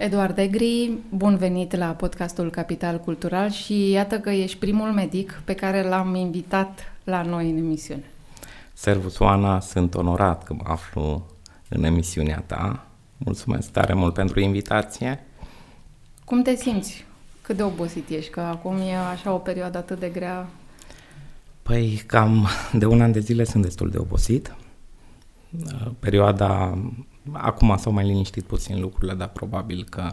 Eduard 0.00 0.38
Egri, 0.38 0.98
bun 1.08 1.36
venit 1.36 1.76
la 1.76 1.86
podcastul 1.86 2.50
Capital 2.50 2.98
Cultural 2.98 3.50
și 3.50 3.90
iată 3.90 4.20
că 4.20 4.30
ești 4.30 4.58
primul 4.58 4.88
medic 4.88 5.42
pe 5.44 5.54
care 5.54 5.88
l-am 5.88 6.14
invitat 6.14 6.92
la 7.04 7.22
noi 7.22 7.50
în 7.50 7.56
emisiune. 7.56 8.04
Servus, 8.72 9.18
Oana, 9.18 9.60
sunt 9.60 9.94
onorat 9.94 10.44
că 10.44 10.54
mă 10.54 10.62
aflu 10.64 11.26
în 11.68 11.84
emisiunea 11.84 12.42
ta. 12.46 12.86
Mulțumesc 13.16 13.70
tare 13.70 13.94
mult 13.94 14.14
pentru 14.14 14.40
invitație. 14.40 15.26
Cum 16.24 16.42
te 16.42 16.54
simți? 16.54 17.04
Cât 17.42 17.56
de 17.56 17.62
obosit 17.62 18.08
ești? 18.08 18.30
Că 18.30 18.40
acum 18.40 18.76
e 18.76 18.96
așa 18.96 19.32
o 19.32 19.38
perioadă 19.38 19.78
atât 19.78 19.98
de 19.98 20.08
grea. 20.08 20.48
Păi 21.62 22.02
cam 22.06 22.48
de 22.72 22.86
un 22.86 23.00
an 23.00 23.12
de 23.12 23.20
zile 23.20 23.44
sunt 23.44 23.62
destul 23.62 23.90
de 23.90 23.98
obosit. 23.98 24.54
Perioada 25.98 26.78
Acum 27.32 27.76
s-au 27.76 27.92
mai 27.92 28.04
liniștit 28.04 28.44
puțin 28.44 28.80
lucrurile, 28.80 29.14
dar 29.14 29.28
probabil 29.28 29.86
că 29.90 30.12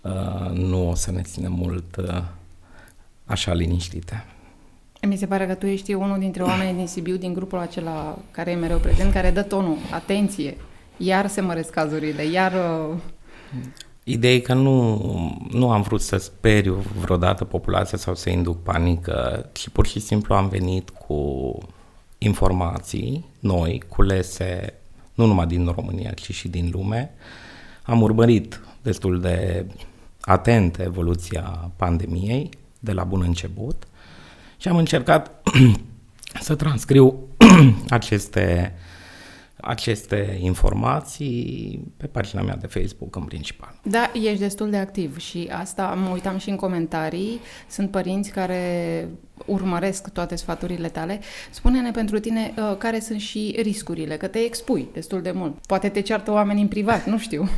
uh, 0.00 0.50
nu 0.50 0.88
o 0.88 0.94
să 0.94 1.10
ne 1.10 1.22
ține 1.22 1.48
mult 1.48 1.96
uh, 1.96 2.22
așa 3.24 3.52
liniștite. 3.52 4.24
Mi 5.06 5.16
se 5.16 5.26
pare 5.26 5.46
că 5.46 5.54
tu 5.54 5.66
ești 5.66 5.92
unul 5.92 6.18
dintre 6.18 6.42
oamenii 6.42 6.74
din 6.74 6.86
Sibiu, 6.86 7.16
din 7.16 7.32
grupul 7.32 7.58
acela 7.58 8.18
care 8.30 8.50
e 8.50 8.54
mereu 8.54 8.78
prezent, 8.78 9.12
care 9.12 9.30
dă 9.30 9.42
tonul, 9.42 9.76
atenție, 9.92 10.56
iar 10.96 11.26
se 11.26 11.40
măresc 11.40 11.70
cazurile, 11.70 12.24
iar... 12.24 12.52
Uh... 12.52 12.96
Ideea 14.04 14.34
e 14.34 14.38
că 14.38 14.54
nu, 14.54 14.96
nu 15.50 15.70
am 15.70 15.82
vrut 15.82 16.00
să 16.00 16.16
speriu 16.16 16.74
vreodată 17.00 17.44
populația 17.44 17.98
sau 17.98 18.14
să 18.14 18.30
induc 18.30 18.62
panică, 18.62 19.48
ci 19.52 19.68
pur 19.68 19.86
și 19.86 20.00
simplu 20.00 20.34
am 20.34 20.48
venit 20.48 20.90
cu 20.90 21.58
informații 22.18 23.24
noi, 23.40 23.82
culese 23.88 24.74
nu 25.22 25.28
numai 25.28 25.46
din 25.46 25.66
România, 25.66 26.10
ci 26.10 26.32
și 26.32 26.48
din 26.48 26.70
lume. 26.72 27.10
Am 27.82 28.02
urmărit 28.02 28.60
destul 28.82 29.20
de 29.20 29.66
atent 30.20 30.78
evoluția 30.78 31.70
pandemiei 31.76 32.50
de 32.78 32.92
la 32.92 33.04
bun 33.04 33.22
început 33.26 33.86
și 34.56 34.68
am 34.68 34.76
încercat 34.76 35.42
să 36.46 36.54
transcriu 36.54 37.18
aceste 37.88 38.74
aceste 39.64 40.38
informații 40.40 41.80
pe 41.96 42.06
pagina 42.06 42.42
mea 42.42 42.56
de 42.56 42.66
Facebook 42.66 43.16
în 43.16 43.24
principal. 43.24 43.74
Da, 43.82 44.10
ești 44.14 44.38
destul 44.38 44.70
de 44.70 44.76
activ 44.76 45.18
și 45.18 45.48
asta 45.52 45.86
mă 45.86 46.08
uitam 46.08 46.38
și 46.38 46.50
în 46.50 46.56
comentarii. 46.56 47.40
Sunt 47.68 47.90
părinți 47.90 48.30
care 48.30 49.08
urmăresc 49.46 50.08
toate 50.12 50.36
sfaturile 50.36 50.88
tale. 50.88 51.20
Spune-ne 51.50 51.90
pentru 51.90 52.18
tine 52.18 52.54
uh, 52.56 52.76
care 52.78 53.00
sunt 53.00 53.20
și 53.20 53.58
riscurile, 53.62 54.16
că 54.16 54.26
te 54.26 54.38
expui 54.38 54.88
destul 54.92 55.22
de 55.22 55.30
mult. 55.30 55.66
Poate 55.66 55.88
te 55.88 56.00
ceartă 56.00 56.32
oameni 56.32 56.60
în 56.60 56.68
privat, 56.68 57.06
nu 57.06 57.18
știu. 57.18 57.48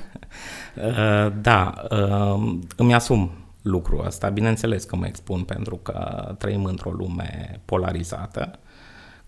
Uh, 0.77 1.33
da, 1.41 1.75
uh, 1.91 2.57
îmi 2.77 2.95
asum 2.95 3.31
lucrul 3.63 4.05
ăsta. 4.07 4.29
Bineînțeles 4.29 4.85
că 4.85 4.97
mă 4.97 5.07
expun 5.07 5.43
pentru 5.43 5.77
că 5.77 6.35
trăim 6.39 6.65
într-o 6.65 6.91
lume 6.91 7.61
polarizată 7.65 8.59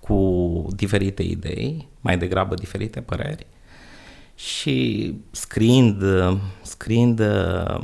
cu 0.00 0.66
diferite 0.76 1.22
idei, 1.22 1.88
mai 2.00 2.18
degrabă 2.18 2.54
diferite 2.54 3.00
păreri 3.00 3.46
și 4.36 5.14
scriind, 5.30 6.02
scriind 6.62 7.20
uh, 7.20 7.80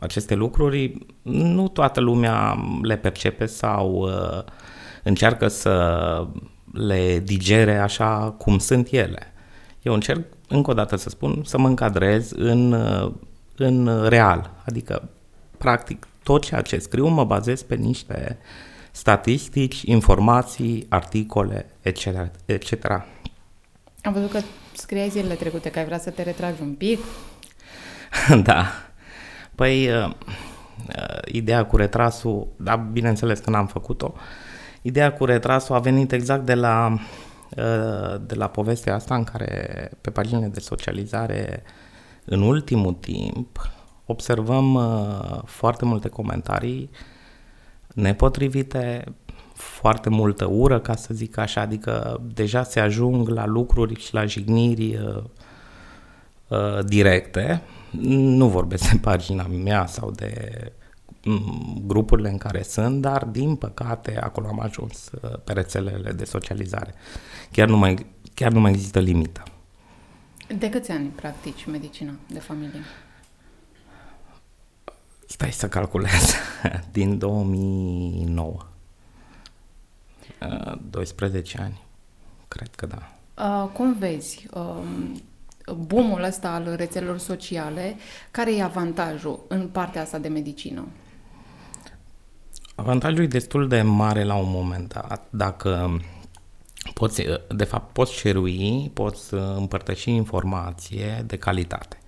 aceste 0.00 0.34
lucruri, 0.34 0.98
nu 1.22 1.68
toată 1.68 2.00
lumea 2.00 2.56
le 2.82 2.96
percepe 2.96 3.46
sau 3.46 3.92
uh, 3.92 4.42
încearcă 5.02 5.48
să 5.48 6.26
le 6.72 7.18
digere 7.18 7.78
așa 7.78 8.34
cum 8.38 8.58
sunt 8.58 8.88
ele. 8.90 9.32
Eu 9.82 9.94
încerc, 9.94 10.26
încă 10.48 10.70
o 10.70 10.74
dată 10.74 10.96
să 10.96 11.08
spun, 11.08 11.42
să 11.44 11.58
mă 11.58 11.68
încadrez 11.68 12.30
în, 12.30 12.72
uh, 12.72 13.12
în 13.56 14.06
real, 14.08 14.50
adică, 14.66 15.08
practic, 15.58 16.06
tot 16.22 16.44
ceea 16.44 16.60
ce 16.60 16.78
scriu 16.78 17.08
mă 17.08 17.24
bazez 17.24 17.62
pe 17.62 17.74
niște 17.74 18.38
uh, 18.40 18.73
statistici, 18.94 19.82
informații, 19.82 20.86
articole, 20.88 21.66
etc. 21.80 22.06
etc. 22.44 22.84
Am 24.02 24.12
văzut 24.12 24.30
că 24.30 24.40
scriai 24.72 25.08
zilele 25.08 25.34
trecute 25.34 25.70
că 25.70 25.78
ai 25.78 25.84
vrea 25.84 25.98
să 25.98 26.10
te 26.10 26.22
retragi 26.22 26.62
un 26.62 26.74
pic. 26.74 26.98
da. 28.48 28.66
Păi, 29.54 29.88
uh, 29.88 30.10
uh, 30.88 31.32
ideea 31.32 31.66
cu 31.66 31.76
retrasul, 31.76 32.46
da, 32.56 32.76
bineînțeles 32.76 33.38
că 33.38 33.50
n-am 33.50 33.66
făcut-o, 33.66 34.14
ideea 34.82 35.12
cu 35.12 35.24
retrasul 35.24 35.74
a 35.74 35.78
venit 35.78 36.12
exact 36.12 36.44
de 36.46 36.54
la, 36.54 36.98
uh, 37.56 38.20
de 38.26 38.34
la 38.34 38.48
povestea 38.48 38.94
asta 38.94 39.14
în 39.14 39.24
care 39.24 39.90
pe 40.00 40.10
paginile 40.10 40.46
de 40.46 40.60
socializare 40.60 41.62
în 42.24 42.42
ultimul 42.42 42.92
timp 42.92 43.70
observăm 44.06 44.74
uh, 44.74 45.40
foarte 45.44 45.84
multe 45.84 46.08
comentarii 46.08 46.90
uh, 46.92 47.12
nepotrivite, 47.94 49.04
foarte 49.54 50.08
multă 50.08 50.44
ură, 50.44 50.80
ca 50.80 50.96
să 50.96 51.14
zic 51.14 51.36
așa, 51.36 51.60
adică 51.60 52.20
deja 52.34 52.62
se 52.62 52.80
ajung 52.80 53.28
la 53.28 53.46
lucruri 53.46 54.00
și 54.00 54.14
la 54.14 54.24
jigniri 54.24 54.96
uh, 54.96 55.22
uh, 56.48 56.84
directe. 56.84 57.62
Nu 58.10 58.48
vorbesc 58.48 58.90
de 58.90 58.98
pagina 58.98 59.46
mea 59.46 59.86
sau 59.86 60.10
de 60.10 60.32
mm, 61.24 61.82
grupurile 61.86 62.28
în 62.28 62.38
care 62.38 62.62
sunt, 62.62 63.00
dar 63.00 63.24
din 63.24 63.56
păcate 63.56 64.18
acolo 64.20 64.46
am 64.46 64.60
ajuns 64.60 65.10
uh, 65.22 65.38
pe 65.44 65.52
rețelele 65.52 66.12
de 66.12 66.24
socializare. 66.24 66.94
Chiar 67.52 67.68
nu 67.68 67.76
mai, 67.76 68.06
chiar 68.34 68.52
nu 68.52 68.60
mai 68.60 68.70
există 68.70 68.98
limită. 68.98 69.42
De 70.58 70.70
câți 70.70 70.90
ani 70.90 71.06
practici 71.06 71.66
medicina 71.66 72.12
de 72.26 72.38
familie? 72.38 72.80
Stai 75.34 75.52
să 75.52 75.68
calculez. 75.68 76.34
Din 76.92 77.18
2009. 77.18 78.56
12 80.90 81.60
ani. 81.60 81.82
Cred 82.48 82.68
că 82.74 82.86
da. 82.86 83.12
Uh, 83.44 83.70
cum 83.72 83.96
vezi 83.98 84.46
uh, 84.52 84.76
boomul 85.76 86.22
ăsta 86.22 86.48
al 86.48 86.74
rețelelor 86.76 87.18
sociale? 87.18 87.96
Care 88.30 88.56
e 88.56 88.62
avantajul 88.62 89.44
în 89.48 89.68
partea 89.68 90.02
asta 90.02 90.18
de 90.18 90.28
medicină? 90.28 90.86
Avantajul 92.74 93.22
e 93.22 93.26
destul 93.26 93.68
de 93.68 93.82
mare 93.82 94.24
la 94.24 94.34
un 94.34 94.50
moment 94.50 94.92
dat. 94.92 95.26
Dacă 95.30 96.00
poți, 96.94 97.22
de 97.48 97.64
fapt, 97.64 97.92
poți 97.92 98.12
șerui, 98.12 98.90
poți 98.92 99.34
împărtăși 99.34 100.10
informație 100.10 101.24
de 101.26 101.36
calitate. 101.36 101.98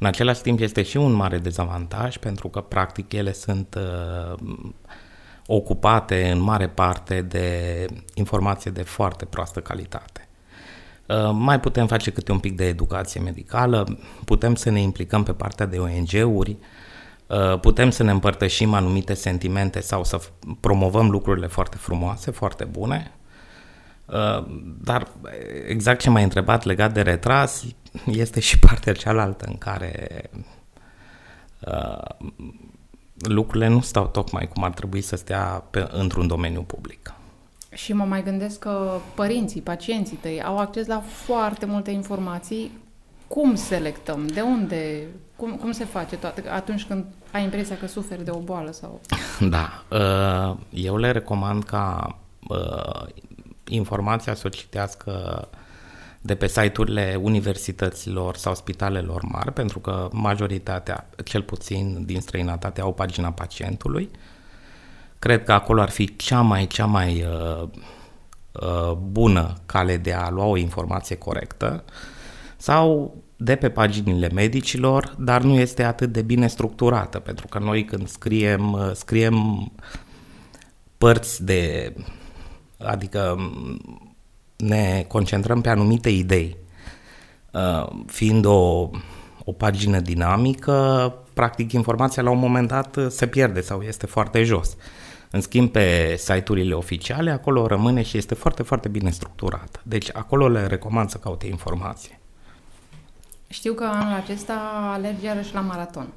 În 0.00 0.06
același 0.06 0.40
timp 0.40 0.60
este 0.60 0.82
și 0.82 0.96
un 0.96 1.12
mare 1.12 1.38
dezavantaj 1.38 2.16
pentru 2.16 2.48
că 2.48 2.60
practic 2.60 3.12
ele 3.12 3.32
sunt 3.32 3.78
uh, 3.78 4.38
ocupate 5.46 6.30
în 6.30 6.40
mare 6.40 6.68
parte 6.68 7.22
de 7.22 7.86
informație 8.14 8.70
de 8.70 8.82
foarte 8.82 9.24
proastă 9.24 9.60
calitate. 9.60 10.28
Uh, 11.06 11.30
mai 11.32 11.60
putem 11.60 11.86
face 11.86 12.10
câte 12.10 12.32
un 12.32 12.38
pic 12.38 12.56
de 12.56 12.66
educație 12.66 13.20
medicală, 13.20 13.98
putem 14.24 14.54
să 14.54 14.70
ne 14.70 14.80
implicăm 14.80 15.22
pe 15.22 15.32
partea 15.32 15.66
de 15.66 15.78
ONG-uri, 15.78 16.56
uh, 17.26 17.60
putem 17.60 17.90
să 17.90 18.02
ne 18.02 18.10
împărtășim 18.10 18.74
anumite 18.74 19.14
sentimente 19.14 19.80
sau 19.80 20.04
să 20.04 20.20
promovăm 20.60 21.10
lucrurile 21.10 21.46
foarte 21.46 21.76
frumoase, 21.76 22.30
foarte 22.30 22.64
bune, 22.64 23.12
uh, 23.14 23.19
dar 24.82 25.08
exact 25.66 26.00
ce 26.00 26.10
m-ai 26.10 26.22
întrebat 26.22 26.64
legat 26.64 26.92
de 26.92 27.02
retras, 27.02 27.64
este 28.06 28.40
și 28.40 28.58
partea 28.66 28.92
cealaltă 28.92 29.44
în 29.48 29.58
care 29.58 30.22
uh, 31.66 32.30
lucrurile 33.18 33.68
nu 33.68 33.80
stau 33.80 34.06
tocmai 34.06 34.48
cum 34.54 34.64
ar 34.64 34.70
trebui 34.70 35.00
să 35.00 35.16
stea 35.16 35.64
pe, 35.70 35.88
într-un 35.90 36.26
domeniu 36.26 36.62
public. 36.62 37.14
Și 37.72 37.92
mă 37.92 38.04
mai 38.04 38.22
gândesc 38.22 38.58
că 38.58 38.98
părinții, 39.14 39.60
pacienții 39.60 40.16
tăi 40.16 40.42
au 40.42 40.58
acces 40.58 40.86
la 40.86 41.00
foarte 41.00 41.66
multe 41.66 41.90
informații. 41.90 42.70
Cum 43.26 43.54
selectăm? 43.54 44.26
De 44.26 44.40
unde? 44.40 45.06
Cum, 45.36 45.50
cum 45.50 45.72
se 45.72 45.84
face 45.84 46.16
toate? 46.16 46.48
Atunci 46.48 46.84
când 46.84 47.04
ai 47.32 47.42
impresia 47.42 47.76
că 47.76 47.86
suferi 47.86 48.24
de 48.24 48.30
o 48.30 48.38
boală 48.38 48.72
sau... 48.72 49.00
Da. 49.50 49.84
Uh, 49.90 50.56
eu 50.70 50.96
le 50.96 51.10
recomand 51.10 51.64
ca 51.64 52.16
uh, 52.48 53.06
informația 53.70 54.34
să 54.34 54.42
o 54.46 54.48
citească 54.48 55.48
de 56.20 56.34
pe 56.34 56.46
site-urile 56.46 57.18
universităților 57.22 58.36
sau 58.36 58.54
spitalelor 58.54 59.22
mari, 59.22 59.52
pentru 59.52 59.78
că 59.78 60.08
majoritatea, 60.12 61.08
cel 61.24 61.42
puțin 61.42 62.02
din 62.06 62.20
străinătate, 62.20 62.80
au 62.80 62.92
pagina 62.92 63.32
pacientului. 63.32 64.10
Cred 65.18 65.44
că 65.44 65.52
acolo 65.52 65.80
ar 65.80 65.90
fi 65.90 66.16
cea 66.16 66.40
mai, 66.40 66.66
cea 66.66 66.86
mai 66.86 67.24
uh, 67.24 67.68
uh, 68.52 68.92
bună 68.92 69.54
cale 69.66 69.96
de 69.96 70.12
a 70.12 70.30
lua 70.30 70.44
o 70.44 70.56
informație 70.56 71.16
corectă 71.16 71.84
sau 72.56 73.16
de 73.36 73.56
pe 73.56 73.70
paginile 73.70 74.28
medicilor, 74.28 75.14
dar 75.18 75.42
nu 75.42 75.54
este 75.54 75.82
atât 75.82 76.12
de 76.12 76.22
bine 76.22 76.46
structurată, 76.46 77.18
pentru 77.18 77.46
că 77.46 77.58
noi 77.58 77.84
când 77.84 78.08
scriem, 78.08 78.72
uh, 78.72 78.90
scriem 78.92 79.70
părți 80.98 81.44
de, 81.44 81.94
adică 82.82 83.36
ne 84.56 85.04
concentrăm 85.08 85.60
pe 85.60 85.68
anumite 85.68 86.08
idei, 86.08 86.56
uh, 87.52 87.90
fiind 88.06 88.44
o, 88.44 88.90
o 89.44 89.52
pagină 89.52 90.00
dinamică, 90.00 91.14
practic 91.34 91.72
informația 91.72 92.22
la 92.22 92.30
un 92.30 92.38
moment 92.38 92.68
dat 92.68 92.98
se 93.08 93.26
pierde 93.26 93.60
sau 93.60 93.80
este 93.80 94.06
foarte 94.06 94.42
jos. 94.42 94.76
În 95.30 95.40
schimb, 95.40 95.70
pe 95.70 96.16
site-urile 96.18 96.74
oficiale, 96.74 97.30
acolo 97.30 97.66
rămâne 97.66 98.02
și 98.02 98.16
este 98.16 98.34
foarte, 98.34 98.62
foarte 98.62 98.88
bine 98.88 99.10
structurată. 99.10 99.80
Deci, 99.82 100.08
acolo 100.12 100.48
le 100.48 100.66
recomand 100.66 101.10
să 101.10 101.18
caute 101.18 101.46
informație. 101.46 102.20
Știu 103.48 103.72
că 103.72 103.84
anul 103.84 104.14
acesta 104.14 104.54
alergi 104.92 105.24
iarăși 105.24 105.54
la 105.54 105.60
maraton. 105.60 106.08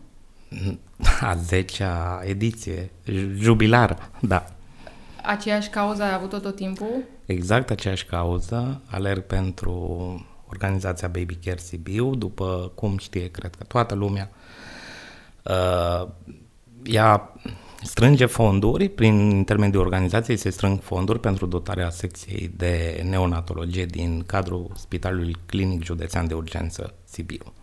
A 1.22 1.36
10-a 1.36 2.22
ediție, 2.24 2.92
jubilar, 3.38 4.10
da. 4.20 4.46
Aceeași 5.26 5.70
cauză 5.70 6.04
ai 6.04 6.14
avut-o 6.14 6.38
tot 6.38 6.56
timpul? 6.56 7.04
Exact 7.26 7.70
aceeași 7.70 8.06
cauză. 8.06 8.82
Alerg 8.86 9.22
pentru 9.22 9.76
organizația 10.50 11.08
Baby 11.08 11.36
Care 11.36 11.58
Sibiu, 11.58 12.16
după 12.16 12.72
cum 12.76 12.98
știe, 12.98 13.28
cred 13.32 13.56
că 13.56 13.64
toată 13.64 13.96
lumea. 13.96 14.32
Uh, 15.44 16.08
ea 16.84 17.34
strânge 17.82 18.26
fonduri, 18.26 18.90
prin 18.90 19.30
intermediul 19.30 19.84
organizației 19.84 20.38
se 20.38 20.50
strâng 20.50 20.82
fonduri 20.82 21.20
pentru 21.20 21.46
dotarea 21.46 21.90
secției 21.90 22.52
de 22.56 23.04
neonatologie 23.10 23.86
din 23.86 24.24
cadrul 24.26 24.72
Spitalului 24.76 25.36
Clinic 25.46 25.84
Județean 25.84 26.28
de 26.28 26.34
Urgență 26.34 26.94
Sibiu. 27.04 27.54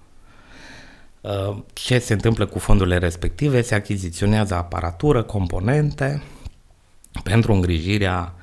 Uh, 1.20 1.56
ce 1.72 1.98
se 1.98 2.12
întâmplă 2.12 2.46
cu 2.46 2.58
fondurile 2.58 2.98
respective? 2.98 3.62
Se 3.62 3.74
achiziționează 3.74 4.54
aparatură, 4.54 5.22
componente 5.22 6.22
pentru 7.22 7.52
îngrijirea 7.52 8.34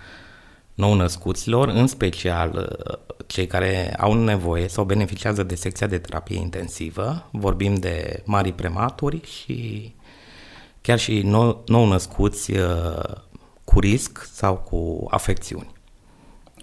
nou-născuților, 0.74 1.68
în 1.68 1.88
special 1.88 2.78
uh, 2.90 2.98
cei 3.28 3.48
care 3.48 3.96
au 4.00 4.14
nevoie 4.14 4.68
sau 4.68 4.84
beneficiază 4.84 5.44
de 5.44 5.56
secția 5.56 5.88
de 5.88 5.98
terapie 5.98 6.38
intensivă. 6.38 7.30
Vorbim 7.32 7.76
de 7.76 8.22
mari 8.26 8.52
prematuri 8.52 9.22
și 9.26 9.94
chiar 10.82 11.00
și 11.00 11.22
nou, 11.22 11.64
nou-născuți 11.68 12.52
uh, 12.52 13.04
cu 13.64 13.80
risc 13.80 14.30
sau 14.34 14.56
cu 14.56 15.08
afecțiuni. 15.10 15.72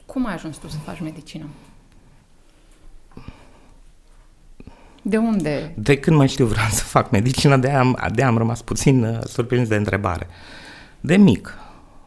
Cum 0.06 0.26
ai 0.26 0.34
ajuns 0.34 0.56
tu 0.56 0.68
să 0.68 0.76
faci 0.84 1.00
medicină? 1.00 1.44
De 5.02 5.16
unde? 5.16 5.74
De 5.76 5.98
când 5.98 6.16
mă 6.16 6.26
știu 6.26 6.46
vreau 6.46 6.68
să 6.68 6.82
fac 6.82 7.10
medicină, 7.10 7.56
de 7.56 7.70
am, 7.70 8.10
de 8.14 8.22
am 8.22 8.38
rămas 8.38 8.62
puțin 8.62 9.04
uh, 9.04 9.18
surprins 9.24 9.68
de 9.68 9.76
întrebare. 9.76 10.26
De 11.00 11.16
mic 11.16 11.58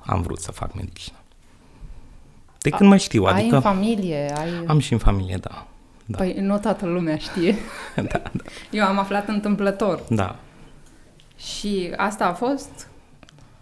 am 0.08 0.22
vrut 0.22 0.40
să 0.40 0.52
fac 0.52 0.74
medicină. 0.74 1.18
De 2.62 2.70
când 2.70 2.90
mă 2.90 2.98
știu, 2.98 3.24
adică... 3.24 3.44
Ai 3.44 3.50
în 3.50 3.62
familie? 3.62 4.34
Ai... 4.38 4.50
Am 4.68 4.80
și 4.80 4.94
în 4.94 5.00
familie, 5.00 5.38
da. 5.38 5.68
da. 6.06 6.18
Păi 6.18 6.34
nu 6.34 6.58
toată 6.58 6.86
lumea 6.86 7.18
știe. 7.18 7.56
da, 7.96 8.22
da. 8.32 8.44
Eu 8.72 8.86
am 8.86 9.00
aflat 9.00 9.28
întâmplător. 9.28 10.04
Da. 10.10 10.36
Și 11.38 11.94
asta 11.98 12.26
a 12.26 12.34
fost? 12.34 12.90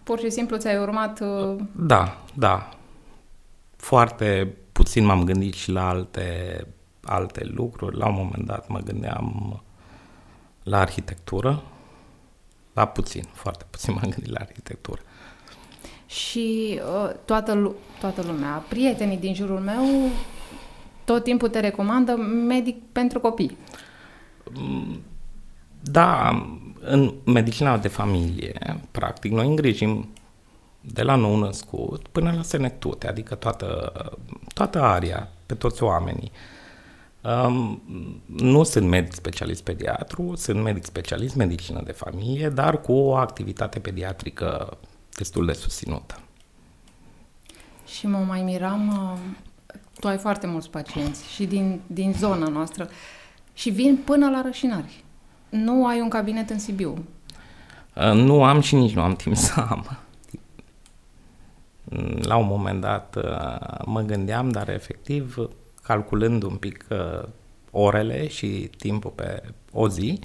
Pur 0.02 0.18
și 0.18 0.30
simplu 0.30 0.56
ți-ai 0.56 0.78
urmat... 0.78 1.20
Uh... 1.20 1.56
Da, 1.72 2.18
da. 2.34 2.68
Foarte 3.76 4.54
puțin 4.72 5.04
m-am 5.04 5.24
gândit 5.24 5.54
și 5.54 5.70
la 5.70 5.88
alte, 5.88 6.66
alte 7.04 7.44
lucruri. 7.44 7.96
La 7.96 8.08
un 8.08 8.14
moment 8.14 8.46
dat 8.46 8.68
mă 8.68 8.78
gândeam 8.78 9.62
la 10.62 10.78
arhitectură. 10.78 11.62
La 12.72 12.86
puțin, 12.86 13.24
foarte 13.32 13.64
puțin 13.70 13.92
m-am 13.94 14.10
gândit 14.10 14.30
la 14.30 14.40
arhitectură. 14.40 15.00
Și 16.16 16.80
uh, 16.80 17.10
toată, 17.24 17.74
toată 18.00 18.22
lumea, 18.26 18.64
prietenii 18.68 19.16
din 19.16 19.34
jurul 19.34 19.58
meu, 19.60 20.10
tot 21.04 21.22
timpul 21.22 21.48
te 21.48 21.60
recomandă 21.60 22.16
medic 22.46 22.76
pentru 22.92 23.20
copii. 23.20 23.56
Da, 25.80 26.42
în 26.80 27.14
medicina 27.24 27.78
de 27.78 27.88
familie, 27.88 28.80
practic, 28.90 29.32
noi 29.32 29.46
îngrijim 29.46 30.08
de 30.80 31.02
la 31.02 31.14
nou 31.14 31.36
născut 31.36 32.08
până 32.08 32.32
la 32.36 32.42
senectute, 32.42 33.08
adică 33.08 33.34
toată, 33.34 33.92
toată 34.54 34.80
aria, 34.80 35.28
pe 35.46 35.54
toți 35.54 35.82
oamenii. 35.82 36.30
Um, 37.22 37.82
nu 38.26 38.62
sunt 38.62 38.88
medic 38.88 39.12
specialist 39.12 39.62
pediatru, 39.62 40.34
sunt 40.36 40.62
medic 40.62 40.84
specialist 40.84 41.34
medicină 41.34 41.82
de 41.84 41.92
familie, 41.92 42.48
dar 42.48 42.80
cu 42.80 42.92
o 42.92 43.14
activitate 43.14 43.78
pediatrică 43.78 44.78
destul 45.16 45.46
de 45.46 45.52
susținută. 45.52 46.20
Și 47.86 48.06
mă 48.06 48.18
mai 48.18 48.42
miram, 48.42 48.88
uh, 48.88 49.18
tu 50.00 50.08
ai 50.08 50.18
foarte 50.18 50.46
mulți 50.46 50.70
pacienți 50.70 51.32
și 51.32 51.46
din, 51.46 51.80
din 51.86 52.12
zona 52.12 52.48
noastră 52.48 52.88
și 53.52 53.70
vin 53.70 53.96
până 54.04 54.30
la 54.30 54.42
rășinari. 54.42 55.04
Nu 55.48 55.86
ai 55.86 56.00
un 56.00 56.08
cabinet 56.08 56.50
în 56.50 56.58
Sibiu? 56.58 57.04
Uh, 57.94 58.12
nu 58.12 58.44
am 58.44 58.60
și 58.60 58.74
nici 58.74 58.94
nu 58.94 59.02
am 59.02 59.14
timp 59.14 59.36
să 59.36 59.66
am. 59.68 59.98
La 62.22 62.36
un 62.36 62.46
moment 62.46 62.80
dat 62.80 63.16
uh, 63.16 63.84
mă 63.84 64.00
gândeam, 64.00 64.48
dar 64.48 64.68
efectiv, 64.68 65.36
calculând 65.82 66.42
un 66.42 66.56
pic 66.56 66.86
orele 67.70 68.28
și 68.28 68.70
timpul 68.76 69.10
pe 69.10 69.42
o 69.72 69.88
zi, 69.88 70.18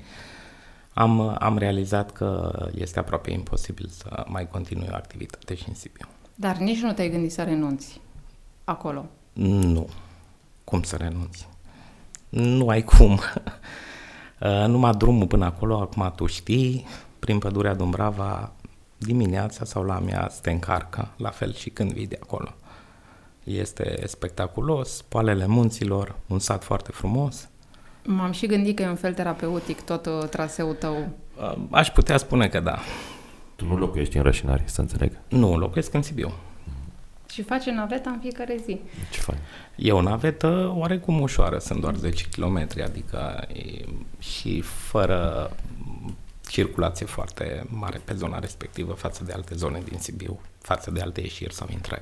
am, 0.94 1.36
am 1.40 1.58
realizat 1.58 2.12
că 2.12 2.52
este 2.76 3.00
aproape 3.00 3.32
imposibil 3.32 3.88
să 3.88 4.26
mai 4.28 4.48
continui 4.48 4.88
o 4.92 4.96
activitate 4.96 5.56
și 5.56 5.66
în 5.68 5.76
Sibiu. 5.76 6.08
Dar 6.36 6.58
nici 6.58 6.80
nu 6.80 6.94
te-ai 6.94 7.10
gândit 7.10 7.32
să 7.32 7.44
renunți 7.44 8.02
acolo? 8.64 9.06
Nu. 9.34 9.90
Cum 10.64 10.84
să 10.84 10.96
renunți? 10.96 11.48
Nu 12.30 12.68
ai 12.68 12.84
cum. 12.84 13.20
Uh, 14.42 14.66
numai 14.68 14.92
drumul 14.92 15.28
până 15.28 15.46
acolo, 15.46 15.80
acum 15.80 16.14
tu 16.16 16.26
știi, 16.26 16.86
prin 17.20 17.40
pădurea 17.40 17.74
Dumbrava, 17.74 18.52
dimineața 18.98 19.66
sau 19.66 19.84
la 19.84 20.00
mea 20.00 20.32
te 20.42 20.52
încarcă, 20.52 21.14
la 21.18 21.30
fel 21.30 21.54
și 21.54 21.70
când 21.70 21.92
vii 21.92 22.08
de 22.08 22.20
acolo. 22.22 22.54
Este 23.44 24.04
spectaculos, 24.08 25.02
poalele 25.02 25.48
munților, 25.48 26.16
un 26.28 26.40
sat 26.40 26.64
foarte 26.64 26.92
frumos. 26.92 27.50
M-am 28.04 28.32
și 28.32 28.46
gândit 28.46 28.76
că 28.76 28.84
e 28.84 28.88
un 28.88 28.96
fel 28.96 29.14
terapeutic 29.14 29.82
tot 29.82 30.06
uh, 30.06 30.28
traseul 30.30 30.74
tău. 30.74 31.10
Uh, 31.38 31.58
aș 31.70 31.90
putea 31.90 32.18
spune 32.18 32.48
că 32.48 32.60
da. 32.60 32.80
Tu 33.56 33.66
nu 33.66 33.78
locuiești 33.78 34.18
în 34.18 34.24
Rășinari, 34.24 34.64
să 34.66 34.82
înțeleg? 34.82 35.12
Nu, 35.28 35.58
locuiesc 35.58 35.94
în 35.94 36.02
Sibiu. 36.02 36.34
Și 37.32 37.42
face 37.42 37.72
naveta 37.72 38.10
în 38.10 38.20
fiecare 38.20 38.58
zi. 38.66 38.80
Ce 39.12 39.20
fain. 39.20 39.40
E 39.76 39.92
o 39.92 40.02
navetă 40.02 40.74
oarecum 40.76 41.22
ușoară, 41.22 41.58
sunt 41.58 41.82
doar 41.82 41.96
10 41.96 42.26
km, 42.32 42.68
adică 42.84 43.48
e, 43.54 43.86
și 44.20 44.62
fără 44.62 45.52
circulație 46.48 47.06
foarte 47.06 47.66
mare 47.70 48.02
pe 48.04 48.14
zona 48.14 48.40
respectivă 48.40 48.94
față 48.94 49.24
de 49.24 49.32
alte 49.32 49.56
zone 49.56 49.82
din 49.90 49.98
Sibiu, 50.00 50.40
față 50.62 50.92
de 50.92 51.02
alte 51.02 51.22
ieșiri 51.22 51.54
sau 51.54 51.68
intrări. 51.72 52.02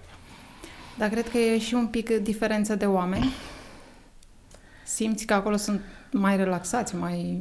Dar 0.98 1.10
cred 1.10 1.30
că 1.30 1.38
e 1.38 1.60
și 1.60 1.74
un 1.74 1.88
pic 1.88 2.10
diferență 2.10 2.76
de 2.76 2.86
oameni. 2.86 3.34
Simți 4.94 5.26
că 5.26 5.34
acolo 5.34 5.56
sunt 5.56 5.82
mai 6.12 6.38
relaxați, 6.38 6.96
mai, 6.96 7.40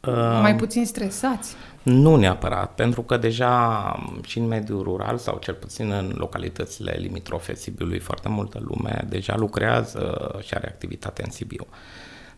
uh, 0.00 0.38
mai 0.40 0.56
puțin 0.56 0.86
stresați? 0.86 1.54
Nu 1.82 2.16
neapărat, 2.16 2.74
pentru 2.74 3.02
că 3.02 3.16
deja 3.16 3.92
și 4.26 4.38
în 4.38 4.46
mediul 4.46 4.82
rural 4.82 5.18
sau 5.18 5.38
cel 5.38 5.54
puțin 5.54 5.90
în 5.90 6.12
localitățile 6.16 6.96
limitrofe 6.98 7.54
Sibiului 7.54 7.98
foarte 7.98 8.28
multă 8.28 8.58
lume 8.62 9.04
deja 9.08 9.36
lucrează 9.36 10.34
și 10.42 10.54
are 10.54 10.66
activitate 10.66 11.22
în 11.24 11.30
Sibiu. 11.30 11.66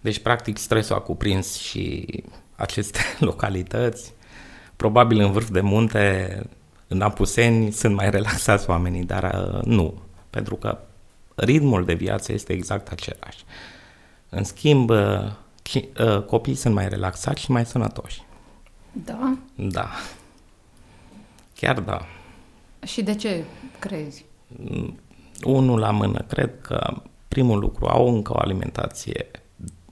Deci, 0.01 0.19
practic, 0.19 0.57
stresul 0.57 0.97
a 0.97 1.01
cuprins 1.01 1.57
și 1.57 2.07
aceste 2.57 2.99
localități. 3.31 4.13
Probabil 4.77 5.21
în 5.21 5.33
vârf 5.33 5.51
de 5.51 5.61
munte, 5.61 6.43
în 6.89 7.01
Apuseni, 7.01 7.71
sunt 7.71 7.95
mai 7.95 8.11
relaxați 8.11 8.71
oamenii, 8.71 9.05
dar 9.05 9.53
uh, 9.55 9.63
nu. 9.65 9.95
Pentru 10.31 10.55
că 10.57 10.79
ritmul 11.35 11.85
de 11.85 11.95
viață 11.95 12.33
este 12.33 12.53
exact 12.53 12.89
același. 12.89 13.45
În 14.31 14.45
schimb, 14.45 14.91
uh, 14.91 14.99
uh, 15.75 16.23
copiii 16.23 16.57
sunt 16.57 16.75
mai 16.75 16.89
relaxați 16.89 17.43
și 17.43 17.51
mai 17.51 17.67
sănătoși. 17.67 18.23
Da? 18.93 19.39
Da. 19.55 19.89
Chiar 21.55 21.81
da. 21.81 22.01
Și 22.85 23.03
de 23.03 23.15
ce 23.15 23.45
crezi? 23.79 24.25
Mm, 24.47 24.99
unul 25.45 25.79
la 25.79 25.91
mână, 25.91 26.25
cred 26.29 26.61
că 26.61 27.03
primul 27.29 27.59
lucru, 27.59 27.87
au 27.87 28.15
încă 28.15 28.33
o 28.33 28.39
alimentație 28.39 29.31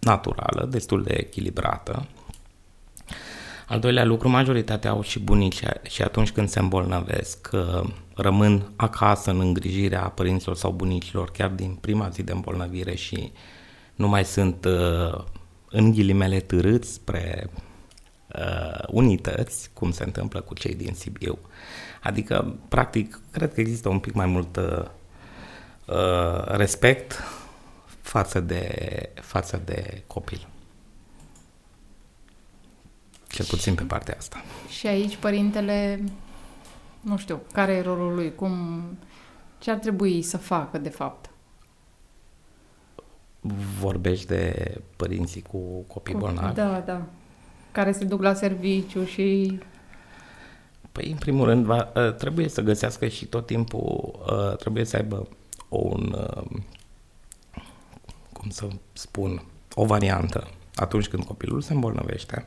naturală, 0.01 0.67
destul 0.71 1.03
de 1.03 1.15
echilibrată. 1.15 2.07
Al 3.69 3.81
doilea 3.81 4.05
lucru, 4.05 4.29
majoritatea 4.29 4.91
au 4.91 5.03
și 5.03 5.19
bunici 5.19 5.63
și 5.83 6.03
atunci 6.03 6.31
când 6.31 6.49
se 6.49 6.59
îmbolnăvesc, 6.59 7.51
uh, 7.53 7.91
rămân 8.15 8.73
acasă 8.77 9.31
în 9.31 9.41
îngrijirea 9.41 10.01
părinților 10.01 10.57
sau 10.57 10.71
bunicilor 10.71 11.31
chiar 11.31 11.51
din 11.51 11.79
prima 11.81 12.09
zi 12.09 12.23
de 12.23 12.33
îmbolnăvire 12.33 12.95
și 12.95 13.33
nu 13.99 14.09
mai 14.09 14.25
sunt 14.25 14.65
uh, 14.65 15.25
în 15.71 15.91
ghilimele 15.91 16.41
târâți 16.41 16.93
spre 16.93 17.51
uh, 18.35 18.85
unități, 18.87 19.71
cum 19.73 19.91
se 19.91 20.05
întâmplă 20.05 20.41
cu 20.41 20.55
cei 20.55 20.75
din 20.75 20.95
Sibiu. 20.95 21.39
Adică, 22.03 22.57
practic, 22.69 23.21
cred 23.31 23.55
că 23.55 23.61
există 23.61 23.89
un 23.89 23.99
pic 23.99 24.13
mai 24.13 24.27
mult 24.27 24.57
uh, 24.57 24.85
respect 26.45 27.23
față 28.01 28.41
de, 28.41 28.69
față 29.15 29.63
de 29.65 30.03
copil. 30.07 30.49
cel 33.29 33.45
puțin 33.45 33.75
pe 33.75 33.83
partea 33.83 34.15
asta. 34.19 34.45
Și 34.69 34.87
aici 34.87 35.17
părintele, 35.17 36.05
nu 37.01 37.17
știu, 37.17 37.41
care 37.53 37.73
e 37.73 37.83
rolul 37.83 38.15
lui, 38.15 38.35
cum, 38.35 38.83
ce 39.59 39.71
ar 39.71 39.77
trebui 39.77 40.23
să 40.23 40.37
facă 40.37 40.79
de 40.79 40.89
fapt? 40.89 41.28
Vorbești 43.81 44.27
de 44.27 44.75
părinții 44.97 45.43
cu 45.43 45.59
copii 45.87 46.13
Cu- 46.15 46.19
bolnavi? 46.19 46.55
Da, 46.55 46.83
da. 46.87 47.03
Care 47.73 47.93
se 47.93 48.05
duc 48.05 48.23
la 48.23 48.35
serviciu 48.35 49.05
și... 49.05 49.59
Păi, 50.93 51.11
în 51.11 51.17
primul 51.17 51.45
rând, 51.47 51.65
va, 51.65 51.93
ă, 51.95 52.11
trebuie 52.11 52.49
să 52.49 52.61
găsească 52.61 53.09
și 53.09 53.27
tot 53.27 53.47
timpul, 53.47 54.21
ă, 54.29 54.55
trebuie 54.59 54.85
să 54.85 54.97
aibă 54.97 55.29
un, 55.69 56.15
ă, 56.19 56.45
cum 58.33 58.51
să 58.51 58.69
spun, 58.93 59.43
o 59.75 59.85
variantă 59.85 60.49
atunci 60.75 61.09
când 61.09 61.25
copilul 61.25 61.61
se 61.61 61.73
îmbolnăvește 61.73 62.47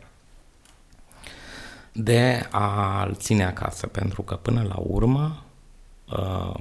de 1.94 2.48
a-l 2.52 3.16
ține 3.16 3.46
acasă, 3.46 3.88
pentru 3.88 4.22
că 4.22 4.36
până 4.36 4.64
la 4.64 4.76
urmă 4.78 5.44
ă, 6.12 6.54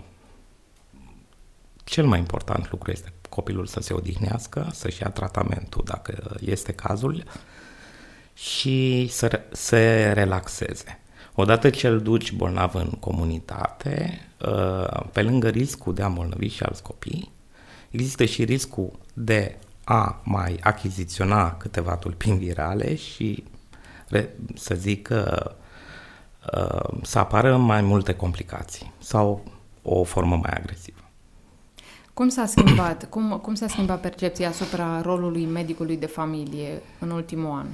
cel 1.85 2.07
mai 2.07 2.19
important 2.19 2.71
lucru 2.71 2.91
este 2.91 3.13
copilul 3.41 3.67
să 3.67 3.81
se 3.81 3.93
odihnească, 3.93 4.69
să-și 4.73 5.03
ia 5.03 5.11
tratamentul 5.11 5.83
dacă 5.85 6.37
este 6.41 6.73
cazul 6.73 7.25
și 8.35 9.09
să 9.11 9.27
re- 9.27 9.47
se 9.53 10.13
relaxeze. 10.15 11.01
Odată 11.35 11.71
ce 11.71 11.87
îl 11.87 12.01
duci 12.03 12.33
bolnav 12.33 12.75
în 12.75 12.91
comunitate, 12.91 14.21
uh, 14.47 15.01
pe 15.13 15.23
lângă 15.23 15.49
riscul 15.49 15.95
de 15.95 16.03
a 16.03 16.07
îmbolnăvi 16.07 16.49
și 16.49 16.63
alți 16.63 16.83
copii, 16.83 17.31
există 17.91 18.25
și 18.25 18.45
riscul 18.45 18.91
de 19.15 19.57
a 19.85 20.21
mai 20.25 20.59
achiziționa 20.61 21.57
câteva 21.57 21.97
tulpini 21.97 22.39
virale 22.39 22.95
și, 22.95 23.45
re- 24.09 24.35
să 24.55 24.75
zic, 24.75 25.09
uh, 25.13 25.45
uh, 26.55 26.99
să 27.03 27.19
apară 27.19 27.57
mai 27.57 27.81
multe 27.83 28.15
complicații 28.15 28.93
sau 28.99 29.45
o 29.83 30.05
formă 30.05 30.37
mai 30.37 30.53
agresivă. 30.53 31.00
Cum 32.21 32.29
s-a 32.29 32.47
schimbat, 32.47 33.09
cum, 33.09 33.39
cum 33.43 33.55
s-a 33.55 33.67
schimbat 33.67 34.01
percepția 34.01 34.49
asupra 34.49 35.01
rolului 35.01 35.45
medicului 35.47 35.97
de 35.97 36.07
familie 36.07 36.83
în 36.99 37.11
ultimul 37.11 37.51
an? 37.51 37.67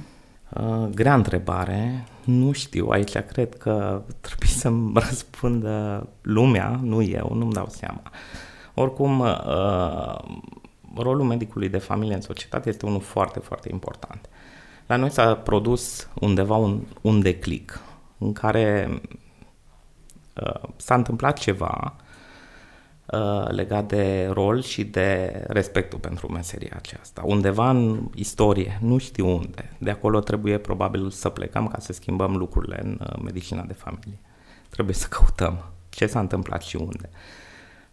Uh, 0.83 0.89
grea 0.93 1.13
întrebare, 1.13 2.05
nu 2.23 2.51
știu, 2.51 2.87
aici 2.87 3.17
cred 3.17 3.57
că 3.57 4.01
trebuie 4.21 4.49
să-mi 4.49 4.91
răspundă 5.09 6.07
lumea, 6.21 6.79
nu 6.83 7.01
eu, 7.01 7.31
nu-mi 7.33 7.51
dau 7.51 7.67
seama. 7.69 8.01
Oricum, 8.73 9.19
uh, 9.19 10.15
rolul 10.95 11.25
medicului 11.25 11.69
de 11.69 11.77
familie 11.77 12.15
în 12.15 12.21
societate 12.21 12.69
este 12.69 12.85
unul 12.85 13.01
foarte, 13.01 13.39
foarte 13.39 13.69
important. 13.71 14.29
La 14.85 14.95
noi 14.95 15.11
s-a 15.11 15.35
produs 15.35 16.09
undeva 16.13 16.55
un, 16.55 16.81
un 17.01 17.21
declic 17.21 17.81
în 18.17 18.33
care 18.33 19.01
uh, 20.43 20.69
s-a 20.75 20.95
întâmplat 20.95 21.37
ceva 21.37 21.95
uh, 21.97 22.05
legat 23.47 23.87
de 23.87 24.29
rol 24.31 24.61
și 24.61 24.83
de 24.83 25.43
respectul 25.47 25.99
pentru 25.99 26.31
meseria 26.31 26.73
aceasta. 26.75 27.21
Undeva 27.25 27.69
în 27.69 28.09
istorie, 28.15 28.79
nu 28.81 28.97
știu 28.97 29.27
unde, 29.27 29.75
de 29.79 29.89
acolo 29.89 30.19
trebuie 30.19 30.57
probabil 30.57 31.09
să 31.09 31.29
plecăm 31.29 31.67
ca 31.67 31.79
să 31.79 31.93
schimbăm 31.93 32.35
lucrurile 32.35 32.79
în 32.83 32.99
uh, 33.01 33.19
medicina 33.23 33.61
de 33.61 33.73
familie. 33.73 34.19
Trebuie 34.69 34.95
să 34.95 35.07
căutăm 35.07 35.63
ce 35.89 36.07
s-a 36.07 36.19
întâmplat 36.19 36.61
și 36.61 36.75
unde. 36.75 37.09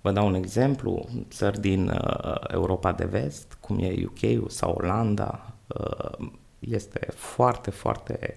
Vă 0.01 0.13
dau 0.13 0.27
un 0.27 0.35
exemplu, 0.35 1.09
țări 1.31 1.61
din 1.61 1.89
uh, 1.89 2.35
Europa 2.49 2.93
de 2.93 3.05
vest, 3.05 3.57
cum 3.61 3.79
e 3.79 4.05
UK 4.05 4.51
sau 4.51 4.71
Olanda, 4.71 5.53
uh, 5.67 6.29
este 6.59 7.09
foarte, 7.15 7.71
foarte 7.71 8.37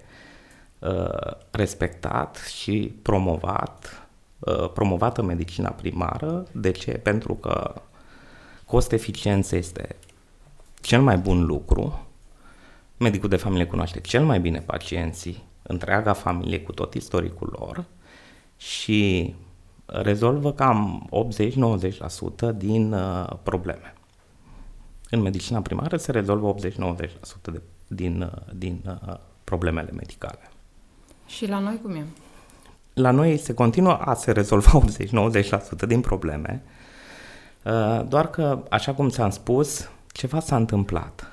uh, 0.80 1.32
respectat 1.52 2.36
și 2.36 2.96
promovat, 3.02 3.86
uh, 3.86 4.07
promovată 4.74 5.22
medicina 5.22 5.70
primară. 5.70 6.46
De 6.52 6.72
ce? 6.72 6.92
Pentru 6.92 7.34
că 7.34 7.82
cost 8.66 8.92
eficiență 8.92 9.56
este 9.56 9.96
cel 10.82 11.02
mai 11.02 11.18
bun 11.18 11.46
lucru. 11.46 12.08
Medicul 12.98 13.30
de 13.30 13.36
familie 13.36 13.66
cunoaște 13.66 14.00
cel 14.00 14.26
mai 14.26 14.40
bine 14.40 14.60
pacienții, 14.60 15.44
întreaga 15.62 16.14
familie 16.14 16.62
cu 16.62 16.72
tot 16.72 16.94
istoricul 16.94 17.56
lor 17.60 17.86
și 18.58 19.34
rezolvă 19.86 20.54
cam 20.54 21.10
80-90% 22.54 22.56
din 22.56 22.94
uh, 22.94 23.30
probleme. 23.44 23.94
În 25.10 25.22
medicina 25.22 25.62
primară 25.62 25.98
se 25.98 26.12
rezolvă 26.12 26.56
80-90% 26.56 26.58
de, 27.42 27.62
din, 27.88 28.22
uh, 28.22 28.54
din 28.54 28.82
uh, 28.86 29.18
problemele 29.44 29.92
medicale. 29.92 30.50
Și 31.28 31.48
la 31.48 31.60
noi 31.60 31.80
cum 31.82 31.96
e? 31.96 32.06
La 32.98 33.12
noi 33.12 33.38
se 33.38 33.54
continuă 33.54 33.94
a 33.94 34.14
se 34.14 34.32
rezolva 34.32 34.82
80-90% 35.84 35.88
din 35.88 36.02
probleme, 36.02 36.64
uh, 37.64 38.02
doar 38.08 38.30
că, 38.30 38.64
așa 38.70 38.94
cum 38.94 39.10
ți-am 39.10 39.30
spus, 39.30 39.90
ceva 40.12 40.40
s-a 40.40 40.56
întâmplat 40.56 41.32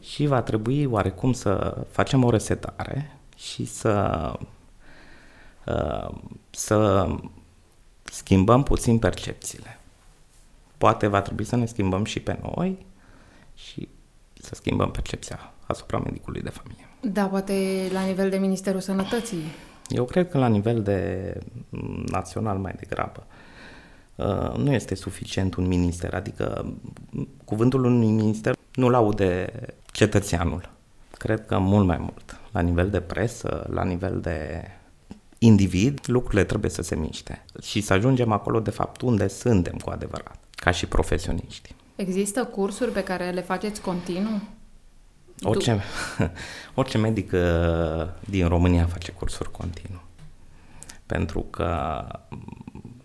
și 0.00 0.26
va 0.26 0.42
trebui 0.42 0.84
oarecum 0.84 1.32
să 1.32 1.84
facem 1.90 2.24
o 2.24 2.30
resetare 2.30 3.18
și 3.36 3.64
să, 3.64 4.32
uh, 5.66 6.14
să 6.50 7.08
schimbăm 8.04 8.62
puțin 8.62 8.98
percepțiile. 8.98 9.80
Poate 10.78 11.06
va 11.06 11.20
trebui 11.20 11.44
să 11.44 11.56
ne 11.56 11.66
schimbăm 11.66 12.04
și 12.04 12.20
pe 12.20 12.38
noi 12.42 12.86
și 13.54 13.88
să 14.40 14.54
schimbăm 14.54 14.90
percepția 14.90 15.52
asupra 15.66 15.98
medicului 15.98 16.40
de 16.40 16.50
familie. 16.50 16.88
Da, 17.00 17.26
poate 17.26 17.88
la 17.92 18.04
nivel 18.04 18.30
de 18.30 18.36
Ministerul 18.36 18.80
Sănătății. 18.80 19.42
Eu 19.88 20.04
cred 20.04 20.30
că 20.30 20.38
la 20.38 20.46
nivel 20.46 20.82
de 20.82 21.32
m, 21.68 22.04
național 22.10 22.58
mai 22.58 22.74
degrabă. 22.78 23.26
Uh, 24.14 24.56
nu 24.56 24.72
este 24.72 24.94
suficient 24.94 25.54
un 25.54 25.66
minister, 25.66 26.14
adică 26.14 26.74
m, 27.10 27.28
cuvântul 27.44 27.84
unui 27.84 28.10
minister 28.10 28.56
nu-l 28.74 28.94
aude 28.94 29.52
cetățeanul. 29.92 30.70
Cred 31.10 31.46
că 31.46 31.58
mult 31.58 31.86
mai 31.86 31.98
mult. 31.98 32.40
La 32.52 32.60
nivel 32.60 32.90
de 32.90 33.00
presă, 33.00 33.66
la 33.70 33.84
nivel 33.84 34.20
de 34.20 34.62
individ, 35.38 36.00
lucrurile 36.06 36.44
trebuie 36.44 36.70
să 36.70 36.82
se 36.82 36.96
miște 36.96 37.44
și 37.62 37.80
să 37.80 37.92
ajungem 37.92 38.32
acolo, 38.32 38.60
de 38.60 38.70
fapt, 38.70 39.00
unde 39.00 39.28
suntem 39.28 39.74
cu 39.84 39.90
adevărat, 39.90 40.38
ca 40.54 40.70
și 40.70 40.86
profesioniști. 40.86 41.74
Există 41.96 42.44
cursuri 42.44 42.90
pe 42.90 43.02
care 43.02 43.30
le 43.30 43.40
faceți 43.40 43.80
continuu? 43.80 44.40
Orice, 45.42 45.82
orice 46.74 46.98
medic 46.98 47.32
uh, 47.32 48.06
din 48.28 48.48
România 48.48 48.86
face 48.86 49.12
cursuri 49.12 49.50
continuu. 49.50 50.02
Pentru 51.06 51.40
că 51.40 52.02
mm, 52.28 53.02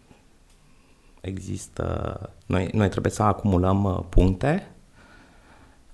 există... 1.21 2.29
Noi, 2.45 2.69
noi 2.73 2.89
trebuie 2.89 3.11
să 3.11 3.23
acumulăm 3.23 3.83
uh, 3.83 3.99
puncte 4.09 4.71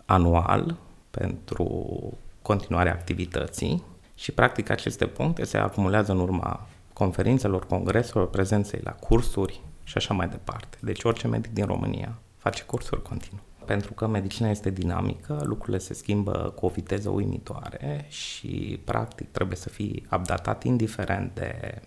anual 0.06 0.78
pentru 1.12 1.94
continuarea 2.42 2.92
activității 2.92 3.84
și 4.16 4.32
practic 4.32 4.70
aceste 4.70 5.06
puncte 5.08 5.44
se 5.44 5.58
acumulează 5.58 6.12
în 6.12 6.20
urma 6.20 6.68
conferințelor, 6.94 7.66
congreselor, 7.66 8.30
prezenței 8.30 8.80
la 8.84 8.92
cursuri 8.92 9.62
și 9.84 9.98
așa 9.98 10.14
mai 10.14 10.28
departe. 10.28 10.78
Deci 10.82 11.04
orice 11.04 11.28
medic 11.28 11.54
din 11.54 11.66
România 11.66 12.18
face 12.38 12.64
cursuri 12.64 13.02
continuu. 13.02 13.47
Pentru 13.68 13.94
că 13.94 14.08
medicina 14.08 14.50
este 14.50 14.70
dinamică, 14.70 15.42
lucrurile 15.44 15.78
se 15.78 15.94
schimbă 15.94 16.54
cu 16.56 16.66
o 16.66 16.70
viteză 16.70 17.10
uimitoare 17.10 18.06
și 18.10 18.80
practic 18.84 19.32
trebuie 19.32 19.58
să 19.58 19.70
fii 19.70 20.06
updatat 20.12 20.64
indiferent 20.64 21.32
de, 21.34 21.82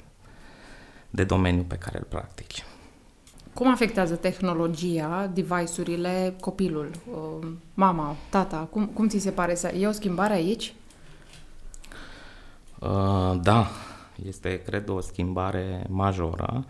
de 1.11 1.25
domeniul 1.25 1.65
pe 1.65 1.77
care 1.77 1.99
îl 1.99 2.05
practici. 2.09 2.65
Cum 3.55 3.71
afectează 3.71 4.15
tehnologia, 4.15 5.31
device-urile, 5.35 6.35
copilul, 6.41 6.91
uh, 7.11 7.49
mama, 7.75 8.17
tata? 8.29 8.57
Cum, 8.71 8.87
cum 8.87 9.09
ți 9.09 9.19
se 9.19 9.31
pare? 9.31 9.55
să 9.55 9.69
E 9.69 9.87
o 9.87 9.93
schimbare 9.93 10.33
aici? 10.33 10.75
Uh, 12.79 13.41
da, 13.43 13.67
este, 14.27 14.63
cred, 14.63 14.89
o 14.89 15.01
schimbare 15.01 15.87
majoră, 15.89 16.65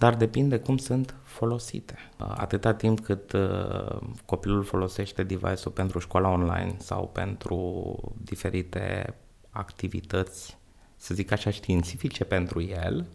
dar 0.00 0.14
depinde 0.14 0.58
cum 0.58 0.76
sunt 0.76 1.14
folosite. 1.22 1.94
Uh, 2.18 2.32
atâta 2.36 2.74
timp 2.74 3.00
cât 3.00 3.32
uh, 3.32 3.98
copilul 4.26 4.64
folosește 4.64 5.22
device-ul 5.22 5.72
pentru 5.74 5.98
școala 5.98 6.28
online 6.28 6.74
sau 6.78 7.08
pentru 7.08 7.96
diferite 8.16 9.14
activități, 9.50 10.58
să 10.96 11.14
zic 11.14 11.32
așa, 11.32 11.50
științifice 11.50 12.24
pentru 12.24 12.62
el, 12.62 13.06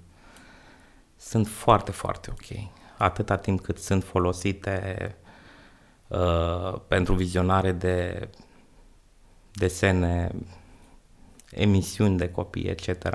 sunt 1.15 1.47
foarte, 1.47 1.91
foarte 1.91 2.29
ok. 2.31 2.69
Atâta 2.97 3.35
timp 3.35 3.61
cât 3.61 3.77
sunt 3.77 4.03
folosite 4.03 5.15
uh, 6.07 6.79
pentru 6.87 7.13
vizionare 7.13 7.71
de 7.71 8.29
desene, 9.51 10.31
emisiuni 11.51 12.17
de 12.17 12.29
copii, 12.29 12.67
etc., 12.67 13.07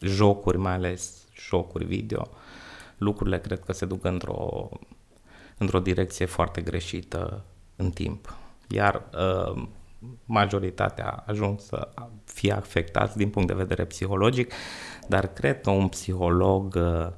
jocuri, 0.00 0.58
mai 0.58 0.72
ales 0.72 1.24
jocuri 1.36 1.84
video, 1.84 2.28
lucrurile 2.98 3.40
cred 3.40 3.64
că 3.64 3.72
se 3.72 3.86
duc 3.86 4.04
într-o, 4.04 4.68
într-o 5.58 5.80
direcție 5.80 6.26
foarte 6.26 6.60
greșită 6.60 7.44
în 7.76 7.90
timp. 7.90 8.36
Iar 8.68 9.02
uh, 9.54 9.62
majoritatea 10.24 11.24
ajung 11.26 11.60
să 11.60 11.88
fie 12.24 12.52
afectați 12.52 13.16
din 13.16 13.30
punct 13.30 13.48
de 13.48 13.54
vedere 13.54 13.84
psihologic, 13.84 14.52
dar 15.08 15.26
cred 15.26 15.60
că 15.60 15.70
un 15.70 15.88
psiholog 15.88 16.74
uh, 16.74 17.08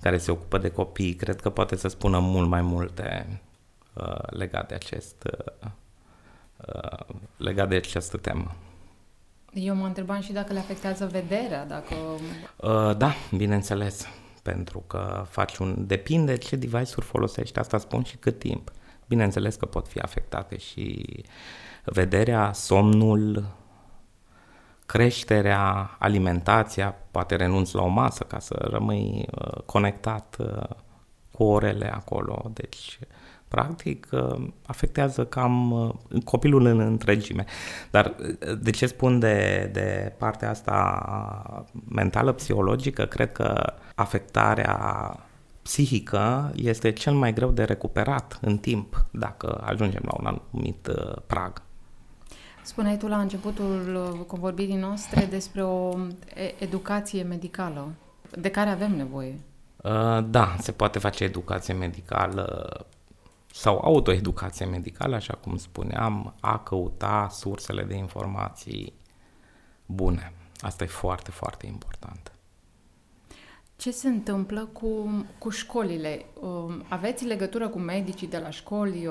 care 0.00 0.18
se 0.18 0.30
ocupă 0.30 0.58
de 0.58 0.68
copii, 0.68 1.14
cred 1.14 1.40
că 1.40 1.50
poate 1.50 1.76
să 1.76 1.88
spună 1.88 2.18
mult 2.18 2.48
mai 2.48 2.62
multe 2.62 3.40
uh, 3.92 4.22
legat 4.26 4.68
de 4.68 4.74
acest 4.74 5.28
uh, 5.32 5.68
uh, 6.74 7.16
legat 7.36 7.68
de 7.68 7.76
această 7.76 8.16
temă. 8.16 8.54
Eu 9.52 9.74
mă 9.74 9.86
întrebam 9.86 10.20
și 10.20 10.32
dacă 10.32 10.52
le 10.52 10.58
afectează 10.58 11.06
vederea, 11.06 11.66
dacă... 11.66 11.94
Uh, 12.56 12.96
da, 12.96 13.14
bineînțeles, 13.36 14.08
pentru 14.44 14.84
că 14.86 15.24
faci 15.28 15.56
un... 15.56 15.86
Depinde 15.86 16.36
ce 16.36 16.56
device-uri 16.56 17.06
folosești, 17.06 17.58
asta 17.58 17.78
spun 17.78 18.02
și 18.02 18.16
cât 18.16 18.38
timp. 18.38 18.70
Bineînțeles 19.06 19.54
că 19.54 19.66
pot 19.66 19.88
fi 19.88 19.98
afectate 19.98 20.56
și 20.56 21.06
vederea, 21.84 22.52
somnul, 22.52 23.44
creșterea, 24.86 25.96
alimentația, 25.98 26.96
poate 27.10 27.36
renunți 27.36 27.74
la 27.74 27.82
o 27.82 27.88
masă 27.88 28.24
ca 28.24 28.38
să 28.38 28.54
rămâi 28.54 29.26
uh, 29.30 29.62
conectat 29.66 30.36
uh, 30.38 30.76
cu 31.32 31.44
orele 31.44 31.94
acolo. 31.94 32.50
Deci, 32.52 32.98
practic, 33.54 34.08
uh, 34.12 34.46
afectează 34.66 35.24
cam 35.24 35.70
uh, 35.70 36.22
copilul 36.24 36.66
în 36.66 36.80
întregime. 36.80 37.44
Dar 37.90 38.14
uh, 38.20 38.58
de 38.60 38.70
ce 38.70 38.86
spun 38.86 39.18
de, 39.18 39.70
de 39.72 40.12
partea 40.18 40.50
asta 40.50 41.64
mentală, 41.88 42.32
psihologică? 42.32 43.04
Cred 43.04 43.32
că 43.32 43.72
afectarea 43.94 44.76
psihică 45.62 46.52
este 46.54 46.92
cel 46.92 47.12
mai 47.12 47.32
greu 47.32 47.50
de 47.50 47.64
recuperat 47.64 48.38
în 48.40 48.58
timp 48.58 49.06
dacă 49.10 49.62
ajungem 49.66 50.02
la 50.04 50.16
un 50.18 50.26
anumit 50.26 50.88
prag. 51.26 51.62
Spuneai 52.62 52.96
tu 52.96 53.06
la 53.06 53.18
începutul 53.18 54.24
convorbirii 54.26 54.76
noastre 54.76 55.24
despre 55.30 55.62
o 55.62 55.96
educație 56.58 57.22
medicală 57.22 57.88
de 58.38 58.50
care 58.50 58.70
avem 58.70 58.96
nevoie. 58.96 59.40
Da, 60.30 60.56
se 60.58 60.72
poate 60.72 60.98
face 60.98 61.24
educație 61.24 61.74
medicală 61.74 62.86
sau 63.56 63.80
autoeducație 63.82 64.66
medicală, 64.66 65.14
așa 65.14 65.34
cum 65.34 65.56
spuneam, 65.56 66.34
a 66.40 66.58
căuta 66.58 67.28
sursele 67.30 67.82
de 67.82 67.94
informații 67.94 68.92
bune. 69.86 70.32
Asta 70.60 70.84
e 70.84 70.86
foarte, 70.86 71.30
foarte 71.30 71.66
important. 71.66 72.32
Ce 73.76 73.90
se 73.90 74.08
întâmplă 74.08 74.68
cu, 74.72 75.10
cu 75.38 75.50
școlile? 75.50 76.24
Um, 76.40 76.84
aveți 76.88 77.24
legătură 77.24 77.68
cu 77.68 77.78
medicii 77.78 78.26
de 78.26 78.38
la 78.38 78.50
școli? 78.50 79.10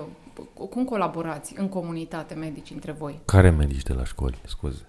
Cum 0.70 0.86
colaborați 0.86 1.60
în 1.60 1.70
comunitate 1.70 2.34
medici 2.34 2.70
între 2.70 2.92
voi? 2.92 3.22
Care 3.26 3.50
medici 3.50 3.84
de 3.84 3.94
la 3.94 4.04
școli, 4.04 4.42
scuze? 4.46 4.88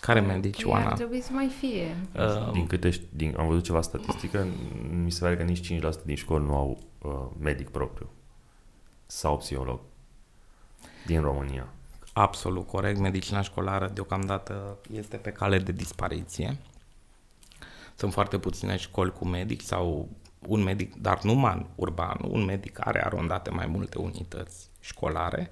Care 0.00 0.20
medici, 0.20 0.62
Oana? 0.62 0.86
Ar 0.86 0.92
trebui 0.92 1.20
să 1.20 1.32
mai 1.32 1.48
fie. 1.58 1.96
Uh, 2.14 2.52
din 2.52 2.66
câte 2.66 2.90
din, 3.10 3.34
am 3.38 3.46
văzut 3.46 3.64
ceva 3.64 3.80
statistică, 3.80 4.46
mi 5.04 5.10
se 5.10 5.20
pare 5.20 5.36
că 5.36 5.42
nici 5.42 5.74
5% 5.74 5.78
din 6.04 6.16
școli 6.16 6.44
nu 6.44 6.54
au 6.54 6.78
uh, 7.02 7.12
medic 7.40 7.68
propriu 7.68 8.10
sau 9.06 9.36
psiholog 9.36 9.80
din 11.06 11.20
România. 11.20 11.66
Absolut 12.12 12.66
corect. 12.66 12.98
Medicina 12.98 13.42
școlară 13.42 13.90
deocamdată 13.94 14.78
este 14.92 15.16
pe 15.16 15.30
cale 15.30 15.58
de 15.58 15.72
dispariție. 15.72 16.56
Sunt 17.94 18.12
foarte 18.12 18.38
puține 18.38 18.76
școli 18.76 19.12
cu 19.12 19.26
medic 19.26 19.62
sau 19.62 20.08
un 20.46 20.62
medic, 20.62 20.94
dar 20.94 21.22
numai 21.22 21.66
urban, 21.74 22.18
un 22.28 22.44
medic 22.44 22.86
are 22.86 23.04
arondate 23.04 23.50
mai 23.50 23.66
multe 23.66 23.98
unități 23.98 24.68
școlare, 24.80 25.50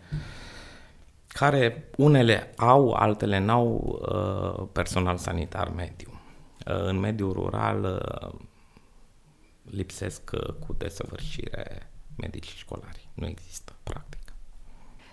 care 1.29 1.91
unele 1.97 2.53
au, 2.57 2.93
altele 2.93 3.39
n-au 3.39 3.99
uh, 4.13 4.69
personal 4.73 5.17
sanitar 5.17 5.69
mediu. 5.69 6.11
Uh, 6.67 6.85
în 6.85 6.99
mediul 6.99 7.33
rural 7.33 7.85
uh, 7.85 8.41
lipsesc 9.71 10.31
uh, 10.33 10.55
cu 10.67 10.73
desăvârșire 10.73 11.91
medicii 12.17 12.57
școlari. 12.57 13.09
Nu 13.15 13.27
există, 13.27 13.73
practic. 13.83 14.33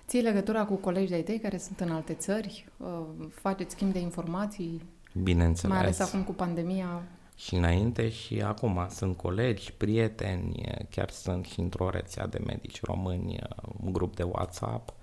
Ții 0.07 0.21
legătura 0.21 0.65
cu 0.65 0.75
colegi 0.75 1.09
de-ai 1.09 1.23
tăi 1.23 1.39
care 1.39 1.57
sunt 1.57 1.79
în 1.79 1.91
alte 1.91 2.13
țări? 2.13 2.65
Uh, 2.77 3.01
faceți 3.29 3.73
schimb 3.73 3.91
de 3.93 3.99
informații? 3.99 4.85
Bineînțeles. 5.23 5.75
Mai 5.75 5.83
ales 5.83 5.99
acum 5.99 6.23
cu 6.23 6.33
pandemia? 6.33 7.03
Și 7.35 7.55
înainte 7.55 8.09
și 8.09 8.41
acum 8.41 8.87
sunt 8.89 9.17
colegi, 9.17 9.73
prieteni, 9.73 10.61
chiar 10.89 11.09
sunt 11.09 11.45
și 11.45 11.59
într-o 11.59 11.89
rețea 11.89 12.27
de 12.27 12.41
medici 12.45 12.81
români, 12.81 13.39
un 13.83 13.93
grup 13.93 14.15
de 14.15 14.23
WhatsApp. 14.23 14.93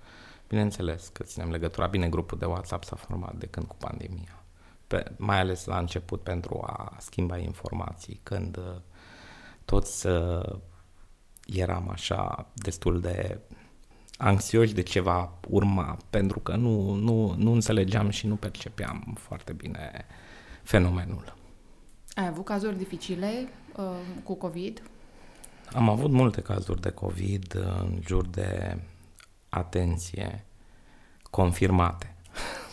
Bineînțeles 0.53 1.07
că 1.07 1.23
ținem 1.23 1.51
legătura. 1.51 1.87
Bine, 1.87 2.09
grupul 2.09 2.37
de 2.37 2.45
WhatsApp 2.45 2.83
s-a 2.83 2.95
format 2.95 3.35
de 3.35 3.45
când 3.45 3.65
cu 3.65 3.75
pandemia. 3.75 4.43
Pe, 4.87 5.11
mai 5.17 5.39
ales 5.39 5.65
la 5.65 5.77
început 5.77 6.21
pentru 6.21 6.63
a 6.65 6.95
schimba 6.99 7.37
informații, 7.37 8.19
când 8.23 8.57
uh, 8.57 8.75
toți 9.65 10.07
uh, 10.07 10.55
eram 11.45 11.89
așa 11.89 12.47
destul 12.53 13.01
de 13.01 13.39
anxioși 14.17 14.73
de 14.73 14.81
ce 14.81 14.99
va 14.99 15.39
urma, 15.49 15.97
pentru 16.09 16.39
că 16.39 16.55
nu, 16.55 16.93
nu, 16.93 17.35
nu 17.37 17.51
înțelegeam 17.51 18.09
și 18.09 18.27
nu 18.27 18.35
percepeam 18.35 19.17
foarte 19.19 19.53
bine 19.53 20.05
fenomenul. 20.63 21.35
Ai 22.15 22.27
avut 22.27 22.45
cazuri 22.45 22.77
dificile 22.77 23.47
uh, 23.75 23.83
cu 24.23 24.33
COVID? 24.33 24.81
Am 25.71 25.89
avut 25.89 26.11
multe 26.11 26.41
cazuri 26.41 26.81
de 26.81 26.89
COVID 26.89 27.55
în 27.55 28.01
jur 28.05 28.27
de 28.27 28.77
atenție 29.53 30.45
confirmate. 31.29 32.15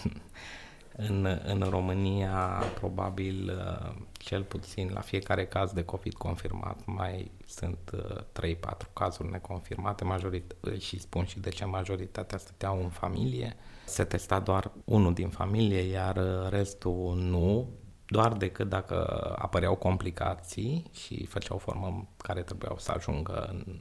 în, 1.09 1.41
în 1.45 1.67
România, 1.69 2.63
probabil, 2.75 3.53
uh, 3.57 3.93
cel 4.13 4.43
puțin 4.43 4.91
la 4.93 5.01
fiecare 5.01 5.47
caz 5.47 5.73
de 5.73 5.85
COVID 5.85 6.15
confirmat, 6.15 6.85
mai 6.85 7.31
sunt 7.47 7.79
3-4 7.91 8.43
uh, 8.43 8.87
cazuri 8.93 9.31
neconfirmate 9.31 10.05
majorit- 10.05 10.79
și 10.79 11.01
spun 11.01 11.25
și 11.25 11.39
de 11.39 11.49
ce 11.49 11.65
majoritatea 11.65 12.39
stăteau 12.39 12.83
în 12.83 12.89
familie. 12.89 13.57
Se 13.85 14.05
testa 14.05 14.41
doar 14.41 14.71
unul 14.85 15.15
din 15.15 15.29
familie, 15.29 15.81
iar 15.81 16.17
uh, 16.17 16.49
restul 16.49 17.17
nu, 17.17 17.69
doar 18.07 18.33
decât 18.33 18.69
dacă 18.69 19.05
apăreau 19.39 19.75
complicații 19.75 20.91
și 20.93 21.27
făceau 21.27 21.59
formă 21.59 22.09
care 22.17 22.43
trebuiau 22.43 22.79
să 22.79 22.93
ajungă 22.93 23.47
în, 23.49 23.81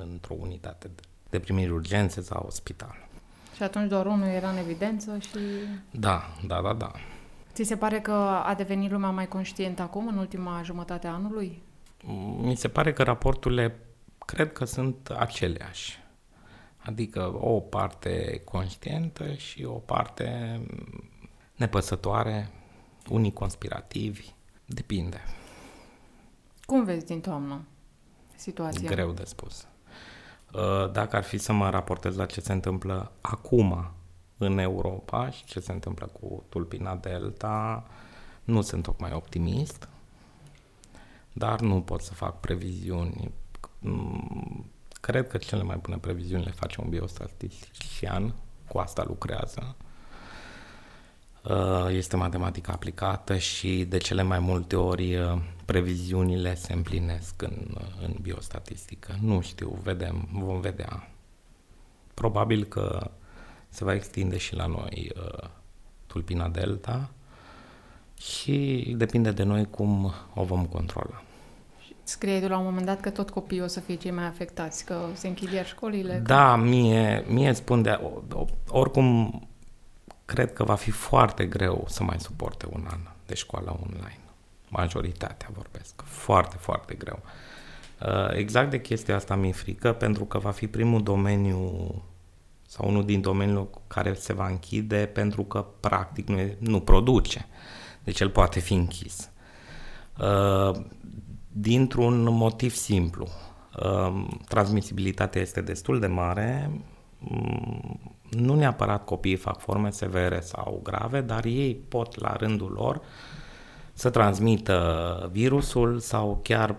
într-o 0.00 0.34
unitate 0.38 0.88
de 0.94 1.02
primiri 1.38 1.70
urgențe 1.70 2.20
sau 2.20 2.46
spital. 2.50 3.06
Și 3.56 3.62
atunci 3.62 3.88
doar 3.88 4.06
unul 4.06 4.26
era 4.26 4.50
în 4.50 4.56
evidență 4.56 5.18
și... 5.18 5.38
Da, 5.90 6.22
da, 6.46 6.60
da, 6.62 6.72
da. 6.72 6.92
Ți 7.52 7.62
se 7.62 7.76
pare 7.76 8.00
că 8.00 8.12
a 8.44 8.54
devenit 8.56 8.90
lumea 8.90 9.10
mai 9.10 9.28
conștientă 9.28 9.82
acum, 9.82 10.06
în 10.06 10.16
ultima 10.16 10.60
jumătate 10.64 11.06
a 11.06 11.12
anului? 11.12 11.62
Mi 12.40 12.56
se 12.56 12.68
pare 12.68 12.92
că 12.92 13.02
raporturile 13.02 13.78
cred 14.26 14.52
că 14.52 14.64
sunt 14.64 15.08
aceleași. 15.18 16.02
Adică 16.76 17.38
o 17.40 17.60
parte 17.60 18.42
conștientă 18.44 19.32
și 19.32 19.64
o 19.64 19.72
parte 19.72 20.60
nepăsătoare, 21.54 22.50
unii 23.08 23.32
conspirativi, 23.32 24.34
depinde. 24.66 25.20
Cum 26.64 26.84
vezi 26.84 27.06
din 27.06 27.20
toamnă 27.20 27.64
situația? 28.36 28.90
Greu 28.90 29.12
de 29.12 29.24
spus. 29.24 29.66
Uh, 30.54 30.90
dacă 30.92 31.16
ar 31.16 31.22
fi 31.22 31.38
să 31.38 31.52
mă 31.52 31.70
raportez 31.70 32.16
la 32.16 32.26
ce 32.26 32.40
se 32.40 32.52
întâmplă 32.52 33.12
acum 33.20 33.90
în 34.38 34.58
Europa 34.58 35.30
și 35.30 35.44
ce 35.44 35.60
se 35.60 35.72
întâmplă 35.72 36.06
cu 36.06 36.44
tulpina 36.48 36.94
Delta, 36.96 37.86
nu 38.44 38.60
sunt 38.60 38.82
tocmai 38.82 39.12
optimist, 39.12 39.88
dar 41.32 41.60
nu 41.60 41.80
pot 41.80 42.00
să 42.00 42.14
fac 42.14 42.40
previziuni. 42.40 43.30
Mm, 43.78 44.70
cred 45.00 45.28
că 45.28 45.36
cele 45.36 45.62
mai 45.62 45.76
bune 45.76 45.96
previziuni 45.96 46.44
le 46.44 46.50
face 46.50 46.80
un 46.80 46.88
biostatistician, 46.88 48.34
cu 48.68 48.78
asta 48.78 49.04
lucrează. 49.06 49.76
Uh, 51.48 51.86
este 51.90 52.16
matematică 52.16 52.70
aplicată 52.70 53.36
și 53.36 53.84
de 53.84 53.98
cele 53.98 54.22
mai 54.22 54.38
multe 54.38 54.76
ori 54.76 55.16
uh, 55.16 55.38
previziunile 55.64 56.54
se 56.54 56.72
împlinesc 56.72 57.42
în, 57.42 57.76
în 58.02 58.14
biostatistică. 58.22 59.14
Nu 59.20 59.40
știu, 59.40 59.78
vedem, 59.82 60.28
vom 60.32 60.60
vedea. 60.60 61.08
Probabil 62.14 62.64
că 62.64 63.10
se 63.68 63.84
va 63.84 63.94
extinde 63.94 64.36
și 64.36 64.54
la 64.54 64.66
noi 64.66 65.10
uh, 65.16 65.48
tulpina 66.06 66.48
delta 66.48 67.10
și 68.18 68.94
depinde 68.96 69.30
de 69.30 69.42
noi 69.42 69.70
cum 69.70 70.12
o 70.34 70.44
vom 70.44 70.66
controla. 70.66 71.22
Scrie 72.02 72.40
de 72.40 72.48
la 72.48 72.58
un 72.58 72.64
moment 72.64 72.86
dat 72.86 73.00
că 73.00 73.10
tot 73.10 73.30
copiii 73.30 73.62
o 73.62 73.66
să 73.66 73.80
fie 73.80 73.94
cei 73.94 74.10
mai 74.10 74.24
afectați, 74.26 74.84
că 74.84 74.96
se 75.12 75.28
închid 75.28 75.52
iar 75.52 75.66
școlile. 75.66 76.22
Da, 76.26 76.54
că... 76.54 76.60
mie, 76.60 77.24
mie 77.28 77.52
spun 77.52 77.82
de... 77.82 78.00
Oricum, 78.68 79.40
cred 80.24 80.52
că 80.52 80.64
va 80.64 80.74
fi 80.74 80.90
foarte 80.90 81.46
greu 81.46 81.84
să 81.88 82.02
mai 82.02 82.20
suporte 82.20 82.66
un 82.70 82.86
an 82.90 83.00
de 83.26 83.34
școală 83.34 83.78
online 83.82 84.18
majoritatea 84.76 85.48
vorbesc. 85.52 86.02
Foarte, 86.04 86.56
foarte 86.56 86.94
greu. 86.94 87.22
Uh, 88.06 88.36
exact 88.36 88.70
de 88.70 88.80
chestia 88.80 89.14
asta 89.14 89.34
mi-e 89.34 89.52
frică, 89.52 89.92
pentru 89.92 90.24
că 90.24 90.38
va 90.38 90.50
fi 90.50 90.66
primul 90.66 91.02
domeniu 91.02 91.70
sau 92.66 92.88
unul 92.88 93.04
din 93.04 93.20
domeniul 93.20 93.70
care 93.86 94.14
se 94.14 94.32
va 94.32 94.46
închide 94.46 95.06
pentru 95.06 95.42
că 95.42 95.66
practic 95.80 96.28
nu, 96.28 96.38
e, 96.38 96.56
nu 96.58 96.80
produce. 96.80 97.46
Deci 98.04 98.20
el 98.20 98.30
poate 98.30 98.60
fi 98.60 98.72
închis. 98.72 99.30
Uh, 100.18 100.80
dintr-un 101.52 102.22
motiv 102.22 102.74
simplu. 102.74 103.28
Uh, 103.82 104.26
transmisibilitatea 104.48 105.40
este 105.40 105.60
destul 105.60 106.00
de 106.00 106.06
mare, 106.06 106.70
mm, 106.70 106.84
nu 108.30 108.54
neapărat 108.54 109.04
copiii 109.04 109.36
fac 109.36 109.58
forme 109.58 109.90
severe 109.90 110.40
sau 110.40 110.80
grave, 110.82 111.20
dar 111.20 111.44
ei 111.44 111.74
pot 111.74 112.20
la 112.20 112.36
rândul 112.36 112.72
lor 112.72 113.00
să 113.92 114.10
transmită 114.10 115.28
virusul 115.32 115.98
sau 115.98 116.40
chiar 116.42 116.76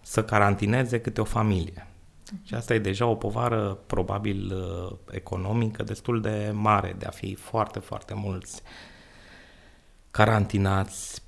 să 0.00 0.24
carantineze 0.24 1.00
câte 1.00 1.20
o 1.20 1.24
familie. 1.24 1.86
Și 2.42 2.54
asta 2.54 2.74
e 2.74 2.78
deja 2.78 3.06
o 3.06 3.14
povară 3.14 3.78
probabil 3.86 4.52
uh, 4.52 4.96
economică 5.10 5.82
destul 5.82 6.20
de 6.20 6.50
mare, 6.52 6.94
de 6.98 7.06
a 7.06 7.10
fi 7.10 7.34
foarte, 7.34 7.78
foarte 7.78 8.14
mulți 8.14 8.62
carantinați 10.10 11.22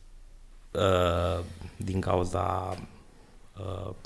uh, 0.73 1.45
din 1.77 2.01
cauza, 2.01 2.69
uh, 2.71 2.79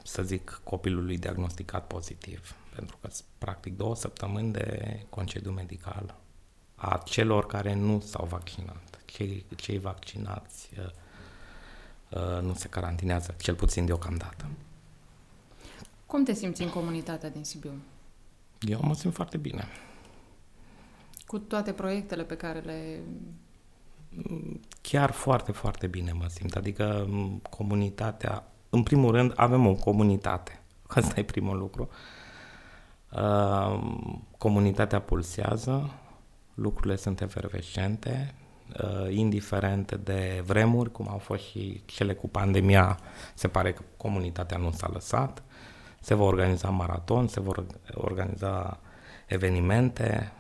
să 0.02 0.22
zic, 0.22 0.60
copilului 0.64 1.18
diagnosticat 1.18 1.86
pozitiv. 1.86 2.54
Pentru 2.74 2.98
că 3.00 3.08
practic 3.38 3.76
două 3.76 3.96
săptămâni 3.96 4.52
de 4.52 5.00
concediu 5.08 5.50
medical 5.50 6.14
a 6.74 7.02
celor 7.04 7.46
care 7.46 7.74
nu 7.74 8.00
s-au 8.00 8.26
vaccinat. 8.26 9.00
Cei, 9.04 9.46
cei 9.56 9.78
vaccinați 9.78 10.70
uh, 10.78 10.86
uh, 12.20 12.42
nu 12.42 12.54
se 12.54 12.68
carantinează, 12.68 13.34
cel 13.38 13.54
puțin 13.54 13.86
deocamdată. 13.86 14.46
Cum 16.06 16.24
te 16.24 16.32
simți 16.32 16.62
în 16.62 16.68
comunitatea 16.68 17.30
din 17.30 17.44
Sibiu? 17.44 17.72
Eu 18.60 18.80
mă 18.82 18.94
simt 18.94 19.14
foarte 19.14 19.36
bine. 19.36 19.64
Cu 21.26 21.38
toate 21.38 21.72
proiectele 21.72 22.24
pe 22.24 22.36
care 22.36 22.58
le... 22.58 23.00
Chiar 24.80 25.10
foarte, 25.10 25.52
foarte 25.52 25.86
bine 25.86 26.12
mă 26.12 26.26
simt. 26.28 26.56
Adică 26.56 27.08
comunitatea... 27.50 28.52
În 28.70 28.82
primul 28.82 29.10
rând, 29.10 29.32
avem 29.36 29.66
o 29.66 29.74
comunitate. 29.74 30.62
Asta 30.86 31.20
e 31.20 31.22
primul 31.22 31.58
lucru. 31.58 31.88
Uh, 33.12 33.80
comunitatea 34.38 35.00
pulsează, 35.00 35.90
lucrurile 36.54 36.96
sunt 36.96 37.20
efervescente, 37.20 38.34
uh, 38.82 39.14
indiferent 39.14 39.94
de 39.94 40.42
vremuri, 40.46 40.92
cum 40.92 41.08
au 41.08 41.18
fost 41.18 41.42
și 41.42 41.82
cele 41.84 42.14
cu 42.14 42.28
pandemia, 42.28 42.98
se 43.34 43.48
pare 43.48 43.72
că 43.72 43.82
comunitatea 43.96 44.58
nu 44.58 44.70
s-a 44.70 44.90
lăsat 44.92 45.42
se 46.00 46.14
vor 46.14 46.32
organiza 46.32 46.68
maraton, 46.68 47.28
se 47.28 47.40
vor 47.40 47.64
organiza 47.94 48.80
evenimente. 49.26 50.32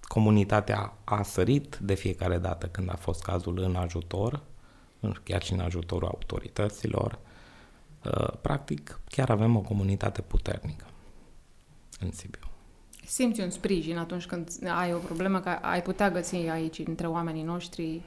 Comunitatea 0.00 0.92
a 1.04 1.22
sărit 1.22 1.76
de 1.76 1.94
fiecare 1.94 2.38
dată 2.38 2.66
când 2.66 2.90
a 2.90 2.96
fost 2.96 3.22
cazul 3.22 3.58
în 3.58 3.76
ajutor, 3.76 4.40
chiar 5.22 5.42
și 5.42 5.52
în 5.52 5.60
ajutorul 5.60 6.08
autorităților. 6.08 7.18
Uh, 8.04 8.32
practic, 8.40 9.00
chiar 9.08 9.30
avem 9.30 9.56
o 9.56 9.60
comunitate 9.60 10.22
puternică 10.22 10.86
în 12.00 12.12
Sibiu. 12.12 12.40
Simți 13.06 13.40
un 13.40 13.50
sprijin 13.50 13.96
atunci 13.96 14.26
când 14.26 14.48
ai 14.78 14.92
o 14.92 14.98
problemă, 14.98 15.40
că 15.40 15.48
ai 15.48 15.82
putea 15.82 16.10
găsi 16.10 16.36
aici, 16.36 16.78
între 16.78 17.06
oamenii 17.06 17.42
noștri, 17.42 18.02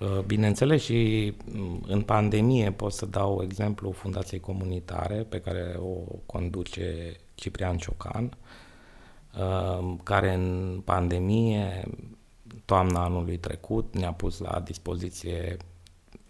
Uh, 0.00 0.18
bineînțeles 0.26 0.82
și 0.82 1.32
mm, 1.52 1.84
în 1.86 2.02
pandemie 2.02 2.72
pot 2.72 2.92
să 2.92 3.06
dau 3.06 3.42
exemplu 3.42 3.90
Fundației 3.90 4.40
Comunitare 4.40 5.22
pe 5.28 5.40
care 5.40 5.76
o 5.78 5.94
conduce 6.26 7.16
Ciprian 7.34 7.76
Ciocan, 7.76 8.36
uh, 9.38 9.94
care 10.02 10.34
în 10.34 10.80
pandemie, 10.84 11.84
toamna 12.64 13.04
anului 13.04 13.38
trecut, 13.38 13.94
ne-a 13.94 14.12
pus 14.12 14.38
la 14.38 14.60
dispoziție 14.60 15.56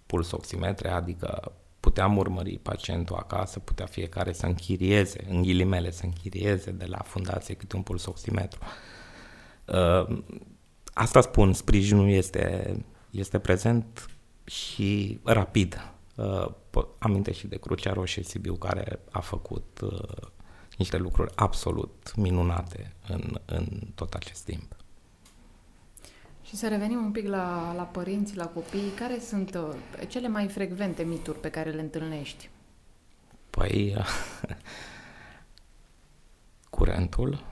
pulsoximetre, 0.06 0.88
adică 0.88 1.52
puteam 1.80 2.16
urmări 2.16 2.58
pacientul 2.58 3.16
acasă, 3.16 3.58
putea 3.58 3.86
fiecare 3.86 4.32
să 4.32 4.46
închirieze, 4.46 5.26
în 5.28 5.42
ghilimele 5.42 5.90
să 5.90 6.04
închirieze 6.04 6.70
de 6.70 6.84
la 6.84 6.98
fundație 6.98 7.54
câte 7.54 7.76
un 7.76 7.82
pulsoximetru. 7.82 8.60
Uh, 9.64 10.18
asta 10.92 11.20
spun, 11.20 11.52
sprijinul 11.52 12.08
este 12.08 12.76
este 13.10 13.38
prezent 13.38 14.10
și 14.44 15.20
rapid. 15.24 15.92
Uh, 16.14 16.46
aminte 16.98 17.32
și 17.32 17.46
de 17.46 17.56
Crucea 17.56 17.92
Roșie 17.92 18.22
Sibiu 18.22 18.54
care 18.54 18.98
a 19.10 19.20
făcut 19.20 19.80
uh, 19.82 20.28
niște 20.76 20.96
lucruri 20.96 21.32
absolut 21.34 22.12
minunate 22.16 22.92
în, 23.06 23.40
în 23.44 23.66
tot 23.94 24.14
acest 24.14 24.44
timp. 24.44 24.76
Și 26.50 26.56
să 26.56 26.68
revenim 26.68 27.04
un 27.04 27.10
pic 27.10 27.28
la, 27.28 27.72
la 27.76 27.82
părinți, 27.82 28.36
la 28.36 28.46
copii. 28.46 28.90
Care 28.98 29.18
sunt 29.18 29.54
uh, 29.54 30.08
cele 30.08 30.28
mai 30.28 30.48
frecvente 30.48 31.02
mituri 31.02 31.40
pe 31.40 31.50
care 31.50 31.70
le 31.70 31.80
întâlnești? 31.80 32.50
Păi, 33.50 33.96
curentul, 36.70 37.44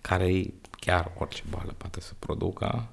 care 0.00 0.54
chiar 0.70 1.12
orice 1.18 1.42
boală 1.50 1.74
poate 1.76 2.00
să 2.00 2.12
producă, 2.18 2.88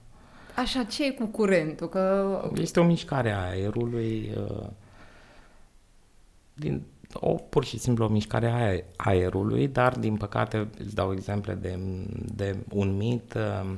Așa, 0.55 0.83
ce 0.83 1.05
e 1.05 1.11
cu 1.11 1.25
curentul? 1.25 1.89
Că... 1.89 2.41
Este 2.55 2.79
o 2.79 2.83
mișcare 2.83 3.31
a 3.31 3.49
aerului, 3.49 4.33
uh, 4.37 4.67
din, 6.53 6.83
o, 7.13 7.33
pur 7.33 7.65
și 7.65 7.77
simplu 7.77 8.05
o 8.05 8.07
mișcare 8.07 8.49
a 8.49 9.09
aerului, 9.09 9.67
dar 9.67 9.97
din 9.97 10.17
păcate 10.17 10.69
îți 10.77 10.95
dau 10.95 11.11
exemple 11.11 11.53
de, 11.53 11.79
de 12.35 12.57
un 12.73 12.95
mit 12.95 13.33
uh, 13.33 13.41
uh, 13.63 13.77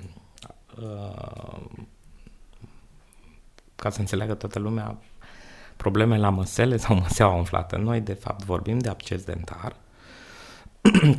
ca 3.75 3.89
să 3.89 3.99
înțeleagă 3.99 4.33
toată 4.33 4.59
lumea 4.59 4.97
probleme 5.77 6.17
la 6.17 6.29
măsele 6.29 6.77
sau 6.77 6.95
măseaua 6.95 7.35
umflată. 7.35 7.77
Noi 7.77 8.01
de 8.01 8.13
fapt 8.13 8.43
vorbim 8.43 8.79
de 8.79 8.89
acces 8.89 9.23
dentar 9.23 9.75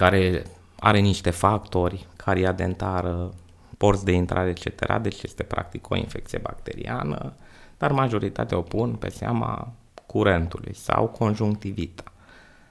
care 0.00 0.42
are 0.78 0.98
niște 0.98 1.30
factori, 1.30 2.06
caria 2.16 2.52
dentară, 2.52 3.34
porți 3.76 4.04
de 4.04 4.12
intrare, 4.12 4.48
etc. 4.48 4.98
Deci 4.98 5.22
este 5.22 5.42
practic 5.42 5.90
o 5.90 5.96
infecție 5.96 6.38
bacteriană, 6.38 7.32
dar 7.78 7.92
majoritatea 7.92 8.58
o 8.58 8.62
pun 8.62 8.94
pe 8.94 9.08
seama 9.08 9.72
curentului 10.06 10.74
sau 10.74 11.06
conjunctivita. 11.06 12.12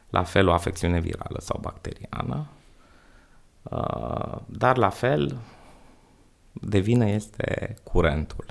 La 0.10 0.24
fel 0.24 0.48
o 0.48 0.54
afecțiune 0.54 1.00
virală 1.00 1.40
sau 1.40 1.60
bacteriană, 1.62 2.48
uh, 3.64 4.38
dar 4.46 4.78
la 4.78 4.90
fel 4.90 5.38
de 6.62 6.80
vină 6.80 7.10
este 7.10 7.76
curentul. 7.84 8.46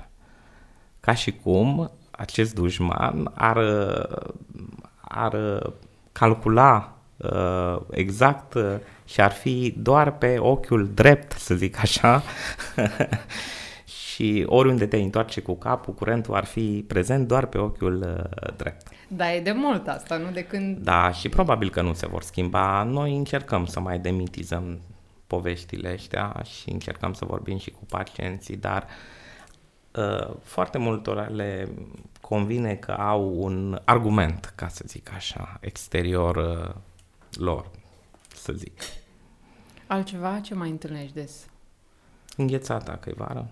Ca 0.99 1.13
și 1.13 1.31
cum 1.31 1.91
acest 2.11 2.53
dușman 2.53 3.31
ar, 3.33 3.57
ar 5.01 5.35
calcula 6.11 6.97
uh, 7.17 7.77
exact 7.89 8.53
uh, 8.53 8.75
și 9.05 9.21
ar 9.21 9.31
fi 9.31 9.75
doar 9.77 10.17
pe 10.17 10.37
ochiul 10.39 10.89
drept, 10.93 11.31
să 11.31 11.55
zic 11.55 11.79
așa, 11.79 12.23
și 14.17 14.43
oriunde 14.47 14.85
te 14.85 14.97
întoarce 14.97 15.41
cu 15.41 15.55
capul, 15.55 15.93
curentul 15.93 16.35
ar 16.35 16.45
fi 16.45 16.85
prezent 16.87 17.27
doar 17.27 17.45
pe 17.45 17.57
ochiul 17.57 18.01
uh, 18.01 18.53
drept. 18.57 18.87
Da, 19.07 19.33
e 19.33 19.41
de 19.41 19.51
mult 19.51 19.87
asta, 19.87 20.17
nu 20.17 20.31
de 20.31 20.43
când... 20.43 20.77
Da, 20.77 21.11
și 21.11 21.29
probabil 21.29 21.69
că 21.69 21.81
nu 21.81 21.93
se 21.93 22.07
vor 22.07 22.21
schimba. 22.21 22.83
Noi 22.83 23.15
încercăm 23.15 23.65
să 23.65 23.79
mai 23.79 23.99
demitizăm 23.99 24.79
poveștile 25.27 25.89
astea 25.89 26.41
și 26.43 26.69
încercăm 26.69 27.13
să 27.13 27.25
vorbim 27.25 27.57
și 27.57 27.71
cu 27.71 27.85
pacienții, 27.89 28.57
dar 28.57 28.87
uh, 29.95 30.35
foarte 30.41 30.77
multora 30.77 31.25
le 31.25 31.69
convine 32.21 32.75
că 32.75 32.91
au 32.91 33.43
un 33.43 33.81
argument, 33.85 34.53
ca 34.55 34.67
să 34.67 34.83
zic 34.87 35.13
așa, 35.13 35.57
exterior 35.61 36.35
uh, 36.35 36.75
lor, 37.31 37.69
să 38.33 38.53
zic. 38.53 38.81
Altceva? 39.87 40.39
Ce 40.39 40.53
mai 40.53 40.69
întâlnești 40.69 41.13
des? 41.13 41.45
Înghețata, 42.37 42.97
că 42.97 43.09
e 43.09 43.13
vară, 43.15 43.49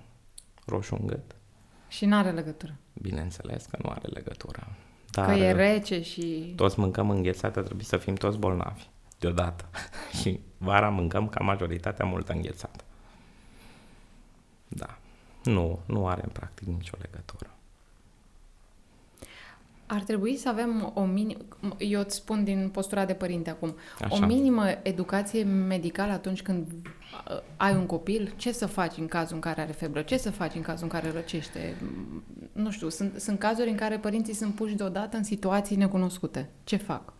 roșu 0.65 0.95
în 0.99 1.07
gât. 1.07 1.35
Și 1.87 2.05
nu 2.05 2.15
are 2.15 2.31
legătură? 2.31 2.75
Bineînțeles 2.93 3.65
că 3.65 3.77
nu 3.83 3.89
are 3.89 4.07
legătură. 4.07 4.67
Dar 5.11 5.25
că 5.25 5.33
e 5.33 5.51
rece 5.51 6.01
și... 6.01 6.53
Toți 6.55 6.79
mâncăm 6.79 7.09
înghețată, 7.09 7.61
trebuie 7.61 7.85
să 7.85 7.97
fim 7.97 8.15
toți 8.15 8.37
bolnavi 8.37 8.87
deodată. 9.19 9.69
și 10.21 10.39
vara 10.57 10.89
mâncăm 10.89 11.27
ca 11.27 11.43
majoritatea 11.43 12.05
multă 12.05 12.33
înghețată. 12.33 12.83
Da. 14.67 14.97
Nu, 15.43 15.79
nu 15.85 16.07
are 16.07 16.21
în 16.23 16.29
practic 16.29 16.67
nicio 16.67 16.97
legătură. 17.01 17.49
Ar 19.87 20.01
trebui 20.01 20.37
să 20.37 20.49
avem 20.49 20.91
o 20.93 21.03
minimă, 21.03 21.41
eu 21.77 21.99
îți 21.99 22.15
spun 22.15 22.43
din 22.43 22.69
postura 22.69 23.05
de 23.05 23.13
părinte 23.13 23.49
acum, 23.49 23.75
Așa. 24.01 24.23
o 24.23 24.25
minimă 24.25 24.65
educație 24.83 25.43
medicală 25.43 26.11
atunci 26.11 26.41
când 26.41 26.67
uh, 26.71 27.41
ai 27.57 27.75
un 27.75 27.85
copil, 27.85 28.33
ce 28.35 28.51
să 28.51 28.65
faci 28.65 28.97
în 28.97 29.07
cazul 29.07 29.35
în 29.35 29.41
care 29.41 29.61
are 29.61 29.71
febră, 29.71 30.01
ce 30.01 30.17
să 30.17 30.31
faci 30.31 30.55
în 30.55 30.61
cazul 30.61 30.83
în 30.83 30.89
care 30.89 31.11
răcește, 31.11 31.75
nu 32.51 32.71
știu, 32.71 32.89
sunt, 32.89 33.19
sunt 33.19 33.39
cazuri 33.39 33.69
în 33.69 33.75
care 33.75 33.97
părinții 33.97 34.33
sunt 34.33 34.55
puși 34.55 34.75
deodată 34.75 35.17
în 35.17 35.23
situații 35.23 35.75
necunoscute. 35.75 36.49
Ce 36.63 36.75
fac? 36.75 37.13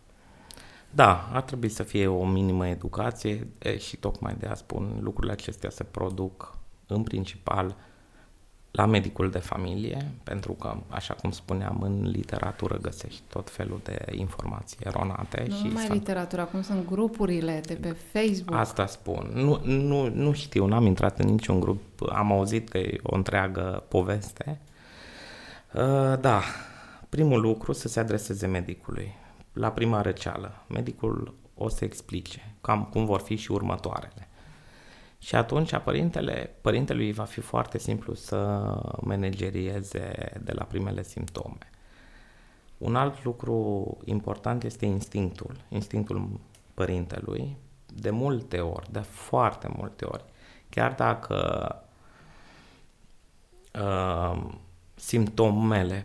Da, 0.96 1.28
ar 1.32 1.42
trebui 1.42 1.68
să 1.68 1.82
fie 1.82 2.06
o 2.06 2.26
minimă 2.26 2.68
educație 2.68 3.46
e, 3.58 3.78
și 3.78 3.96
tocmai 3.96 4.36
de 4.38 4.46
a 4.46 4.54
spun 4.54 4.98
lucrurile 5.00 5.32
acestea 5.32 5.70
se 5.70 5.84
produc 5.84 6.58
în 6.86 7.02
principal 7.02 7.76
la 8.70 8.86
medicul 8.86 9.30
de 9.30 9.38
familie, 9.38 10.10
pentru 10.22 10.52
că, 10.52 10.76
așa 10.88 11.14
cum 11.14 11.30
spuneam, 11.30 11.80
în 11.80 12.02
literatură 12.02 12.78
găsești 12.78 13.22
tot 13.28 13.50
felul 13.50 13.80
de 13.82 14.04
informații 14.10 14.76
eronate. 14.80 15.44
Nu 15.48 15.56
și 15.56 15.66
numai 15.66 15.84
sunt... 15.84 15.98
literatura, 15.98 16.44
cum 16.44 16.62
sunt 16.62 16.86
grupurile 16.86 17.60
de 17.66 17.74
pe 17.74 17.96
Facebook. 18.12 18.58
Asta 18.58 18.86
spun. 18.86 19.30
Nu, 19.34 19.60
nu, 19.64 20.08
nu 20.08 20.32
știu, 20.32 20.66
n-am 20.66 20.86
intrat 20.86 21.18
în 21.18 21.28
niciun 21.28 21.60
grup, 21.60 21.80
am 22.12 22.32
auzit 22.32 22.68
că 22.68 22.78
e 22.78 23.00
o 23.02 23.14
întreagă 23.14 23.84
poveste. 23.88 24.60
Uh, 25.74 26.20
da, 26.20 26.40
primul 27.08 27.40
lucru 27.40 27.72
să 27.72 27.88
se 27.88 28.00
adreseze 28.00 28.46
medicului. 28.46 29.24
La 29.56 29.70
prima 29.72 30.00
răceală, 30.00 30.64
medicul 30.68 31.34
o 31.54 31.68
să 31.68 31.84
explice 31.84 32.54
cam 32.60 32.84
cum 32.84 33.04
vor 33.04 33.20
fi 33.20 33.36
și 33.36 33.52
următoarele. 33.52 34.28
Și 35.18 35.34
atunci 35.34 35.76
părintele, 35.76 36.56
părintelui 36.60 37.12
va 37.12 37.24
fi 37.24 37.40
foarte 37.40 37.78
simplu 37.78 38.14
să 38.14 38.36
managerieze 39.00 40.32
de 40.42 40.52
la 40.52 40.64
primele 40.64 41.02
simptome. 41.02 41.70
Un 42.78 42.96
alt 42.96 43.24
lucru 43.24 43.86
important 44.04 44.62
este 44.62 44.86
instinctul, 44.86 45.56
instinctul 45.68 46.40
părintelui, 46.74 47.56
de 47.94 48.10
multe 48.10 48.60
ori, 48.60 48.92
de 48.92 49.00
foarte 49.00 49.68
multe 49.76 50.04
ori. 50.04 50.24
Chiar 50.68 50.92
dacă 50.92 51.36
uh, 53.74 54.48
simptomele 54.94 56.04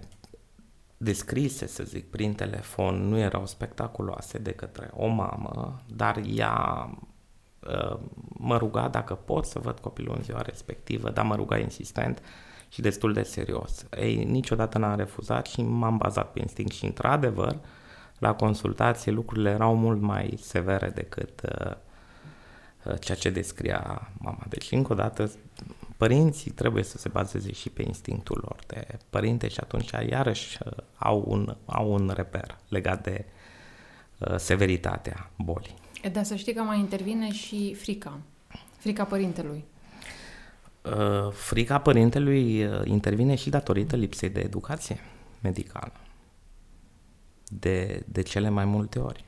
descrise, 1.03 1.67
să 1.67 1.83
zic, 1.83 2.09
prin 2.09 2.33
telefon 2.33 3.07
nu 3.07 3.17
erau 3.17 3.45
spectaculoase 3.45 4.37
de 4.37 4.51
către 4.51 4.89
o 4.93 5.07
mamă, 5.07 5.75
dar 5.95 6.21
ea 6.33 6.89
uh, 7.59 7.99
mă 8.27 8.57
ruga 8.57 8.87
dacă 8.87 9.13
pot 9.13 9.45
să 9.45 9.59
văd 9.59 9.79
copilul 9.79 10.15
în 10.17 10.23
ziua 10.23 10.41
respectivă, 10.41 11.09
dar 11.09 11.25
mă 11.25 11.35
ruga 11.35 11.57
insistent 11.57 12.21
și 12.69 12.81
destul 12.81 13.13
de 13.13 13.23
serios. 13.23 13.85
Ei, 13.97 14.23
niciodată 14.23 14.77
n-am 14.77 14.95
refuzat 14.95 15.45
și 15.45 15.61
m-am 15.61 15.97
bazat 15.97 16.31
pe 16.31 16.39
instinct 16.39 16.71
și, 16.71 16.85
într-adevăr, 16.85 17.57
la 18.17 18.33
consultație 18.33 19.11
lucrurile 19.11 19.49
erau 19.49 19.75
mult 19.75 20.01
mai 20.01 20.37
severe 20.41 20.89
decât 20.89 21.41
uh, 21.41 21.71
uh, 22.83 22.99
ceea 22.99 23.17
ce 23.17 23.29
descria 23.29 24.11
mama. 24.17 24.45
Deci, 24.49 24.71
încă 24.71 24.91
o 24.91 24.95
dată, 24.95 25.31
părinții 26.01 26.51
trebuie 26.51 26.83
să 26.83 26.97
se 26.97 27.09
bazeze 27.09 27.51
și 27.51 27.69
pe 27.69 27.81
instinctul 27.81 28.39
lor 28.41 28.59
de 28.67 28.87
părinte 29.09 29.47
și 29.47 29.59
atunci 29.59 29.91
iarăși 30.09 30.57
uh, 30.65 30.71
au 30.97 31.23
un, 31.27 31.55
au 31.65 31.93
un 31.93 32.11
reper 32.15 32.57
legat 32.67 33.03
de 33.03 33.25
uh, 34.17 34.35
severitatea 34.37 35.31
bolii. 35.37 35.73
Dar 36.11 36.23
să 36.23 36.35
știi 36.35 36.53
că 36.53 36.61
mai 36.61 36.79
intervine 36.79 37.31
și 37.31 37.73
frica. 37.73 38.19
Frica 38.77 39.03
părintelui. 39.03 39.63
Uh, 40.81 41.31
frica 41.31 41.79
părintelui 41.79 42.65
uh, 42.65 42.81
intervine 42.83 43.35
și 43.35 43.49
datorită 43.49 43.95
lipsei 43.95 44.29
de 44.29 44.39
educație 44.39 44.99
medicală. 45.41 45.93
De, 47.43 48.03
de 48.07 48.21
cele 48.21 48.49
mai 48.49 48.65
multe 48.65 48.99
ori. 48.99 49.25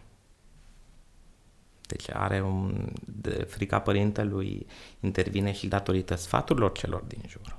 Deci 1.95 2.09
are 2.13 2.41
un, 2.41 2.89
de, 3.05 3.47
frica 3.49 3.79
părintelui 3.79 4.65
intervine 4.99 5.51
și 5.51 5.67
datorită 5.67 6.15
sfaturilor 6.15 6.71
celor 6.71 7.01
din 7.01 7.21
jur. 7.27 7.55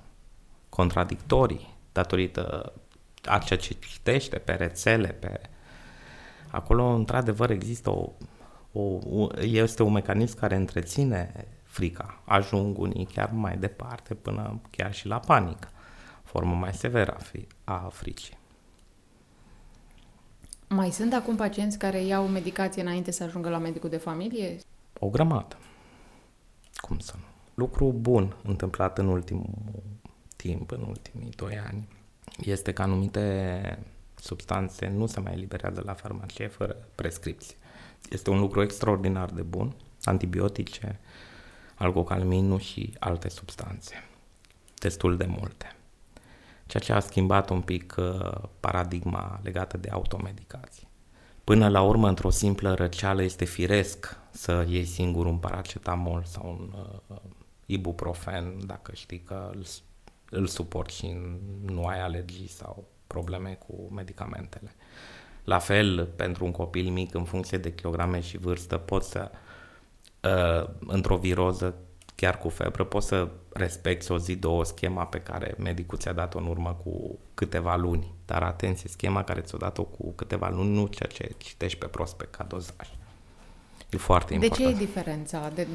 Contradictorii, 0.68 1.75
datorită 1.92 2.73
a 3.25 3.38
ceea 3.38 3.59
ce 3.59 3.75
citește 3.75 4.38
pe 4.38 4.53
rețele, 4.53 5.09
pe... 5.09 5.40
Acolo, 6.51 6.85
într-adevăr, 6.85 7.51
există 7.51 7.90
o, 7.90 8.12
o, 8.73 9.29
este 9.40 9.83
un 9.83 9.92
mecanism 9.92 10.38
care 10.38 10.57
întreține 10.57 11.47
frica. 11.62 12.23
Ajung 12.25 12.79
unii 12.79 13.07
chiar 13.07 13.31
mai 13.33 13.57
departe, 13.57 14.14
până 14.14 14.61
chiar 14.70 14.94
și 14.94 15.07
la 15.07 15.18
panică, 15.18 15.68
formă 16.23 16.55
mai 16.55 16.75
severă 16.75 17.16
a 17.64 17.77
fricii. 17.92 18.38
Mai 20.74 20.90
sunt 20.90 21.12
acum 21.12 21.37
pacienți 21.37 21.78
care 21.78 22.02
iau 22.02 22.26
medicație 22.26 22.82
înainte 22.82 23.10
să 23.10 23.22
ajungă 23.22 23.48
la 23.48 23.58
medicul 23.58 23.88
de 23.88 23.96
familie? 23.96 24.58
O 24.98 25.08
grămadă. 25.08 25.56
Cum 26.76 26.98
să 26.98 27.12
nu? 27.16 27.24
Lucru 27.54 27.92
bun 27.92 28.37
întâmplat 28.42 28.98
în 28.98 29.06
ultimul 29.06 29.48
timp, 30.37 30.70
în 30.70 30.84
ultimii 30.88 31.30
doi 31.37 31.58
ani, 31.66 31.88
este 32.38 32.72
că 32.72 32.82
anumite 32.82 33.78
substanțe 34.14 34.88
nu 34.88 35.06
se 35.06 35.20
mai 35.20 35.32
eliberează 35.32 35.82
la 35.84 35.94
farmacie 35.94 36.46
fără 36.46 36.76
prescripție. 36.94 37.56
Este 38.10 38.30
un 38.30 38.38
lucru 38.38 38.62
extraordinar 38.62 39.30
de 39.30 39.42
bun, 39.42 39.74
antibiotice, 40.04 41.00
algocalminul 41.74 42.58
și 42.58 42.94
alte 42.98 43.28
substanțe. 43.28 44.08
Destul 44.78 45.16
de 45.16 45.26
multe 45.26 45.73
ceea 46.66 46.83
ce 46.83 46.92
a 46.92 47.00
schimbat 47.00 47.50
un 47.50 47.61
pic 47.61 47.94
uh, 47.98 48.33
paradigma 48.61 49.40
legată 49.42 49.77
de 49.77 49.88
automedicație. 49.88 50.88
Până 51.44 51.68
la 51.68 51.83
urmă, 51.83 52.09
într-o 52.09 52.31
simplă 52.31 52.74
răceală, 52.74 53.22
este 53.22 53.44
firesc 53.44 54.16
să 54.31 54.66
iei 54.68 54.85
singur 54.85 55.27
un 55.27 55.37
paracetamol 55.37 56.22
sau 56.24 56.48
un 56.48 56.72
uh, 57.09 57.16
ibuprofen, 57.66 58.66
dacă 58.66 58.92
știi 58.94 59.20
că 59.20 59.50
îl, 59.55 59.64
îl 60.31 60.46
suporti 60.46 60.94
și 60.94 61.16
nu 61.64 61.85
ai 61.85 62.00
alergii 62.00 62.48
sau 62.48 62.85
probleme 63.07 63.59
cu 63.66 63.92
medicamentele. 63.92 64.74
La 65.44 65.59
fel, 65.59 66.07
pentru 66.16 66.44
un 66.44 66.50
copil 66.50 66.90
mic, 66.90 67.14
în 67.14 67.24
funcție 67.24 67.59
de 67.59 67.74
kilograme 67.74 68.20
și 68.20 68.38
vârstă, 68.38 68.77
poți 68.77 69.11
să, 69.11 69.31
uh, 70.20 70.70
într-o 70.87 71.16
viroză, 71.16 71.74
chiar 72.14 72.38
cu 72.38 72.48
febră, 72.48 72.85
poți 72.85 73.07
să 73.07 73.29
respecti 73.53 74.12
o 74.12 74.18
zi, 74.18 74.37
două 74.37 74.64
schema 74.64 75.07
pe 75.07 75.18
care 75.18 75.55
medicul 75.59 75.98
ți-a 75.98 76.12
dat-o 76.12 76.38
în 76.38 76.46
urmă 76.46 76.81
cu 76.85 77.18
câteva 77.35 77.77
luni. 77.77 78.12
Dar 78.24 78.42
atenție, 78.42 78.88
schema 78.88 79.24
care 79.24 79.40
ți-a 79.40 79.59
dat-o 79.59 79.83
cu 79.83 80.12
câteva 80.12 80.48
luni, 80.48 80.74
nu 80.74 80.87
ceea 80.87 81.09
ce 81.09 81.35
citești 81.37 81.79
pe 81.79 81.87
prospect 81.87 82.35
ca 82.35 82.44
dozaj. 82.44 82.88
E 83.90 83.96
foarte 83.96 84.35
important. 84.35 84.68
De 84.68 84.77
ce 84.77 84.83
e 84.83 84.87
diferența? 84.87 85.50
De... 85.55 85.66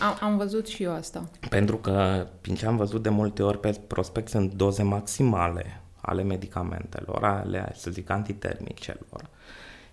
Am, 0.00 0.16
am 0.20 0.36
văzut 0.36 0.66
și 0.66 0.82
eu 0.82 0.92
asta. 0.92 1.30
Pentru 1.48 1.76
că, 1.76 2.26
prin 2.40 2.54
ce 2.54 2.66
am 2.66 2.76
văzut 2.76 3.02
de 3.02 3.08
multe 3.08 3.42
ori 3.42 3.60
pe 3.60 3.80
prospect, 3.86 4.28
sunt 4.28 4.52
doze 4.52 4.82
maximale 4.82 5.82
ale 6.00 6.22
medicamentelor, 6.22 7.24
ale, 7.24 7.72
să 7.74 7.90
zic, 7.90 8.10
antitermicelor. 8.10 9.28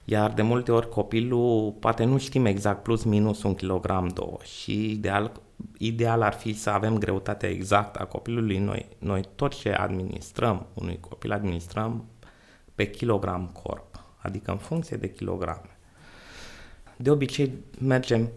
Iar 0.10 0.34
de 0.34 0.42
multe 0.42 0.72
ori 0.72 0.90
copilul, 0.90 1.72
poate 1.80 2.04
nu 2.04 2.18
știm 2.18 2.46
exact 2.46 2.84
plus 2.84 3.04
minus 3.04 3.44
un 3.44 3.56
kilogram, 3.56 4.08
două 4.08 4.38
și 4.44 4.92
ideal 4.92 5.32
ideal 5.78 6.22
ar 6.22 6.34
fi 6.34 6.54
să 6.54 6.70
avem 6.70 6.98
greutatea 6.98 7.50
exactă 7.50 8.00
a 8.00 8.06
copilului. 8.06 8.58
Noi, 8.58 8.86
noi 9.00 9.24
tot 9.36 9.54
ce 9.54 9.72
administrăm 9.72 10.66
unui 10.74 11.00
copil, 11.00 11.32
administrăm 11.32 12.06
pe 12.76 12.90
kilogram 12.90 13.50
corp, 13.64 14.04
adică 14.18 14.52
în 14.52 14.58
funcție 14.58 14.98
de 14.98 15.12
kilograme. 15.12 15.78
De 16.98 17.10
obicei 17.10 17.52
mergem, 17.80 18.30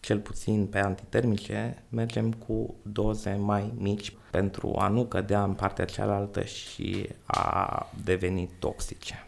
cel 0.00 0.18
puțin 0.18 0.66
pe 0.66 0.78
antitermice, 0.78 1.82
mergem 1.88 2.32
cu 2.32 2.74
doze 2.82 3.34
mai 3.40 3.72
mici 3.76 4.12
pentru 4.30 4.74
a 4.78 4.88
nu 4.88 5.04
cădea 5.04 5.42
în 5.42 5.52
partea 5.52 5.84
cealaltă 5.84 6.42
și 6.42 7.08
a 7.24 7.86
deveni 8.04 8.50
toxice. 8.58 9.26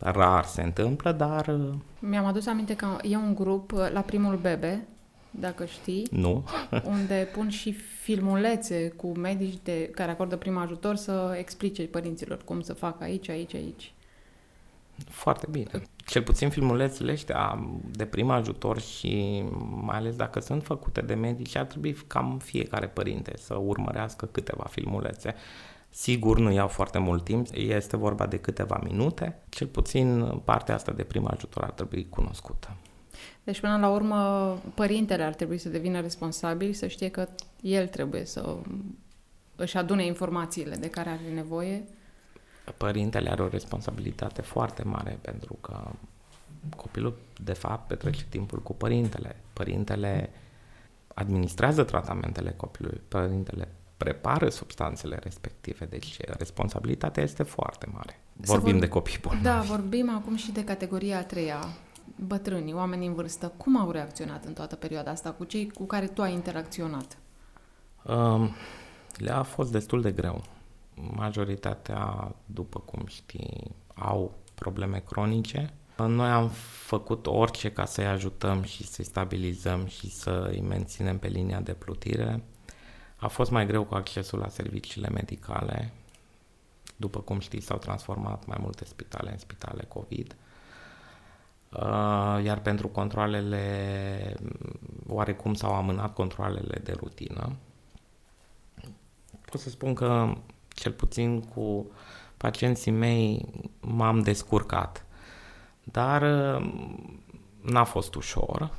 Rar 0.00 0.44
se 0.44 0.62
întâmplă, 0.62 1.12
dar... 1.12 1.56
Mi-am 1.98 2.24
adus 2.24 2.46
aminte 2.46 2.76
că 2.76 2.86
e 3.02 3.16
un 3.16 3.34
grup 3.34 3.72
la 3.92 4.00
primul 4.00 4.36
bebe 4.36 4.86
dacă 5.30 5.64
știi. 5.64 6.06
Nu. 6.10 6.44
unde 6.84 7.28
pun 7.32 7.48
și 7.48 7.72
filmulețe 7.72 8.88
cu 8.88 9.06
medici 9.16 9.58
de, 9.62 9.88
care 9.94 10.10
acordă 10.10 10.36
prim 10.36 10.56
ajutor 10.56 10.96
să 10.96 11.34
explice 11.38 11.82
părinților 11.82 12.38
cum 12.44 12.60
să 12.60 12.72
facă 12.74 13.02
aici, 13.02 13.28
aici, 13.28 13.54
aici. 13.54 13.92
Foarte 15.08 15.46
bine. 15.50 15.70
Cel 15.96 16.22
puțin 16.22 16.50
filmulețele 16.50 17.12
ăștia 17.12 17.68
de 17.90 18.04
prim 18.04 18.30
ajutor 18.30 18.80
și 18.80 19.44
mai 19.70 19.96
ales 19.96 20.16
dacă 20.16 20.40
sunt 20.40 20.64
făcute 20.64 21.00
de 21.00 21.14
medici, 21.14 21.56
ar 21.56 21.64
trebui 21.64 21.92
cam 22.06 22.38
fiecare 22.42 22.86
părinte 22.86 23.32
să 23.36 23.54
urmărească 23.54 24.26
câteva 24.26 24.64
filmulețe. 24.70 25.34
Sigur, 25.90 26.38
nu 26.38 26.52
iau 26.52 26.68
foarte 26.68 26.98
mult 26.98 27.24
timp, 27.24 27.46
este 27.52 27.96
vorba 27.96 28.26
de 28.26 28.38
câteva 28.38 28.80
minute, 28.84 29.38
cel 29.48 29.66
puțin 29.66 30.40
partea 30.44 30.74
asta 30.74 30.92
de 30.92 31.02
prim 31.02 31.26
ajutor 31.26 31.62
ar 31.62 31.70
trebui 31.70 32.08
cunoscută. 32.08 32.76
Deci, 33.44 33.60
până 33.60 33.78
la 33.78 33.88
urmă, 33.88 34.58
părintele 34.74 35.22
ar 35.22 35.34
trebui 35.34 35.58
să 35.58 35.68
devină 35.68 36.00
responsabil, 36.00 36.72
să 36.72 36.86
știe 36.86 37.08
că 37.08 37.28
el 37.60 37.86
trebuie 37.86 38.24
să 38.24 38.56
își 39.56 39.76
adune 39.76 40.04
informațiile 40.04 40.76
de 40.76 40.90
care 40.90 41.08
are 41.08 41.34
nevoie. 41.34 41.84
Părintele 42.76 43.30
are 43.30 43.42
o 43.42 43.48
responsabilitate 43.48 44.42
foarte 44.42 44.82
mare 44.82 45.18
pentru 45.20 45.54
că 45.60 45.90
copilul, 46.76 47.18
de 47.42 47.52
fapt, 47.52 47.86
petrece 47.86 48.24
timpul 48.28 48.62
cu 48.62 48.74
părintele. 48.74 49.36
Părintele 49.52 50.30
administrează 51.14 51.84
tratamentele 51.84 52.50
copilului, 52.50 53.00
părintele 53.08 53.68
prepară 54.04 54.48
substanțele 54.48 55.18
respective, 55.22 55.84
deci 55.84 56.16
responsabilitatea 56.20 57.22
este 57.22 57.42
foarte 57.42 57.88
mare. 57.92 58.20
Vorbim 58.32 58.72
vor... 58.72 58.80
de 58.80 58.88
copii 58.88 59.18
bolnavi. 59.22 59.44
Da, 59.44 59.60
vorbim 59.60 60.10
acum 60.10 60.36
și 60.36 60.52
de 60.52 60.64
categoria 60.64 61.18
a 61.18 61.22
treia, 61.22 61.58
bătrânii, 62.26 62.72
oamenii 62.72 63.06
în 63.06 63.14
vârstă, 63.14 63.52
cum 63.56 63.80
au 63.80 63.90
reacționat 63.90 64.44
în 64.44 64.52
toată 64.52 64.76
perioada 64.76 65.10
asta 65.10 65.30
cu 65.30 65.44
cei 65.44 65.70
cu 65.70 65.84
care 65.84 66.06
tu 66.06 66.22
ai 66.22 66.32
interacționat? 66.32 67.18
Um, 68.02 68.50
le-a 69.16 69.42
fost 69.42 69.72
destul 69.72 70.02
de 70.02 70.12
greu. 70.12 70.44
Majoritatea, 71.16 72.34
după 72.46 72.78
cum 72.78 73.06
știi, 73.06 73.74
au 73.94 74.34
probleme 74.54 75.02
cronice. 75.06 75.72
Noi 75.96 76.28
am 76.28 76.48
făcut 76.86 77.26
orice 77.26 77.72
ca 77.72 77.84
să-i 77.84 78.06
ajutăm 78.06 78.62
și 78.62 78.86
să-i 78.86 79.04
stabilizăm 79.04 79.86
și 79.86 80.10
să-i 80.10 80.64
menținem 80.68 81.18
pe 81.18 81.28
linia 81.28 81.60
de 81.60 81.72
plutire. 81.72 82.42
A 83.20 83.28
fost 83.28 83.50
mai 83.50 83.66
greu 83.66 83.84
cu 83.84 83.94
accesul 83.94 84.38
la 84.38 84.48
serviciile 84.48 85.08
medicale. 85.08 85.92
După 86.96 87.20
cum 87.20 87.38
știți, 87.38 87.66
s-au 87.66 87.78
transformat 87.78 88.46
mai 88.46 88.58
multe 88.60 88.84
spitale 88.84 89.30
în 89.30 89.38
spitale 89.38 89.84
COVID. 89.88 90.36
Uh, 91.72 92.44
iar 92.44 92.60
pentru 92.62 92.88
controlele, 92.88 94.34
oarecum 95.06 95.54
s-au 95.54 95.74
amânat 95.74 96.14
controlele 96.14 96.80
de 96.84 96.92
rutină. 96.92 97.56
Pot 99.44 99.60
să 99.60 99.70
spun 99.70 99.94
că, 99.94 100.32
cel 100.68 100.92
puțin 100.92 101.40
cu 101.40 101.90
pacienții 102.36 102.90
mei, 102.90 103.46
m-am 103.80 104.20
descurcat. 104.22 105.04
Dar 105.84 106.22
uh, 106.22 106.72
n-a 107.60 107.84
fost 107.84 108.14
ușor 108.14 108.70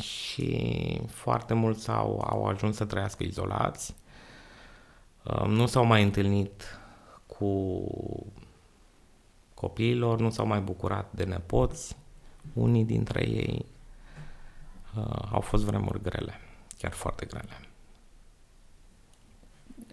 și 0.00 1.00
foarte 1.06 1.54
mulți 1.54 1.90
au, 1.90 2.24
au 2.30 2.46
ajuns 2.46 2.76
să 2.76 2.84
trăiască 2.84 3.22
izolați. 3.22 3.94
Uh, 5.24 5.46
nu 5.46 5.66
s-au 5.66 5.84
mai 5.84 6.02
întâlnit 6.02 6.80
cu 7.26 7.84
copiilor, 9.54 10.20
nu 10.20 10.30
s-au 10.30 10.46
mai 10.46 10.60
bucurat 10.60 11.12
de 11.12 11.24
nepoți. 11.24 11.96
Unii 12.52 12.84
dintre 12.84 13.28
ei 13.28 13.66
uh, 14.96 15.28
au 15.30 15.40
fost 15.40 15.64
vremuri 15.64 16.02
grele, 16.02 16.40
chiar 16.78 16.92
foarte 16.92 17.26
grele. 17.26 17.60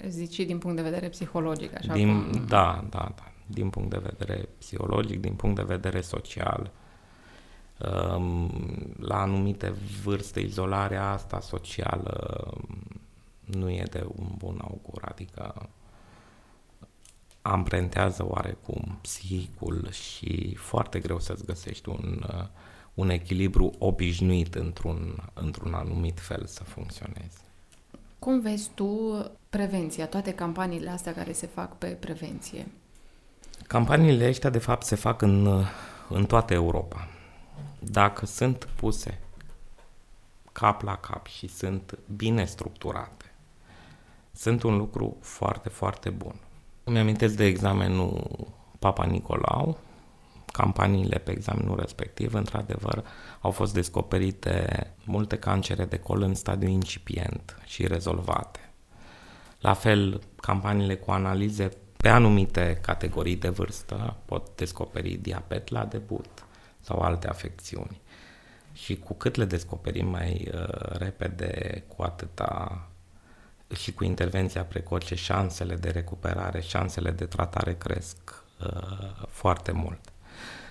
Zici 0.08 0.36
din 0.36 0.58
punct 0.58 0.76
de 0.76 0.82
vedere 0.82 1.10
psihologic, 1.10 1.76
așa 1.76 1.94
din, 1.94 2.30
cum... 2.32 2.46
Da, 2.46 2.86
da, 2.90 3.12
da. 3.16 3.32
Din 3.46 3.70
punct 3.70 3.90
de 3.90 3.98
vedere 3.98 4.50
psihologic, 4.58 5.20
din 5.20 5.34
punct 5.34 5.56
de 5.56 5.64
vedere 5.64 6.02
social. 6.02 6.62
Um, 6.62 6.72
la 9.00 9.22
anumite 9.22 9.74
vârste, 10.04 10.40
izolarea 10.40 11.10
asta 11.10 11.40
socială 11.40 12.48
um, 12.54 12.78
nu 13.46 13.70
e 13.70 13.84
de 13.90 14.06
un 14.16 14.28
bun 14.38 14.60
augur, 14.64 15.02
adică 15.06 15.70
amprentează 17.42 18.26
oarecum 18.28 18.98
psihicul 19.02 19.90
și 19.92 20.56
foarte 20.56 21.00
greu 21.00 21.20
să-ți 21.20 21.46
găsești 21.46 21.90
un, 21.90 22.26
uh, 22.34 22.46
un 22.94 23.10
echilibru 23.10 23.74
obișnuit 23.78 24.56
într-un, 24.56 25.24
într-un 25.34 25.74
anumit 25.74 26.20
fel 26.20 26.46
să 26.46 26.64
funcționeze. 26.64 27.40
Cum 28.20 28.40
vezi 28.40 28.70
tu 28.74 29.22
prevenția, 29.50 30.08
toate 30.08 30.34
campaniile 30.34 30.90
astea 30.90 31.14
care 31.14 31.32
se 31.32 31.48
fac 31.48 31.78
pe 31.78 31.88
prevenție? 31.88 32.68
Campaniile 33.68 34.26
astea, 34.26 34.50
de 34.50 34.58
fapt, 34.58 34.86
se 34.86 34.96
fac 34.96 35.22
în, 35.22 35.66
în 36.10 36.26
toată 36.26 36.54
Europa. 36.54 37.08
Dacă 37.90 38.26
sunt 38.26 38.68
puse 38.76 39.20
cap 40.52 40.82
la 40.82 40.96
cap 40.96 41.28
și 41.28 41.48
sunt 41.48 41.98
bine 42.16 42.46
structurate, 42.46 43.34
sunt 44.32 44.64
un 44.64 44.78
lucru 44.78 45.18
foarte, 45.22 45.70
foarte 45.70 46.10
bun. 46.10 46.36
Îmi 46.84 47.00
amintesc 47.00 47.36
de 47.36 47.46
examenul 47.46 48.48
Papa 48.80 49.06
Nicolau, 49.06 49.78
campaniile 50.52 51.18
pe 51.18 51.32
examenul 51.32 51.80
respectiv, 51.80 52.34
într-adevăr, 52.34 53.06
au 53.42 53.52
fost 53.52 53.74
descoperite 53.74 54.88
multe 55.06 55.38
cancere 55.38 55.86
de 55.86 55.98
col 56.00 56.22
în 56.22 56.36
stadiu 56.36 56.68
incipient 56.68 57.58
și 57.66 57.88
rezolvate. 57.88 58.72
La 59.60 59.74
fel, 59.74 60.22
campaniile 60.42 60.96
cu 60.96 61.12
analize 61.12 61.70
pe 61.98 62.10
anumite 62.10 62.80
categorii 62.82 63.36
de 63.36 63.50
vârstă 63.50 64.16
pot 64.26 64.56
descoperi 64.56 65.14
diabet 65.16 65.70
la 65.70 65.86
debut 65.86 66.47
sau 66.88 67.00
alte 67.00 67.28
afecțiuni. 67.28 68.02
Și 68.74 68.98
cu 68.98 69.14
cât 69.14 69.36
le 69.36 69.46
descoperim 69.46 70.08
mai 70.08 70.52
uh, 70.54 70.68
repede, 70.98 71.84
cu 71.96 72.02
atâta 72.02 72.82
și 73.76 73.94
cu 73.94 74.04
intervenția 74.04 74.64
precoce, 74.64 75.16
șansele 75.16 75.76
de 75.76 75.90
recuperare, 75.90 76.62
șansele 76.62 77.12
de 77.12 77.26
tratare 77.26 77.76
cresc 77.76 78.44
uh, 78.60 79.26
foarte 79.30 79.72
mult. 79.72 80.00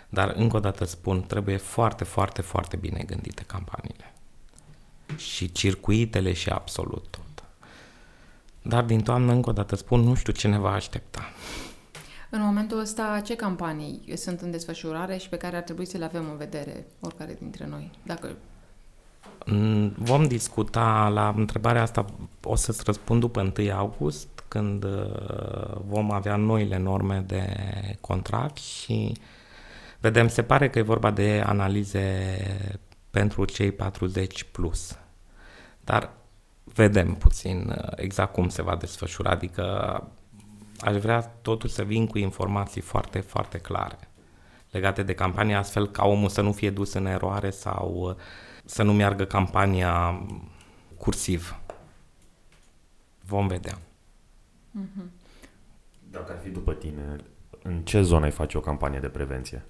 Dar, 0.09 0.33
încă 0.37 0.57
o 0.57 0.61
dată 0.61 0.85
spun, 0.85 1.23
trebuie 1.23 1.57
foarte, 1.57 2.05
foarte, 2.05 2.43
foarte 2.43 2.77
bine 2.77 3.03
gândite 3.07 3.43
campaniile. 3.47 4.13
Și 5.17 5.53
circuitele 5.53 6.33
și 6.33 6.49
absolut 6.49 7.07
tot. 7.11 7.45
Dar 8.63 8.85
din 8.85 9.03
toamnă, 9.03 9.33
încă 9.33 9.49
o 9.49 9.53
dată 9.53 9.77
spun, 9.77 10.01
nu 10.01 10.15
știu 10.15 10.33
ce 10.33 10.49
ne 10.49 10.59
va 10.59 10.73
aștepta. 10.73 11.23
În 12.37 12.43
momentul 12.43 12.79
ăsta, 12.79 13.21
ce 13.25 13.37
campanii 13.37 14.13
sunt 14.17 14.41
în 14.41 14.51
desfășurare 14.51 15.17
și 15.17 15.29
pe 15.29 15.37
care 15.37 15.57
ar 15.57 15.63
trebui 15.63 15.85
să 15.85 15.99
le 15.99 16.05
avem 16.05 16.29
în 16.31 16.37
vedere, 16.37 16.87
oricare 17.01 17.37
dintre 17.41 17.67
noi? 17.67 17.91
Dacă 18.03 18.37
mm, 19.47 19.93
Vom 19.97 20.27
discuta 20.27 21.09
la 21.09 21.35
întrebarea 21.37 21.83
asta, 21.83 22.05
o 22.43 22.55
să-ți 22.57 22.83
răspund 22.85 23.21
după 23.21 23.53
1 23.59 23.73
august, 23.73 24.29
când 24.49 24.85
uh, 24.85 25.77
vom 25.87 26.11
avea 26.11 26.37
noile 26.37 26.79
norme 26.79 27.25
de 27.27 27.47
contract 28.01 28.57
și 28.57 29.17
vedem, 30.01 30.29
se 30.29 30.43
pare 30.43 30.71
că 30.71 30.79
e 30.79 30.83
vorba 30.83 31.11
de 31.11 31.43
analize 31.47 32.37
pentru 33.11 33.45
cei 33.45 33.73
40 33.73 34.45
plus. 34.45 34.99
Dar 35.81 36.11
vedem 36.65 37.15
puțin 37.15 37.75
uh, 37.79 37.93
exact 37.95 38.33
cum 38.33 38.49
se 38.49 38.63
va 38.63 38.77
desfășura, 38.77 39.31
adică 39.31 39.65
aș 40.81 40.97
vrea 40.97 41.21
totul 41.21 41.69
să 41.69 41.83
vin 41.83 42.07
cu 42.07 42.19
informații 42.19 42.81
foarte, 42.81 43.21
foarte 43.21 43.59
clare 43.59 43.99
legate 44.77 45.03
de 45.03 45.15
campanie, 45.15 45.55
astfel 45.55 45.89
ca 45.89 46.07
omul 46.07 46.29
să 46.29 46.41
nu 46.41 46.53
fie 46.53 46.71
dus 46.71 46.93
în 46.93 47.07
eroare 47.07 47.51
sau 47.51 48.09
uh, 48.09 48.15
să 48.65 48.83
nu 48.83 48.93
meargă 48.93 49.25
campania 49.25 50.27
cursiv. 50.99 51.61
Vom 53.21 53.47
vedea. 53.47 53.79
Mm-hmm. 54.81 55.11
Dacă 56.11 56.33
ar 56.33 56.39
fi 56.39 56.49
după 56.49 56.75
tine, 56.75 57.17
în 57.63 57.83
ce 57.83 58.03
zonă 58.03 58.25
ai 58.25 58.31
face 58.31 58.59
o 58.59 58.61
campanie 58.61 59.01
de 59.01 59.09
prevenție? 59.09 59.65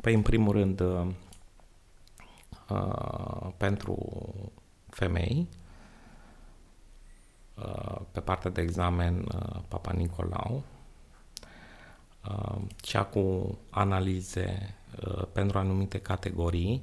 Păi, 0.00 0.14
în 0.14 0.22
primul 0.22 0.52
rând, 0.52 0.80
uh, 0.80 1.06
uh, 2.68 3.48
pentru 3.56 3.98
femei, 4.88 5.48
uh, 5.50 5.65
pe 8.12 8.20
partea 8.20 8.50
de 8.50 8.60
examen 8.60 9.26
uh, 9.34 9.60
Papa 9.68 9.92
Nicolau, 9.92 10.62
uh, 12.28 12.60
cea 12.76 13.04
cu 13.04 13.58
analize 13.70 14.74
uh, 15.06 15.22
pentru 15.32 15.58
anumite 15.58 15.98
categorii 15.98 16.82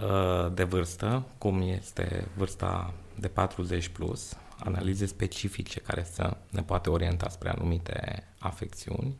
uh, 0.00 0.52
de 0.54 0.64
vârstă, 0.64 1.26
cum 1.38 1.60
este 1.60 2.28
vârsta 2.36 2.94
de 3.18 3.28
40 3.28 3.88
plus, 3.88 4.36
analize 4.58 5.06
specifice 5.06 5.80
care 5.80 6.04
să 6.04 6.36
ne 6.50 6.62
poate 6.62 6.90
orienta 6.90 7.28
spre 7.28 7.48
anumite 7.48 8.24
afecțiuni, 8.38 9.16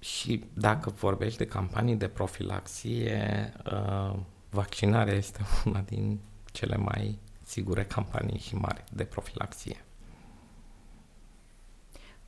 și 0.00 0.44
dacă 0.54 0.90
vorbești 0.90 1.38
de 1.38 1.46
campanii 1.46 1.96
de 1.96 2.08
profilaxie, 2.08 3.52
uh, 3.72 4.18
vaccinarea 4.50 5.14
este 5.14 5.40
una 5.64 5.80
din 5.80 6.20
cele 6.52 6.76
mai 6.76 7.18
sigure 7.46 7.84
campanii 7.84 8.38
și 8.38 8.54
mari 8.54 8.84
de 8.92 9.04
profilaxie. 9.04 9.84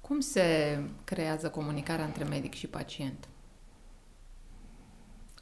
Cum 0.00 0.20
se 0.20 0.78
creează 1.04 1.50
comunicarea 1.50 2.04
între 2.04 2.24
medic 2.24 2.54
și 2.54 2.66
pacient? 2.66 3.28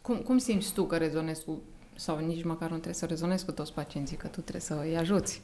Cum, 0.02 0.16
cum 0.16 0.38
simți 0.38 0.72
tu 0.72 0.86
că 0.86 0.96
rezonezi 0.96 1.44
cu, 1.44 1.62
sau 1.94 2.18
nici 2.18 2.44
măcar 2.44 2.68
nu 2.68 2.74
trebuie 2.74 2.94
să 2.94 3.06
rezonezi 3.06 3.44
cu 3.44 3.52
toți 3.52 3.72
pacienții, 3.72 4.16
că 4.16 4.26
tu 4.26 4.40
trebuie 4.40 4.60
să 4.60 4.74
îi 4.74 4.96
ajuți? 4.96 5.40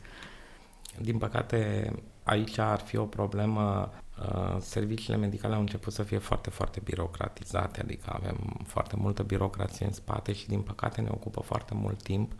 Din 1.01 1.19
păcate, 1.19 1.93
aici 2.23 2.59
ar 2.59 2.81
fi 2.81 2.97
o 2.97 3.07
problemă 3.07 3.93
Uh, 4.19 4.57
serviciile 4.61 5.17
medicale 5.17 5.55
au 5.55 5.61
început 5.61 5.93
să 5.93 6.03
fie 6.03 6.19
foarte, 6.19 6.51
foarte 6.51 6.81
birocratizate, 6.85 7.81
adică 7.81 8.13
avem 8.13 8.63
foarte 8.67 8.97
multă 8.97 9.23
birocrație 9.23 9.87
în 9.87 9.93
spate 9.93 10.33
și 10.33 10.49
din 10.49 10.61
păcate 10.61 11.01
ne 11.01 11.09
ocupă 11.11 11.41
foarte 11.41 11.75
mult 11.75 12.03
timp 12.03 12.33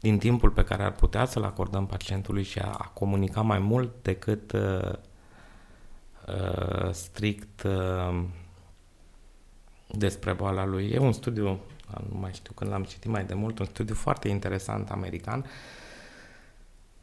din 0.00 0.18
timpul 0.18 0.50
pe 0.50 0.64
care 0.64 0.82
ar 0.82 0.92
putea 0.92 1.24
să-l 1.24 1.44
acordăm 1.44 1.86
pacientului 1.86 2.42
și 2.42 2.58
a, 2.58 2.66
a 2.66 2.90
comunica 2.94 3.40
mai 3.40 3.58
mult 3.58 4.02
decât 4.02 4.52
uh, 4.52 4.92
uh, 6.26 6.90
strict 6.90 7.62
uh, 7.62 8.24
despre 9.86 10.32
boala 10.32 10.64
lui. 10.64 10.90
E 10.90 10.98
un 10.98 11.12
studiu, 11.12 11.60
nu 12.10 12.18
mai 12.18 12.32
știu 12.32 12.52
când 12.52 12.70
l-am 12.70 12.84
citit 12.84 13.10
mai 13.10 13.24
de 13.24 13.34
mult, 13.34 13.58
un 13.58 13.66
studiu 13.66 13.94
foarte 13.94 14.28
interesant 14.28 14.90
american 14.90 15.44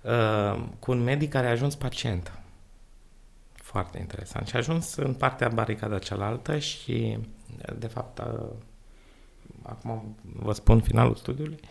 uh, 0.01 0.63
cu 0.79 0.91
un 0.91 1.03
medic 1.03 1.29
care 1.29 1.47
a 1.47 1.51
ajuns 1.51 1.75
pacient 1.75 2.39
Foarte 3.53 3.99
interesant. 3.99 4.47
Și 4.47 4.55
ajuns 4.55 4.95
în 4.95 5.13
partea 5.13 5.47
baricada 5.47 5.99
cealaltă 5.99 6.57
și, 6.57 7.17
de 7.77 7.87
fapt, 7.87 8.19
uh, 8.19 8.47
acum 9.61 10.15
vă 10.21 10.53
spun 10.53 10.81
finalul 10.81 11.15
studiului, 11.15 11.59
uh, 11.61 11.69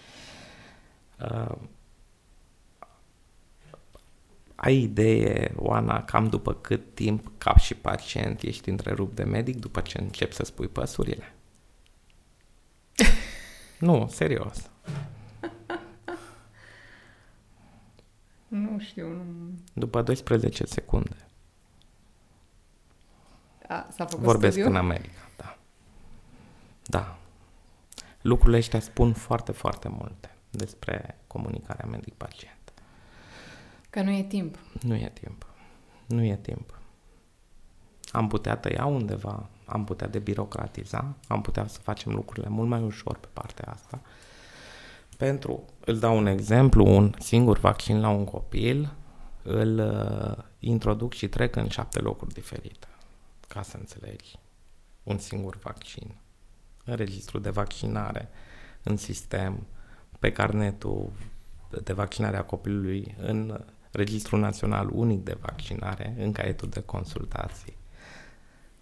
ai 4.55 4.77
idee, 4.77 5.53
Oana, 5.57 6.05
cam 6.05 6.29
după 6.29 6.55
cât 6.55 6.95
timp, 6.95 7.33
ca 7.39 7.57
și 7.57 7.75
pacient, 7.75 8.43
ești 8.43 8.69
întrerupt 8.69 9.15
de 9.15 9.25
medic 9.25 9.57
după 9.61 9.81
ce 9.81 10.01
începi 10.01 10.35
să 10.35 10.43
spui 10.45 10.69
păsurile? 10.69 11.35
nu, 13.79 14.09
serios. 14.11 14.71
Nu 18.49 18.79
știu. 18.79 19.09
Nu... 19.09 19.23
După 19.73 20.03
12 20.03 20.65
secunde. 20.67 21.17
A, 23.69 23.87
s-a 23.91 24.05
făcut 24.05 24.25
Vorbesc 24.25 24.53
studiu? 24.53 24.71
în 24.71 24.77
America, 24.77 25.31
da. 25.37 25.59
Da. 26.83 27.19
Lucrurile 28.21 28.57
ăștia 28.59 28.81
spun 28.81 29.13
foarte, 29.13 29.53
foarte 29.53 29.89
multe 29.89 30.34
despre 30.57 31.19
comunicarea 31.27 31.89
medic-pacient. 31.91 32.73
Că 33.91 34.03
nu 34.03 34.11
e 34.11 34.23
timp. 34.23 34.59
Nu 34.81 34.95
e 34.95 35.11
timp. 35.21 35.47
Nu 36.07 36.25
e 36.25 36.37
timp. 36.37 36.79
Am 38.11 38.29
putea 38.29 38.57
tăia 38.57 38.85
undeva, 38.85 39.49
am 39.65 39.85
putea 39.85 40.09
debirocratiza, 40.09 41.15
am 41.29 41.41
putea 41.41 41.67
să 41.67 41.81
facem 41.81 42.13
lucrurile 42.13 42.49
mult 42.49 42.69
mai 42.69 42.83
ușor 42.83 43.19
pe 43.19 43.29
partea 43.33 43.73
asta. 43.73 44.01
Pentru, 45.17 45.65
îl 45.85 45.99
dau 45.99 46.17
un 46.17 46.27
exemplu, 46.27 46.87
un 46.87 47.15
singur 47.19 47.59
vaccin 47.59 48.01
la 48.01 48.09
un 48.09 48.25
copil, 48.25 48.93
îl 49.43 49.79
uh, 49.79 50.45
introduc 50.59 51.13
și 51.13 51.29
trec 51.29 51.57
în 51.57 51.69
șapte 51.69 52.01
locuri 52.01 52.35
diferite, 52.35 52.87
ca 53.49 53.63
să 53.63 53.77
înțelegi. 53.77 54.39
Un 55.03 55.19
singur 55.19 55.57
vaccin. 55.57 56.15
În 56.85 56.95
registru 56.95 57.39
de 57.39 57.51
vaccinare, 57.51 58.29
în 58.83 58.97
sistem, 58.97 59.67
pe 60.25 60.33
carnetul 60.33 61.13
de 61.83 61.93
vaccinare 61.93 62.37
a 62.37 62.45
copilului, 62.45 63.15
în 63.21 63.65
Registrul 63.91 64.41
Național 64.41 64.91
Unic 64.93 65.25
de 65.25 65.37
Vaccinare, 65.41 66.15
în 66.19 66.33
caietul 66.33 66.69
de 66.69 66.81
consultații. 66.81 67.77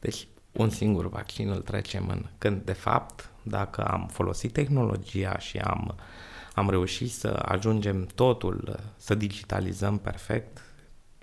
Deci, 0.01 0.29
un 0.53 0.71
singur 0.71 1.09
vaccin 1.09 1.51
îl 1.51 1.61
trecem 1.61 2.09
în... 2.09 2.27
Când, 2.39 2.63
de 2.63 2.73
fapt, 2.73 3.31
dacă 3.43 3.85
am 3.85 4.09
folosit 4.13 4.53
tehnologia 4.53 5.39
și 5.39 5.59
am, 5.59 5.95
am 6.55 6.71
reușit 6.71 7.11
să 7.11 7.43
ajungem 7.45 8.07
totul, 8.15 8.81
să 8.97 9.15
digitalizăm 9.15 9.99
perfect 9.99 10.63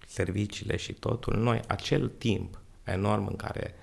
serviciile 0.07 0.75
și 0.75 0.93
totul, 0.93 1.35
noi 1.35 1.61
acel 1.67 2.07
timp 2.07 2.59
enorm 2.83 3.27
în 3.27 3.35
care 3.35 3.73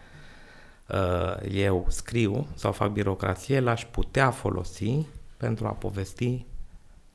uh, 0.89 1.53
eu 1.53 1.87
scriu 1.89 2.47
sau 2.55 2.73
fac 2.73 2.91
birocrație, 2.91 3.61
l-aș 3.61 3.85
putea 3.85 4.31
folosi 4.31 5.07
pentru 5.37 5.67
a 5.67 5.71
povesti 5.71 6.47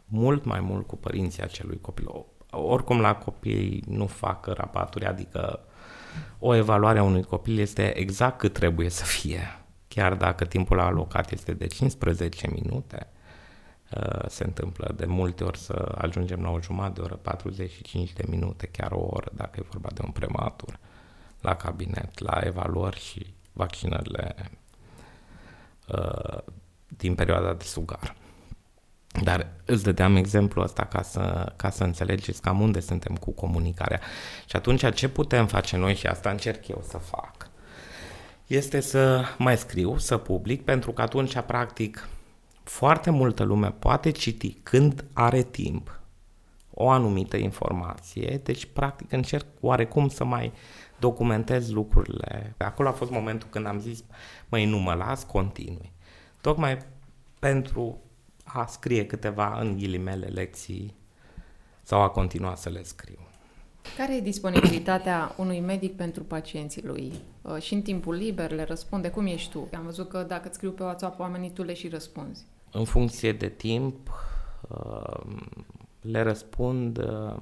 mult 0.05 0.45
mai 0.45 0.59
mult 0.59 0.87
cu 0.87 0.95
părinții 0.95 1.43
acelui 1.43 1.79
copil. 1.81 2.25
Oricum 2.49 2.99
la 2.99 3.15
copii 3.15 3.83
nu 3.87 4.07
fac 4.07 4.45
rapaturi, 4.45 5.05
adică 5.05 5.59
o 6.39 6.55
evaluare 6.55 6.99
a 6.99 7.03
unui 7.03 7.23
copil 7.23 7.59
este 7.59 7.97
exact 7.97 8.37
cât 8.37 8.53
trebuie 8.53 8.89
să 8.89 9.03
fie. 9.03 9.61
Chiar 9.87 10.15
dacă 10.15 10.45
timpul 10.45 10.79
alocat 10.79 11.31
este 11.31 11.53
de 11.53 11.67
15 11.67 12.49
minute, 12.49 13.07
uh, 13.97 14.27
se 14.27 14.43
întâmplă 14.43 14.93
de 14.95 15.05
multe 15.05 15.43
ori 15.43 15.57
să 15.57 15.95
ajungem 15.97 16.41
la 16.41 16.49
o 16.49 16.61
jumătate 16.61 16.93
de 16.93 17.01
oră, 17.01 17.15
45 17.15 18.13
de 18.13 18.23
minute, 18.27 18.67
chiar 18.67 18.91
o 18.91 19.07
oră, 19.09 19.31
dacă 19.35 19.59
e 19.59 19.67
vorba 19.69 19.89
de 19.93 20.01
un 20.05 20.11
prematur, 20.11 20.79
la 21.41 21.55
cabinet, 21.55 22.19
la 22.19 22.41
evaluări 22.43 22.99
și 22.99 23.33
vaccinările 23.53 24.35
uh, 25.87 26.37
din 26.97 27.15
perioada 27.15 27.53
de 27.53 27.63
sugar. 27.63 28.15
Dar 29.23 29.47
îți 29.65 29.83
dădeam 29.83 30.15
exemplu 30.15 30.61
ăsta 30.61 30.85
ca 30.85 31.01
să, 31.01 31.53
ca 31.55 31.69
să 31.69 31.83
înțelegeți 31.83 32.41
cam 32.41 32.61
unde 32.61 32.79
suntem 32.79 33.15
cu 33.15 33.31
comunicarea. 33.31 33.99
Și 34.49 34.55
atunci 34.55 34.93
ce 34.93 35.09
putem 35.09 35.47
face 35.47 35.77
noi, 35.77 35.95
și 35.95 36.07
asta 36.07 36.29
încerc 36.29 36.67
eu 36.67 36.83
să 36.87 36.97
fac, 36.97 37.49
este 38.47 38.79
să 38.79 39.23
mai 39.37 39.57
scriu, 39.57 39.97
să 39.97 40.17
public, 40.17 40.63
pentru 40.63 40.91
că 40.91 41.01
atunci, 41.01 41.39
practic, 41.39 42.07
foarte 42.63 43.09
multă 43.09 43.43
lume 43.43 43.71
poate 43.71 44.11
citi 44.11 44.57
când 44.63 45.05
are 45.13 45.41
timp 45.41 45.99
o 46.73 46.89
anumită 46.89 47.37
informație, 47.37 48.39
deci, 48.43 48.65
practic, 48.73 49.11
încerc 49.11 49.45
oarecum 49.59 50.09
să 50.09 50.23
mai 50.23 50.51
documentez 50.99 51.69
lucrurile. 51.69 52.55
Acolo 52.57 52.89
a 52.89 52.91
fost 52.91 53.11
momentul 53.11 53.47
când 53.51 53.65
am 53.67 53.79
zis, 53.79 54.03
măi, 54.49 54.65
nu 54.65 54.77
mă 54.77 54.93
las, 54.93 55.23
continui. 55.23 55.91
Tocmai 56.41 56.77
pentru 57.39 58.01
a 58.43 58.65
scrie 58.65 59.05
câteva, 59.05 59.59
în 59.59 59.77
ghilimele, 59.77 60.25
lecții 60.25 60.95
sau 61.83 62.01
a 62.01 62.09
continua 62.09 62.55
să 62.55 62.69
le 62.69 62.83
scriu. 62.83 63.17
Care 63.97 64.15
e 64.15 64.19
disponibilitatea 64.19 65.35
unui 65.37 65.59
medic 65.59 65.95
pentru 65.95 66.23
pacienții 66.23 66.83
lui? 66.85 67.11
Uh, 67.41 67.61
și 67.61 67.73
în 67.73 67.81
timpul 67.81 68.13
liber 68.13 68.51
le 68.51 68.63
răspunde? 68.63 69.09
Cum 69.09 69.25
ești 69.25 69.51
tu? 69.51 69.67
Am 69.75 69.83
văzut 69.83 70.09
că 70.09 70.23
dacă 70.23 70.47
îți 70.47 70.55
scriu 70.55 70.71
pe 70.71 70.83
WhatsApp 70.83 71.19
oamenii, 71.19 71.51
tu 71.51 71.63
le 71.63 71.73
și 71.73 71.87
răspunzi. 71.87 72.45
În 72.71 72.83
funcție 72.83 73.31
de 73.31 73.49
timp, 73.49 74.09
uh, 74.69 75.21
le 76.01 76.21
răspund, 76.21 76.97
uh, 76.97 77.35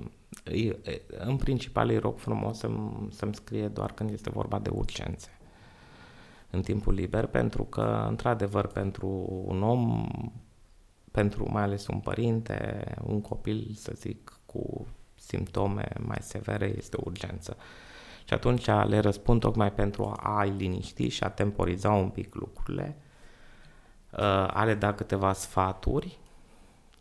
în 1.08 1.36
principal 1.38 1.89
îi 1.89 1.97
rog 1.97 2.18
frumos 2.18 2.58
să-mi, 2.58 3.08
să-mi 3.12 3.36
scrie 3.36 3.68
doar 3.68 3.91
când 3.91 4.10
este 4.10 4.30
vorba 4.30 4.60
de 4.60 4.70
urgențe 4.70 5.39
în 6.52 6.62
timpul 6.62 6.93
liber, 6.93 7.26
pentru 7.26 7.64
că, 7.64 8.06
într-adevăr, 8.08 8.68
pentru 8.68 9.43
un 9.45 9.64
om 9.64 10.08
pentru 11.12 11.52
mai 11.52 11.64
ales 11.64 11.88
un 11.88 12.00
părinte, 12.00 12.84
un 13.04 13.22
copil, 13.22 13.72
să 13.76 13.91
zic, 13.95 14.39
cu 14.45 14.88
simptome 15.16 15.88
mai 16.00 16.18
severe, 16.20 16.74
este 16.78 16.97
o 16.97 17.04
urgență. 17.06 17.58
Și 18.26 18.34
atunci 18.34 18.66
le 18.66 19.00
răspund 19.00 19.39
tocmai 19.39 19.74
pentru 19.74 20.14
a-i 20.18 20.50
liniști 20.50 21.08
și 21.08 21.24
a 21.24 21.30
temporiza 21.30 21.91
un 21.91 22.10
pic 22.10 22.36
lucrurile, 22.36 22.97
uh, 24.12 24.20
a 24.47 24.64
le 24.64 24.76
da 24.76 24.93
câteva 24.93 25.34
sfaturi 25.34 26.20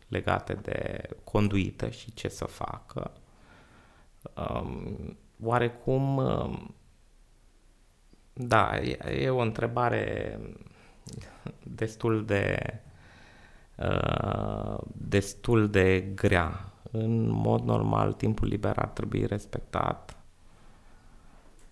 legate 0.07 0.53
de 0.53 1.01
conduită 1.23 1.89
și 1.89 2.13
ce 2.13 2.27
să 2.27 2.45
facă. 2.45 3.11
Um, 4.35 5.17
oarecum, 5.43 6.17
um, 6.17 6.75
da, 8.41 8.77
e 9.21 9.29
o 9.29 9.39
întrebare 9.39 10.39
destul 11.63 12.25
de 12.25 12.57
Uh, 13.79 14.77
destul 14.93 15.69
de 15.69 16.01
grea. 16.15 16.71
În 16.91 17.29
mod 17.29 17.63
normal, 17.63 18.13
timpul 18.13 18.47
liber 18.47 18.77
ar 18.77 18.87
trebui 18.87 19.25
respectat, 19.25 20.17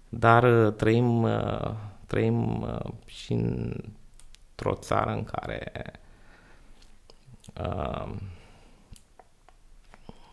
dar 0.10 0.44
uh, 0.44 0.74
trăim, 0.74 1.22
uh, 1.22 1.74
trăim 2.06 2.62
uh, 2.62 2.80
și 3.06 3.34
într-o 3.34 4.74
țară 4.74 5.12
în 5.12 5.24
care 5.24 5.72
uh, 7.62 8.14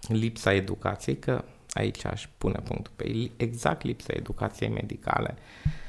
lipsa 0.09 0.53
educației, 0.53 1.19
că 1.19 1.45
aici 1.71 2.05
aș 2.05 2.29
pune 2.39 2.59
punctul 2.65 2.93
pe 2.97 3.31
exact 3.37 3.83
lipsa 3.83 4.13
educației 4.13 4.69
medicale 4.69 5.35
uh, 5.39 5.84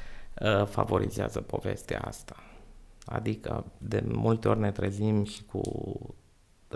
favorizează 0.65 1.41
povestea 1.41 1.99
asta. 1.99 2.35
Adică 3.05 3.65
de 3.77 4.03
multe 4.07 4.47
ori 4.47 4.59
ne 4.59 4.71
trezim 4.71 5.23
și 5.23 5.43
cu 5.43 5.61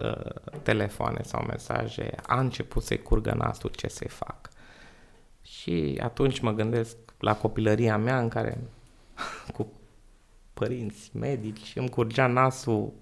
uh, 0.03 0.33
telefoane 0.63 1.19
sau 1.23 1.43
mesaje, 1.43 2.11
a 2.27 2.39
început 2.39 2.83
să-i 2.83 3.01
curgă 3.01 3.33
nasul, 3.37 3.69
ce 3.69 3.87
să-i 3.87 4.09
fac? 4.09 4.49
Și 5.41 5.99
atunci 6.03 6.39
mă 6.39 6.51
gândesc 6.51 6.97
la 7.19 7.35
copilăria 7.35 7.97
mea 7.97 8.19
în 8.19 8.27
care 8.27 8.57
cu 9.55 9.71
părinți 10.53 11.09
medici 11.13 11.73
îmi 11.75 11.89
curgea 11.89 12.27
nasul 12.27 12.93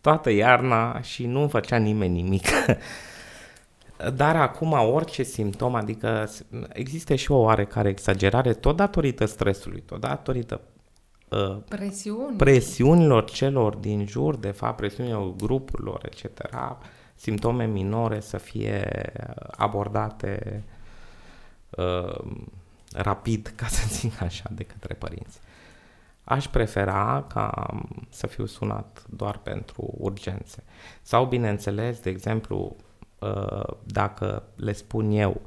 toată 0.00 0.30
iarna 0.30 1.00
și 1.00 1.26
nu 1.26 1.48
făcea 1.48 1.76
nimeni 1.76 2.22
nimic. 2.22 2.46
Dar 4.14 4.36
acum 4.36 4.72
orice 4.72 5.22
simptom, 5.22 5.74
adică 5.74 6.28
există 6.68 7.14
și 7.14 7.30
o 7.30 7.36
oarecare 7.36 7.88
exagerare, 7.88 8.52
tot 8.52 8.76
datorită 8.76 9.24
stresului, 9.24 9.80
tot 9.80 10.00
datorită 10.00 10.60
Uh, 11.32 11.56
Presiuni. 11.68 12.36
presiunilor 12.36 13.24
celor 13.24 13.74
din 13.74 14.06
jur, 14.06 14.36
de 14.36 14.50
fapt, 14.50 14.76
presiunilor 14.76 15.34
grupurilor, 15.36 16.00
etc., 16.04 16.40
simptome 17.14 17.66
minore 17.66 18.20
să 18.20 18.36
fie 18.36 19.12
abordate 19.50 20.62
uh, 21.70 22.18
rapid, 22.92 23.52
ca 23.56 23.66
să 23.66 23.86
zic 23.88 24.22
așa, 24.22 24.44
de 24.50 24.62
către 24.62 24.94
părinți. 24.94 25.38
Aș 26.24 26.48
prefera 26.48 27.24
ca 27.28 27.70
să 28.08 28.26
fiu 28.26 28.46
sunat 28.46 29.04
doar 29.10 29.38
pentru 29.38 29.94
urgențe. 29.98 30.62
Sau, 31.02 31.26
bineînțeles, 31.26 32.00
de 32.00 32.10
exemplu, 32.10 32.76
uh, 32.78 32.84
dacă 33.84 34.42
le 34.56 34.72
spun 34.72 35.10
eu 35.10 35.40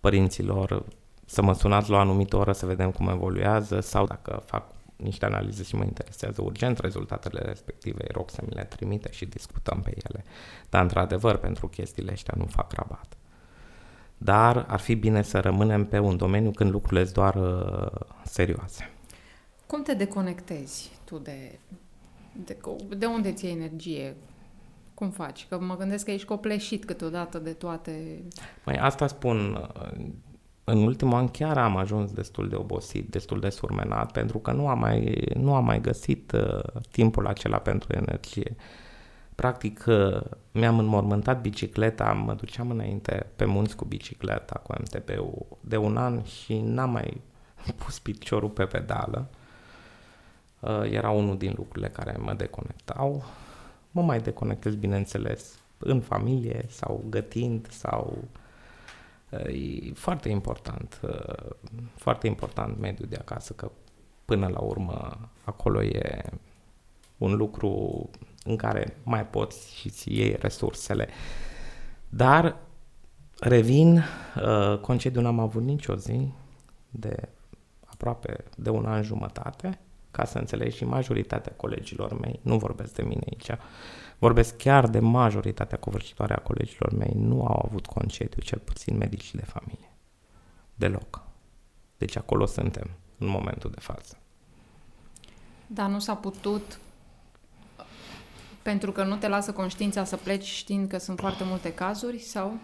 părinților 0.00 0.84
să 1.26 1.42
mă 1.42 1.54
sunați 1.54 1.90
la 1.90 1.96
o 1.96 2.00
anumită 2.00 2.36
oră 2.36 2.52
să 2.52 2.66
vedem 2.66 2.90
cum 2.90 3.08
evoluează 3.08 3.80
sau 3.80 4.06
dacă 4.06 4.42
fac 4.46 4.64
niște 4.96 5.24
analize 5.24 5.62
și 5.62 5.74
mă 5.74 5.84
interesează 5.84 6.42
urgent 6.42 6.78
rezultatele 6.78 7.40
respective, 7.40 8.02
îi 8.02 8.12
rog 8.12 8.30
să 8.30 8.42
mi 8.46 8.54
le 8.54 8.64
trimite 8.64 9.12
și 9.12 9.26
discutăm 9.26 9.80
pe 9.80 9.94
ele. 10.08 10.24
Dar, 10.70 10.82
într-adevăr, 10.82 11.36
pentru 11.36 11.68
chestiile 11.68 12.12
astea 12.12 12.34
nu 12.36 12.46
fac 12.46 12.72
rabat. 12.72 13.16
Dar 14.18 14.64
ar 14.68 14.78
fi 14.78 14.94
bine 14.94 15.22
să 15.22 15.40
rămânem 15.40 15.84
pe 15.84 15.98
un 15.98 16.16
domeniu 16.16 16.50
când 16.50 16.70
lucrurile 16.70 17.04
sunt 17.04 17.14
doar 17.14 17.34
uh, 17.34 18.00
serioase. 18.24 18.90
Cum 19.66 19.82
te 19.82 19.94
deconectezi 19.94 20.90
tu 21.04 21.18
de, 21.18 21.58
de, 22.32 22.56
de 22.96 23.06
unde 23.06 23.32
ți 23.32 23.46
energie? 23.46 24.16
Cum 24.94 25.10
faci? 25.10 25.46
Că 25.48 25.60
mă 25.60 25.76
gândesc 25.76 26.04
că 26.04 26.10
ești 26.10 26.26
copleșit 26.26 26.84
câteodată 26.84 27.38
de 27.38 27.52
toate... 27.52 28.22
Mai 28.64 28.74
asta 28.74 29.06
spun, 29.06 29.68
în 30.64 30.82
ultimul 30.82 31.14
an 31.14 31.28
chiar 31.28 31.58
am 31.58 31.76
ajuns 31.76 32.12
destul 32.12 32.48
de 32.48 32.54
obosit, 32.54 33.10
destul 33.10 33.40
de 33.40 33.48
surmenat, 33.48 34.12
pentru 34.12 34.38
că 34.38 34.52
nu 34.52 34.68
am 34.68 34.78
mai, 34.78 35.24
nu 35.34 35.54
am 35.54 35.64
mai 35.64 35.80
găsit 35.80 36.32
uh, 36.32 36.82
timpul 36.90 37.26
acela 37.26 37.58
pentru 37.58 37.92
energie. 37.92 38.56
Practic, 39.34 39.84
uh, 39.86 40.20
mi-am 40.52 40.78
înmormântat 40.78 41.40
bicicleta, 41.40 42.12
mă 42.12 42.34
duceam 42.34 42.70
înainte 42.70 43.26
pe 43.36 43.44
munți 43.44 43.76
cu 43.76 43.84
bicicleta, 43.84 44.60
cu 44.62 44.74
MTB-ul, 44.80 45.46
de 45.60 45.76
un 45.76 45.96
an 45.96 46.22
și 46.22 46.60
n-am 46.60 46.90
mai 46.90 47.20
pus 47.84 47.98
piciorul 47.98 48.50
pe 48.50 48.64
pedală. 48.64 49.28
Uh, 50.60 50.90
era 50.90 51.10
unul 51.10 51.36
din 51.36 51.54
lucrurile 51.56 51.88
care 51.88 52.16
mă 52.18 52.32
deconectau. 52.32 53.24
Mă 53.94 54.02
mai 54.02 54.20
deconectez, 54.20 54.74
bineînțeles, 54.74 55.58
în 55.78 56.00
familie 56.00 56.66
sau 56.68 57.04
gătind 57.08 57.70
sau 57.70 58.18
E 59.30 59.92
foarte 59.94 60.28
important, 60.28 61.00
uh, 61.02 61.50
foarte 61.96 62.26
important 62.26 62.78
mediul 62.78 63.08
de 63.08 63.16
acasă, 63.16 63.52
că 63.52 63.70
până 64.24 64.48
la 64.48 64.58
urmă 64.58 65.18
acolo 65.44 65.82
e 65.82 66.22
un 67.18 67.34
lucru 67.34 68.10
în 68.44 68.56
care 68.56 68.96
mai 69.02 69.26
poți 69.26 69.74
și 69.74 69.88
ți 69.90 70.12
iei 70.12 70.36
resursele. 70.40 71.08
Dar 72.08 72.56
revin, 73.40 73.96
uh, 73.96 74.78
concediu 74.78 75.20
n-am 75.20 75.38
avut 75.38 75.62
nicio 75.62 75.96
zi 75.96 76.32
de 76.90 77.28
aproape 77.84 78.44
de 78.56 78.70
un 78.70 78.86
an 78.86 79.02
jumătate, 79.02 79.78
ca 80.16 80.24
să 80.24 80.38
înțelegi 80.38 80.76
și 80.76 80.84
majoritatea 80.84 81.52
colegilor 81.56 82.20
mei, 82.20 82.40
nu 82.42 82.58
vorbesc 82.58 82.94
de 82.94 83.02
mine 83.02 83.22
aici, 83.30 83.60
vorbesc 84.18 84.56
chiar 84.56 84.88
de 84.88 84.98
majoritatea 84.98 85.78
covârșitoare 85.78 86.34
a 86.34 86.38
colegilor 86.38 86.92
mei, 86.92 87.12
nu 87.14 87.46
au 87.46 87.64
avut 87.68 87.86
concediu, 87.86 88.42
cel 88.42 88.58
puțin 88.58 88.96
medicii 88.96 89.38
de 89.38 89.44
familie. 89.44 89.96
Deloc. 90.74 91.22
Deci 91.98 92.16
acolo 92.16 92.46
suntem, 92.46 92.90
în 93.18 93.28
momentul 93.28 93.70
de 93.70 93.80
față. 93.80 94.16
Dar 95.66 95.88
nu 95.88 95.98
s-a 95.98 96.14
putut 96.14 96.78
pentru 98.62 98.92
că 98.92 99.04
nu 99.04 99.16
te 99.16 99.28
lasă 99.28 99.52
conștiința 99.52 100.04
să 100.04 100.16
pleci 100.16 100.44
știind 100.44 100.88
că 100.88 100.98
sunt 100.98 101.18
foarte 101.18 101.44
multe 101.44 101.74
cazuri 101.74 102.18
sau 102.18 102.58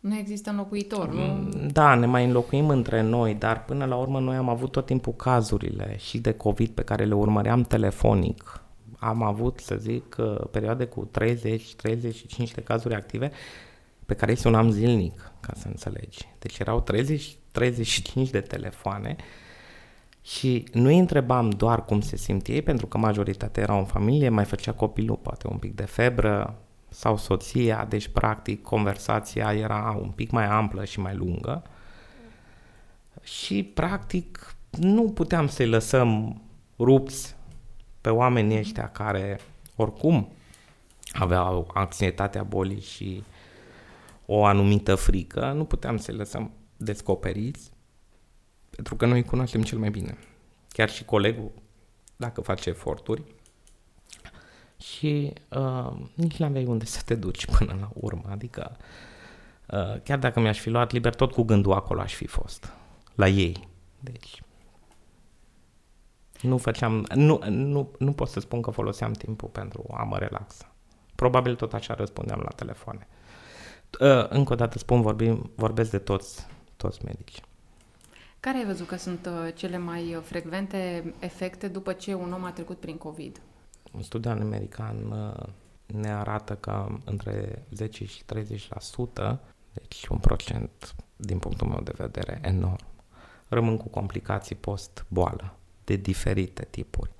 nu 0.00 0.16
există 0.16 0.50
înlocuitor, 0.50 1.12
nu? 1.12 1.20
Mm, 1.20 1.68
da, 1.72 1.94
ne 1.94 2.06
mai 2.06 2.24
înlocuim 2.24 2.68
între 2.68 3.02
noi, 3.02 3.34
dar 3.34 3.64
până 3.64 3.84
la 3.84 3.96
urmă 3.96 4.20
noi 4.20 4.36
am 4.36 4.48
avut 4.48 4.70
tot 4.70 4.86
timpul 4.86 5.12
cazurile 5.12 5.96
și 5.98 6.18
de 6.18 6.32
COVID 6.32 6.70
pe 6.70 6.82
care 6.82 7.04
le 7.04 7.14
urmăream 7.14 7.62
telefonic 7.62 8.60
am 8.98 9.22
avut, 9.22 9.60
să 9.60 9.76
zic, 9.76 10.16
uh, 10.18 10.40
perioade 10.50 10.84
cu 10.84 11.10
30-35 11.10 12.52
de 12.54 12.60
cazuri 12.64 12.94
active 12.94 13.30
pe 14.06 14.14
care 14.14 14.30
îi 14.30 14.36
sunam 14.36 14.70
zilnic, 14.70 15.32
ca 15.40 15.52
să 15.56 15.68
înțelegi. 15.68 16.28
Deci 16.38 16.58
erau 16.58 16.84
30-35 16.84 18.30
de 18.30 18.40
telefoane 18.40 19.16
și 20.22 20.64
nu 20.72 20.86
îi 20.86 20.98
întrebam 20.98 21.50
doar 21.50 21.84
cum 21.84 22.00
se 22.00 22.16
simt 22.16 22.46
ei, 22.46 22.62
pentru 22.62 22.86
că 22.86 22.98
majoritatea 22.98 23.62
erau 23.62 23.78
în 23.78 23.84
familie, 23.84 24.28
mai 24.28 24.44
făcea 24.44 24.72
copilul 24.72 25.16
poate 25.16 25.48
un 25.48 25.56
pic 25.56 25.74
de 25.74 25.84
febră 25.84 26.58
sau 26.96 27.16
soția, 27.16 27.84
deci 27.84 28.08
practic 28.08 28.62
conversația 28.62 29.52
era 29.52 29.96
un 30.00 30.10
pic 30.10 30.30
mai 30.30 30.44
amplă 30.44 30.84
și 30.84 31.00
mai 31.00 31.14
lungă 31.14 31.62
și 33.22 33.62
practic 33.62 34.56
nu 34.70 35.10
puteam 35.10 35.48
să-i 35.48 35.68
lăsăm 35.68 36.42
rupți 36.78 37.36
pe 38.00 38.10
oamenii 38.10 38.58
ăștia 38.58 38.88
care 38.88 39.40
oricum 39.74 40.32
aveau 41.12 41.70
anxietatea 41.74 42.42
bolii 42.42 42.80
și 42.80 43.22
o 44.26 44.44
anumită 44.44 44.94
frică, 44.94 45.52
nu 45.52 45.64
puteam 45.64 45.96
să-i 45.96 46.14
lăsăm 46.14 46.50
descoperiți, 46.76 47.70
pentru 48.70 48.96
că 48.96 49.06
noi 49.06 49.18
îi 49.18 49.24
cunoaștem 49.24 49.62
cel 49.62 49.78
mai 49.78 49.90
bine. 49.90 50.18
Chiar 50.68 50.90
și 50.90 51.04
colegul, 51.04 51.50
dacă 52.16 52.40
face 52.40 52.68
eforturi, 52.68 53.22
și 54.94 55.32
uh, 55.48 55.92
nici 56.14 56.36
n-aveai 56.36 56.64
unde 56.64 56.84
să 56.84 57.02
te 57.04 57.14
duci 57.14 57.46
până 57.46 57.76
la 57.80 57.90
urmă. 57.94 58.24
Adică, 58.28 58.76
uh, 59.66 60.00
chiar 60.02 60.18
dacă 60.18 60.40
mi-aș 60.40 60.58
fi 60.58 60.70
luat 60.70 60.92
liber, 60.92 61.14
tot 61.14 61.32
cu 61.32 61.42
gândul 61.42 61.72
acolo 61.72 62.00
aș 62.00 62.14
fi 62.14 62.26
fost, 62.26 62.72
la 63.14 63.28
ei. 63.28 63.68
Deci, 64.00 64.42
nu 66.40 66.58
făceam, 66.58 67.06
nu, 67.14 67.40
nu, 67.48 67.90
nu 67.98 68.12
pot 68.12 68.28
să 68.28 68.40
spun 68.40 68.60
că 68.60 68.70
foloseam 68.70 69.12
timpul 69.12 69.48
pentru 69.48 69.84
a 69.96 70.02
mă 70.02 70.18
relaxa. 70.18 70.74
Probabil 71.14 71.54
tot 71.54 71.72
așa 71.72 71.94
răspundeam 71.94 72.40
la 72.40 72.50
telefoane. 72.50 73.06
Uh, 74.00 74.28
încă 74.28 74.52
o 74.52 74.56
dată 74.56 74.78
spun, 74.78 75.00
vorbim, 75.00 75.50
vorbesc 75.54 75.90
de 75.90 75.98
toți, 75.98 76.46
toți 76.76 77.04
medici. 77.04 77.40
Care 78.40 78.58
ai 78.58 78.64
văzut 78.64 78.86
că 78.86 78.96
sunt 78.96 79.26
uh, 79.26 79.52
cele 79.54 79.78
mai 79.78 80.14
uh, 80.14 80.22
frecvente 80.22 81.14
efecte 81.18 81.68
după 81.68 81.92
ce 81.92 82.14
un 82.14 82.32
om 82.32 82.44
a 82.44 82.50
trecut 82.50 82.78
prin 82.78 82.96
COVID? 82.96 83.40
Un 83.96 84.02
studiu 84.02 84.30
american 84.30 85.14
ne 85.86 86.12
arată 86.12 86.54
că 86.54 86.86
între 87.04 87.64
10 87.70 88.04
și 88.04 88.22
30%, 88.22 89.36
deci 89.72 90.06
un 90.06 90.18
procent 90.18 90.94
din 91.16 91.38
punctul 91.38 91.66
meu 91.66 91.80
de 91.80 91.94
vedere 91.96 92.38
enorm, 92.42 92.86
rămân 93.48 93.76
cu 93.76 93.88
complicații 93.88 94.54
post-boală 94.54 95.56
de 95.84 95.96
diferite 95.96 96.66
tipuri, 96.70 97.10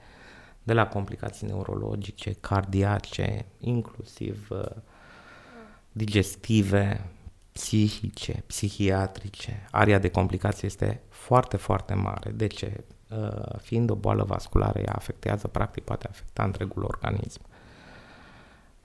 de 0.62 0.72
la 0.72 0.88
complicații 0.88 1.46
neurologice, 1.46 2.32
cardiace, 2.32 3.46
inclusiv 3.58 4.48
uh, 4.50 4.76
digestive, 5.92 7.10
psihice, 7.52 8.42
psihiatrice. 8.46 9.66
Aria 9.70 9.98
de 9.98 10.10
complicații 10.10 10.66
este 10.66 11.00
foarte, 11.08 11.56
foarte 11.56 11.94
mare. 11.94 12.30
De 12.30 12.46
ce? 12.46 12.84
Uh, 13.10 13.58
fiind 13.58 13.90
o 13.90 13.94
boală 13.94 14.24
vasculară, 14.24 14.78
ea 14.78 14.92
afectează, 14.94 15.48
practic 15.48 15.84
poate 15.84 16.06
afecta 16.08 16.44
întregul 16.44 16.82
organism. 16.84 17.40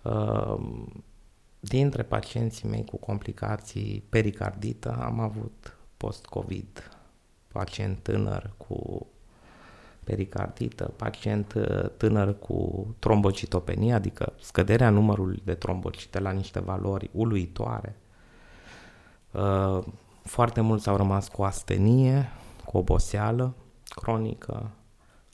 Uh, 0.01 0.57
dintre 1.59 2.03
pacienții 2.03 2.69
mei 2.69 2.85
cu 2.85 2.97
complicații 2.97 4.03
pericardită 4.09 4.97
am 5.01 5.19
avut 5.19 5.77
post-COVID 5.97 6.97
pacient 7.47 7.99
tânăr 7.99 8.53
cu 8.57 9.07
pericardită, 10.03 10.93
pacient 10.95 11.53
uh, 11.53 11.89
tânăr 11.97 12.39
cu 12.39 12.87
trombocitopenie, 12.99 13.93
adică 13.93 14.33
scăderea 14.39 14.89
numărului 14.89 15.41
de 15.45 15.53
trombocite 15.53 16.19
la 16.19 16.31
niște 16.31 16.59
valori 16.59 17.09
uluitoare. 17.13 17.95
Uh, 19.31 19.79
foarte 20.23 20.61
mulți 20.61 20.89
au 20.89 20.95
rămas 20.95 21.27
cu 21.27 21.43
astenie, 21.43 22.29
cu 22.65 22.77
oboseală 22.77 23.53
cronică. 23.93 24.71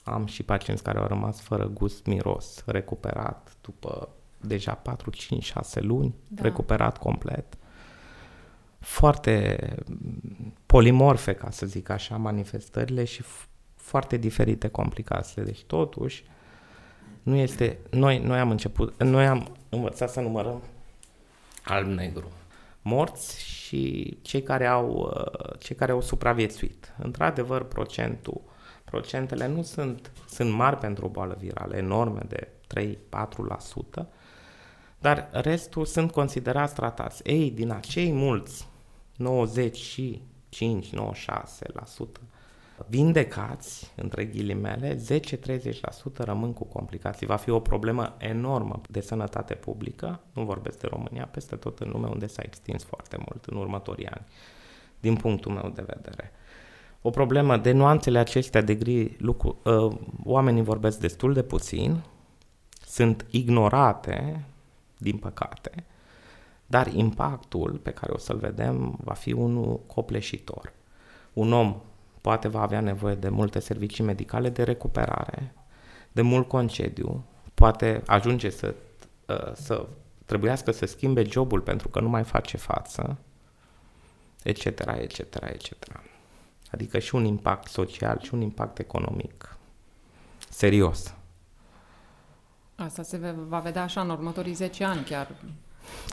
Am 0.04 0.26
și 0.26 0.42
pacienți 0.42 0.82
care 0.82 0.98
au 0.98 1.06
rămas 1.06 1.40
fără 1.40 1.66
gust, 1.66 2.06
miros, 2.06 2.62
recuperat 2.66 3.56
după 3.60 4.08
deja 4.40 4.72
4, 4.72 5.10
5, 5.10 5.44
6 5.44 5.80
luni, 5.80 6.14
da. 6.28 6.42
recuperat 6.42 6.98
complet. 6.98 7.44
Foarte 8.78 9.58
polimorfe, 10.66 11.32
ca 11.32 11.50
să 11.50 11.66
zic 11.66 11.88
așa, 11.88 12.16
manifestările 12.16 13.04
și 13.04 13.22
foarte 13.74 14.16
diferite 14.16 14.68
complicații. 14.68 15.42
Deci 15.42 15.62
totuși 15.62 16.24
nu 17.22 17.34
este, 17.34 17.78
noi, 17.90 18.18
noi 18.18 18.38
am 18.38 18.50
început, 18.50 19.02
noi 19.02 19.26
am 19.26 19.56
învățat 19.68 20.10
să 20.10 20.20
numărăm 20.20 20.62
alb-negru, 21.64 22.30
morți 22.82 23.44
și 23.44 24.16
cei 24.22 24.42
care 24.42 24.66
au, 24.66 25.12
uh, 25.14 25.58
cei 25.58 25.76
care 25.76 25.92
au 25.92 26.00
supraviețuit. 26.00 26.94
Într-adevăr, 26.98 27.62
procentul, 27.64 28.40
procentele 28.90 29.46
nu 29.46 29.62
sunt, 29.62 30.12
sunt 30.28 30.52
mari 30.52 30.76
pentru 30.76 31.04
o 31.04 31.08
boală 31.08 31.36
virală, 31.38 31.76
enorme 31.76 32.20
de 32.28 32.48
3-4%, 34.02 34.04
dar 34.98 35.28
restul 35.32 35.84
sunt 35.84 36.10
considerați 36.10 36.74
tratați. 36.74 37.22
Ei, 37.24 37.50
din 37.50 37.70
acei 37.70 38.12
mulți, 38.12 38.68
95-96%, 39.16 39.18
vindecați, 42.86 43.92
între 43.96 44.24
ghilimele, 44.24 44.96
10-30% 44.96 45.00
rămân 46.16 46.52
cu 46.52 46.64
complicații. 46.64 47.26
Va 47.26 47.36
fi 47.36 47.50
o 47.50 47.60
problemă 47.60 48.14
enormă 48.18 48.80
de 48.88 49.00
sănătate 49.00 49.54
publică, 49.54 50.20
nu 50.32 50.44
vorbesc 50.44 50.78
de 50.80 50.86
România, 50.86 51.26
peste 51.26 51.56
tot 51.56 51.78
în 51.78 51.90
lume 51.90 52.06
unde 52.06 52.26
s-a 52.26 52.42
extins 52.44 52.84
foarte 52.84 53.16
mult 53.16 53.44
în 53.44 53.56
următorii 53.56 54.06
ani. 54.06 54.24
din 55.00 55.16
punctul 55.16 55.52
meu 55.52 55.70
de 55.74 55.84
vedere. 55.86 56.32
O 57.08 57.10
problemă 57.10 57.56
de 57.56 57.72
nuanțele 57.72 58.18
acestea 58.18 58.60
de 58.60 58.74
gri, 58.74 59.16
lucru, 59.18 59.58
uh, 59.62 59.96
oamenii 60.24 60.62
vorbesc 60.62 60.98
destul 61.00 61.32
de 61.32 61.42
puțin, 61.42 62.02
sunt 62.86 63.26
ignorate, 63.30 64.44
din 64.98 65.16
păcate, 65.16 65.84
dar 66.66 66.86
impactul 66.94 67.80
pe 67.82 67.90
care 67.90 68.12
o 68.12 68.18
să-l 68.18 68.36
vedem 68.36 68.98
va 69.04 69.12
fi 69.12 69.32
unul 69.32 69.80
copleșitor. 69.86 70.72
Un 71.32 71.52
om 71.52 71.80
poate 72.20 72.48
va 72.48 72.60
avea 72.60 72.80
nevoie 72.80 73.14
de 73.14 73.28
multe 73.28 73.58
servicii 73.58 74.04
medicale 74.04 74.48
de 74.48 74.62
recuperare, 74.62 75.54
de 76.12 76.22
mult 76.22 76.48
concediu, 76.48 77.24
poate 77.54 78.02
ajunge 78.06 78.50
să, 78.50 78.74
uh, 79.26 79.52
să 79.54 79.86
trebuiască 80.24 80.70
să 80.70 80.86
schimbe 80.86 81.24
jobul 81.24 81.60
pentru 81.60 81.88
că 81.88 82.00
nu 82.00 82.08
mai 82.08 82.24
face 82.24 82.56
față, 82.56 83.18
etc., 84.42 84.64
etc., 85.00 85.18
etc. 85.52 85.72
Adică 86.70 86.98
și 86.98 87.14
un 87.14 87.24
impact 87.24 87.68
social 87.68 88.20
și 88.22 88.34
un 88.34 88.40
impact 88.40 88.78
economic 88.78 89.58
serios. 90.48 91.14
Asta 92.74 93.02
se 93.02 93.34
va 93.48 93.58
vedea 93.58 93.82
așa 93.82 94.00
în 94.00 94.10
următorii 94.10 94.52
10 94.52 94.84
ani 94.84 95.04
chiar. 95.04 95.30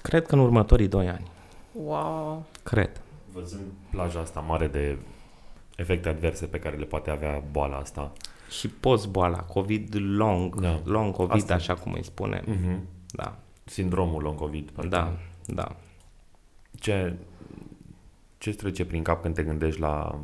Cred 0.01 0.25
că 0.25 0.35
în 0.35 0.41
următorii 0.41 0.87
2 0.87 1.09
ani. 1.09 1.27
Wow! 1.71 2.45
Cred. 2.63 3.01
Văzând 3.31 3.71
plaja 3.89 4.19
asta 4.19 4.39
mare 4.39 4.67
de 4.67 4.97
efecte 5.75 6.09
adverse 6.09 6.45
pe 6.45 6.59
care 6.59 6.75
le 6.75 6.85
poate 6.85 7.09
avea 7.09 7.43
boala 7.51 7.77
asta. 7.77 8.11
Și 8.49 8.67
post-boala, 8.67 9.37
COVID 9.37 9.95
long, 9.97 10.61
da. 10.61 10.79
long 10.83 11.13
COVID, 11.13 11.35
asta. 11.35 11.53
așa 11.53 11.73
cum 11.73 11.93
îi 11.93 12.03
spune. 12.03 12.41
Uh-huh. 12.41 12.77
Da. 13.11 13.37
Sindromul 13.63 14.21
long 14.21 14.37
COVID. 14.37 14.71
Da, 14.87 15.17
da. 15.45 15.75
Ce, 16.79 17.15
ce 18.37 18.51
trece 18.51 18.85
prin 18.85 19.03
cap 19.03 19.21
când 19.21 19.35
te 19.35 19.43
gândești 19.43 19.79
la 19.79 20.19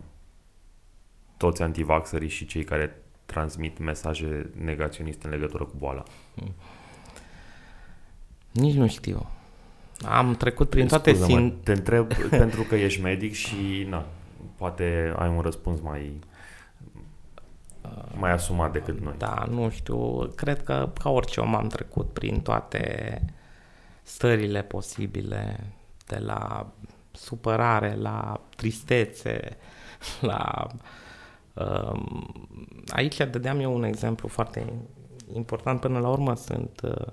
toți 1.41 1.61
antivaxării 1.61 2.29
și 2.29 2.45
cei 2.45 2.63
care 2.63 3.01
transmit 3.25 3.79
mesaje 3.79 4.49
negaționiste 4.63 5.27
în 5.27 5.33
legătură 5.33 5.63
cu 5.63 5.73
boala? 5.77 6.03
Hmm. 6.35 6.53
Nici 8.51 8.75
nu 8.75 8.87
știu. 8.87 9.29
Am 10.01 10.35
trecut 10.35 10.69
prin 10.69 10.87
toate 10.87 11.13
sin... 11.13 11.57
Te 11.63 11.71
întreb 11.71 12.13
pentru 12.43 12.61
că 12.61 12.75
ești 12.75 13.01
medic 13.01 13.33
și 13.33 13.85
na, 13.89 14.05
poate 14.55 15.13
ai 15.17 15.29
un 15.29 15.41
răspuns 15.41 15.79
mai 15.79 16.19
mai 18.17 18.31
asumat 18.31 18.71
decât 18.71 18.99
noi. 18.99 19.13
Da, 19.17 19.45
nu 19.49 19.69
știu. 19.69 20.27
Cred 20.35 20.63
că 20.63 20.89
ca 21.01 21.09
orice 21.09 21.39
om 21.39 21.55
am 21.55 21.67
trecut 21.67 22.09
prin 22.13 22.41
toate 22.41 23.21
stările 24.03 24.61
posibile, 24.61 25.59
de 26.07 26.17
la 26.17 26.71
supărare, 27.11 27.95
la 27.95 28.41
tristețe, 28.55 29.57
la... 30.31 30.67
Um, 30.71 30.79
aici 32.87 33.17
dădeam 33.17 33.59
eu 33.59 33.75
un 33.75 33.83
exemplu 33.83 34.27
foarte 34.27 34.73
important. 35.33 35.79
Până 35.79 35.99
la 35.99 36.09
urmă 36.09 36.35
sunt... 36.35 36.81
Uh, 36.83 37.07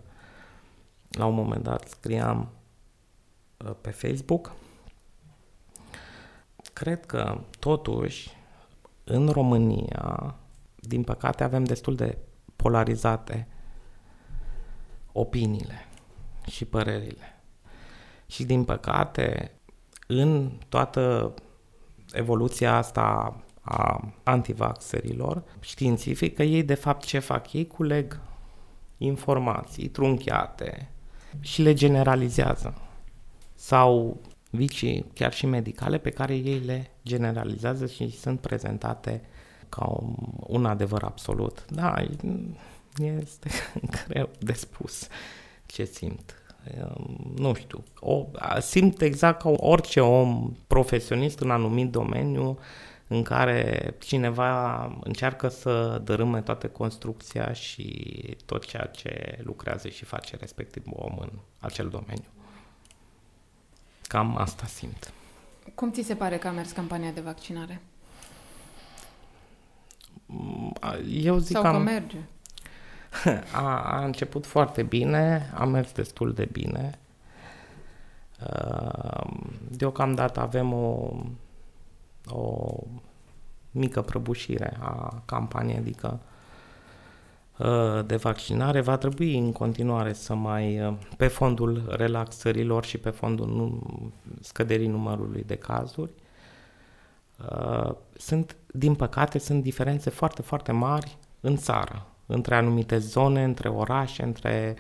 la 1.10 1.26
un 1.26 1.34
moment 1.34 1.62
dat 1.62 1.88
scriam 1.88 2.48
uh, 3.64 3.74
pe 3.80 3.90
Facebook. 3.90 4.52
Cred 6.72 7.06
că 7.06 7.40
totuși 7.58 8.30
în 9.04 9.28
România, 9.28 10.34
din 10.74 11.02
păcate, 11.02 11.44
avem 11.44 11.64
destul 11.64 11.96
de 11.96 12.18
polarizate 12.56 13.48
opiniile 15.12 15.86
și 16.50 16.64
părerile. 16.64 17.40
Și 18.26 18.44
din 18.44 18.64
păcate, 18.64 19.52
în 20.06 20.50
toată 20.68 21.34
evoluția 22.12 22.76
asta 22.76 23.36
a 23.68 24.12
antivaxerilor, 24.22 25.42
științifică, 25.60 26.42
ei 26.42 26.62
de 26.62 26.74
fapt 26.74 27.04
ce 27.04 27.18
fac? 27.18 27.52
Ei 27.52 27.66
culeg 27.66 28.20
informații 28.98 29.88
trunchiate 29.88 30.88
și 31.40 31.62
le 31.62 31.74
generalizează. 31.74 32.74
Sau 33.54 34.20
vicii 34.50 35.04
chiar 35.14 35.32
și 35.32 35.46
medicale 35.46 35.98
pe 35.98 36.10
care 36.10 36.34
ei 36.34 36.58
le 36.58 36.90
generalizează 37.04 37.86
și 37.86 38.18
sunt 38.18 38.40
prezentate 38.40 39.22
ca 39.68 40.00
un 40.46 40.66
adevăr 40.66 41.02
absolut. 41.02 41.64
Da, 41.70 41.94
este 43.20 43.48
greu 44.06 44.28
de 44.38 44.52
spus 44.52 45.08
ce 45.66 45.84
simt. 45.84 46.42
Nu 47.36 47.54
știu, 47.54 47.84
o, 48.00 48.26
simt 48.60 49.00
exact 49.00 49.40
ca 49.42 49.48
orice 49.56 50.00
om 50.00 50.52
profesionist 50.66 51.38
în 51.38 51.50
anumit 51.50 51.90
domeniu 51.90 52.58
în 53.08 53.22
care 53.22 53.94
cineva 53.98 54.84
încearcă 55.00 55.48
să 55.48 56.00
dărâme 56.04 56.40
toată 56.40 56.68
construcția 56.68 57.52
și 57.52 58.36
tot 58.46 58.66
ceea 58.66 58.84
ce 58.84 59.38
lucrează 59.42 59.88
și 59.88 60.04
face 60.04 60.36
respectiv 60.36 60.82
om 60.90 61.18
în 61.18 61.30
acel 61.60 61.88
domeniu. 61.88 62.28
Cam 64.06 64.36
asta 64.36 64.66
simt. 64.66 65.12
Cum 65.74 65.90
ți 65.90 66.02
se 66.02 66.14
pare 66.14 66.38
că 66.38 66.48
a 66.48 66.50
mers 66.50 66.70
campania 66.70 67.10
de 67.10 67.20
vaccinare? 67.20 67.80
Eu 71.08 71.38
zic 71.38 71.56
Sau 71.56 71.62
că, 71.62 71.70
că 71.70 71.78
merge? 71.78 72.18
A, 73.52 73.82
a 73.82 74.04
început 74.04 74.46
foarte 74.46 74.82
bine, 74.82 75.50
a 75.54 75.64
mers 75.64 75.92
destul 75.92 76.32
de 76.32 76.48
bine. 76.52 76.98
Deocamdată 79.68 80.40
avem 80.40 80.72
o, 80.72 81.12
o 82.30 82.76
mică 83.70 84.02
prăbușire 84.02 84.76
a 84.80 85.22
campaniei, 85.24 85.76
adică 85.76 86.20
de 88.06 88.16
vaccinare, 88.16 88.80
va 88.80 88.96
trebui 88.96 89.38
în 89.38 89.52
continuare 89.52 90.12
să 90.12 90.34
mai, 90.34 90.96
pe 91.16 91.26
fondul 91.26 91.84
relaxărilor 91.96 92.84
și 92.84 92.98
pe 92.98 93.10
fondul 93.10 93.82
scăderii 94.40 94.86
numărului 94.86 95.44
de 95.46 95.56
cazuri, 95.56 96.10
sunt, 98.16 98.56
din 98.72 98.94
păcate, 98.94 99.38
sunt 99.38 99.62
diferențe 99.62 100.10
foarte, 100.10 100.42
foarte 100.42 100.72
mari 100.72 101.16
în 101.40 101.56
țară 101.56 102.06
între 102.26 102.54
anumite 102.54 102.98
zone, 102.98 103.44
între 103.44 103.68
orașe, 103.68 104.22
între 104.22 104.76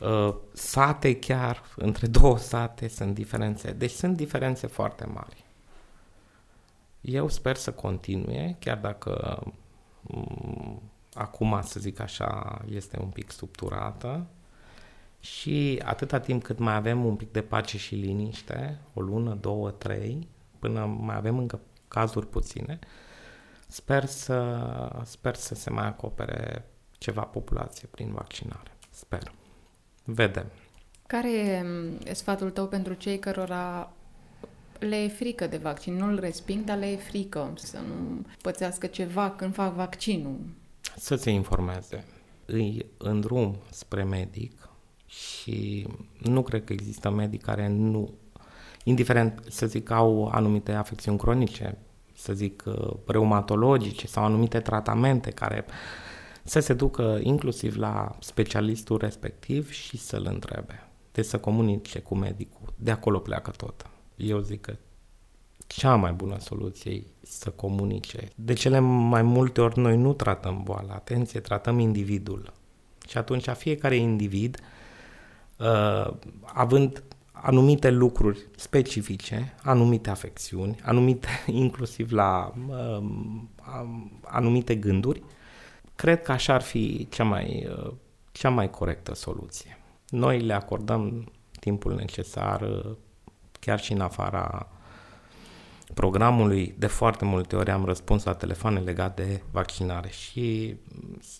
uh, 0.00 0.34
sate 0.52 1.18
chiar, 1.18 1.62
între 1.76 2.06
două 2.06 2.38
sate 2.38 2.88
sunt 2.88 3.14
diferențe. 3.14 3.72
Deci 3.72 3.90
sunt 3.90 4.16
diferențe 4.16 4.66
foarte 4.66 5.06
mari. 5.14 5.44
Eu 7.00 7.28
sper 7.28 7.56
să 7.56 7.72
continue, 7.72 8.56
chiar 8.58 8.78
dacă 8.78 9.42
um, 10.06 10.82
acum, 11.12 11.60
să 11.62 11.80
zic 11.80 12.00
așa, 12.00 12.62
este 12.68 12.98
un 13.00 13.08
pic 13.08 13.30
subturată 13.30 14.26
și 15.20 15.82
atâta 15.84 16.20
timp 16.20 16.42
cât 16.42 16.58
mai 16.58 16.74
avem 16.74 17.04
un 17.04 17.16
pic 17.16 17.32
de 17.32 17.42
pace 17.42 17.78
și 17.78 17.94
liniște, 17.94 18.78
o 18.94 19.00
lună, 19.00 19.34
două, 19.34 19.70
trei, 19.70 20.28
până 20.58 20.84
mai 20.84 21.16
avem 21.16 21.38
încă 21.38 21.60
cazuri 21.88 22.26
puține, 22.26 22.78
uh, 22.82 22.88
Sper 23.70 24.04
să, 24.04 25.00
sper 25.04 25.34
să 25.34 25.54
se 25.54 25.70
mai 25.70 25.86
acopere 25.86 26.64
ceva 26.98 27.22
populație 27.22 27.88
prin 27.90 28.12
vaccinare. 28.12 28.76
Sper. 28.90 29.32
Vedem. 30.04 30.46
Care 31.06 31.30
e 32.04 32.14
sfatul 32.14 32.50
tău 32.50 32.66
pentru 32.66 32.92
cei 32.92 33.18
cărora 33.18 33.92
le 34.78 34.96
e 34.96 35.08
frică 35.08 35.46
de 35.46 35.56
vaccin? 35.56 35.96
Nu-l 35.96 36.18
resping, 36.20 36.64
dar 36.64 36.78
le 36.78 36.90
e 36.90 36.96
frică 36.96 37.52
să 37.56 37.78
nu 37.88 38.26
pățească 38.42 38.86
ceva 38.86 39.30
când 39.30 39.54
fac 39.54 39.74
vaccinul. 39.74 40.38
Să 40.96 41.14
se 41.14 41.30
informeze. 41.30 42.04
Îi 42.46 42.86
îndrum 42.98 43.56
spre 43.70 44.04
medic 44.04 44.68
și 45.06 45.86
nu 46.18 46.42
cred 46.42 46.64
că 46.64 46.72
există 46.72 47.10
medic 47.10 47.42
care 47.42 47.68
nu, 47.68 48.14
indiferent 48.84 49.42
să 49.48 49.66
zic, 49.66 49.90
au 49.90 50.26
anumite 50.26 50.72
afecțiuni 50.72 51.18
cronice, 51.18 51.78
să 52.14 52.32
zic, 52.32 52.62
uh, 52.66 52.90
reumatologice 53.06 54.06
sau 54.06 54.24
anumite 54.24 54.60
tratamente 54.60 55.30
care 55.30 55.64
să 56.42 56.60
se 56.60 56.74
ducă 56.74 57.18
inclusiv 57.22 57.76
la 57.76 58.16
specialistul 58.20 58.98
respectiv 58.98 59.70
și 59.70 59.98
să-l 59.98 60.26
întrebe. 60.30 60.88
Deci 61.12 61.24
să 61.24 61.38
comunice 61.38 61.98
cu 61.98 62.14
medicul. 62.14 62.72
De 62.76 62.90
acolo 62.90 63.18
pleacă 63.18 63.50
tot. 63.50 63.86
Eu 64.18 64.38
zic 64.38 64.60
că 64.60 64.76
cea 65.66 65.94
mai 65.94 66.12
bună 66.12 66.38
soluție 66.38 66.92
e 66.92 67.04
să 67.22 67.50
comunice. 67.50 68.28
De 68.34 68.52
cele 68.52 68.78
mai 68.78 69.22
multe 69.22 69.60
ori 69.60 69.78
noi 69.78 69.96
nu 69.96 70.12
tratăm 70.12 70.62
boala, 70.62 70.94
atenție, 70.94 71.40
tratăm 71.40 71.78
individul. 71.78 72.52
Și 73.08 73.18
atunci 73.18 73.48
fiecare 73.48 73.96
individ, 73.96 74.60
uh, 75.58 76.10
având 76.44 77.02
anumite 77.32 77.90
lucruri 77.90 78.46
specifice, 78.56 79.54
anumite 79.62 80.10
afecțiuni, 80.10 80.78
anumite 80.82 81.28
inclusiv 81.46 82.12
la 82.12 82.52
um, 82.68 83.50
anumite 84.22 84.74
gânduri, 84.74 85.22
cred 85.94 86.22
că 86.22 86.32
așa 86.32 86.54
ar 86.54 86.62
fi 86.62 87.08
cea 87.10 87.24
mai, 87.24 87.68
uh, 87.70 87.92
cea 88.32 88.48
mai 88.50 88.70
corectă 88.70 89.14
soluție. 89.14 89.78
Noi 90.08 90.40
le 90.40 90.52
acordăm 90.52 91.32
timpul 91.60 91.94
necesar 91.94 92.60
uh, 92.60 92.96
chiar 93.68 93.80
și 93.80 93.92
în 93.92 94.00
afara 94.00 94.68
programului, 95.94 96.74
de 96.78 96.86
foarte 96.86 97.24
multe 97.24 97.56
ori 97.56 97.70
am 97.70 97.84
răspuns 97.84 98.24
la 98.24 98.34
telefoane 98.34 98.80
legate 98.80 99.22
de 99.22 99.42
vaccinare 99.50 100.08
și 100.08 100.76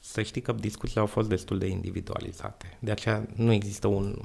să 0.02 0.22
știi 0.22 0.40
că 0.40 0.52
discuțiile 0.52 1.00
au 1.00 1.06
fost 1.06 1.28
destul 1.28 1.58
de 1.58 1.66
individualizate. 1.66 2.76
De 2.78 2.90
aceea 2.90 3.26
nu 3.34 3.52
există 3.52 3.86
un, 3.86 4.18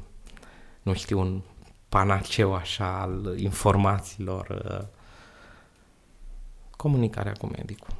nu 0.82 0.93
știu, 0.93 1.20
un 1.20 1.41
panaceu 1.89 2.54
așa 2.54 3.01
al 3.01 3.34
informațiilor, 3.38 4.64
uh, 4.70 4.88
comunicarea 6.78 7.34
cu 7.34 7.45
medicul. 7.45 7.93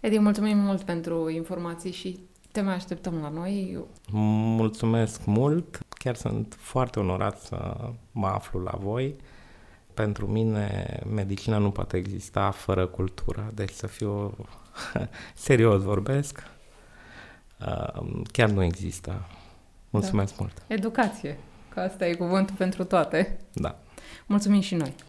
Edi, 0.00 0.18
mulțumim 0.18 0.58
mult 0.58 0.82
pentru 0.82 1.28
informații 1.28 1.92
și 1.92 2.18
te 2.52 2.60
mai 2.60 2.74
așteptăm 2.74 3.20
la 3.20 3.28
noi. 3.28 3.84
Mulțumesc 4.56 5.24
mult, 5.24 5.78
chiar 5.88 6.14
sunt 6.14 6.56
foarte 6.58 7.00
onorat 7.00 7.40
să 7.40 7.90
mă 8.12 8.26
aflu 8.26 8.60
la 8.60 8.78
voi. 8.80 9.14
Pentru 9.98 10.26
mine, 10.26 11.00
medicina 11.14 11.58
nu 11.58 11.70
poate 11.70 11.96
exista 11.96 12.50
fără 12.50 12.86
cultură, 12.86 13.50
deci 13.54 13.70
să 13.70 13.86
fiu 13.86 14.36
serios 15.34 15.82
vorbesc, 15.82 16.42
uh, 17.60 18.22
chiar 18.32 18.48
nu 18.48 18.62
există. 18.62 19.26
Mulțumesc 19.90 20.36
da. 20.36 20.36
mult! 20.40 20.62
Educație, 20.66 21.38
că 21.68 21.80
asta 21.80 22.06
e 22.06 22.14
cuvântul 22.14 22.54
pentru 22.56 22.84
toate. 22.84 23.38
Da. 23.52 23.78
Mulțumim 24.26 24.60
și 24.60 24.74
noi! 24.74 24.94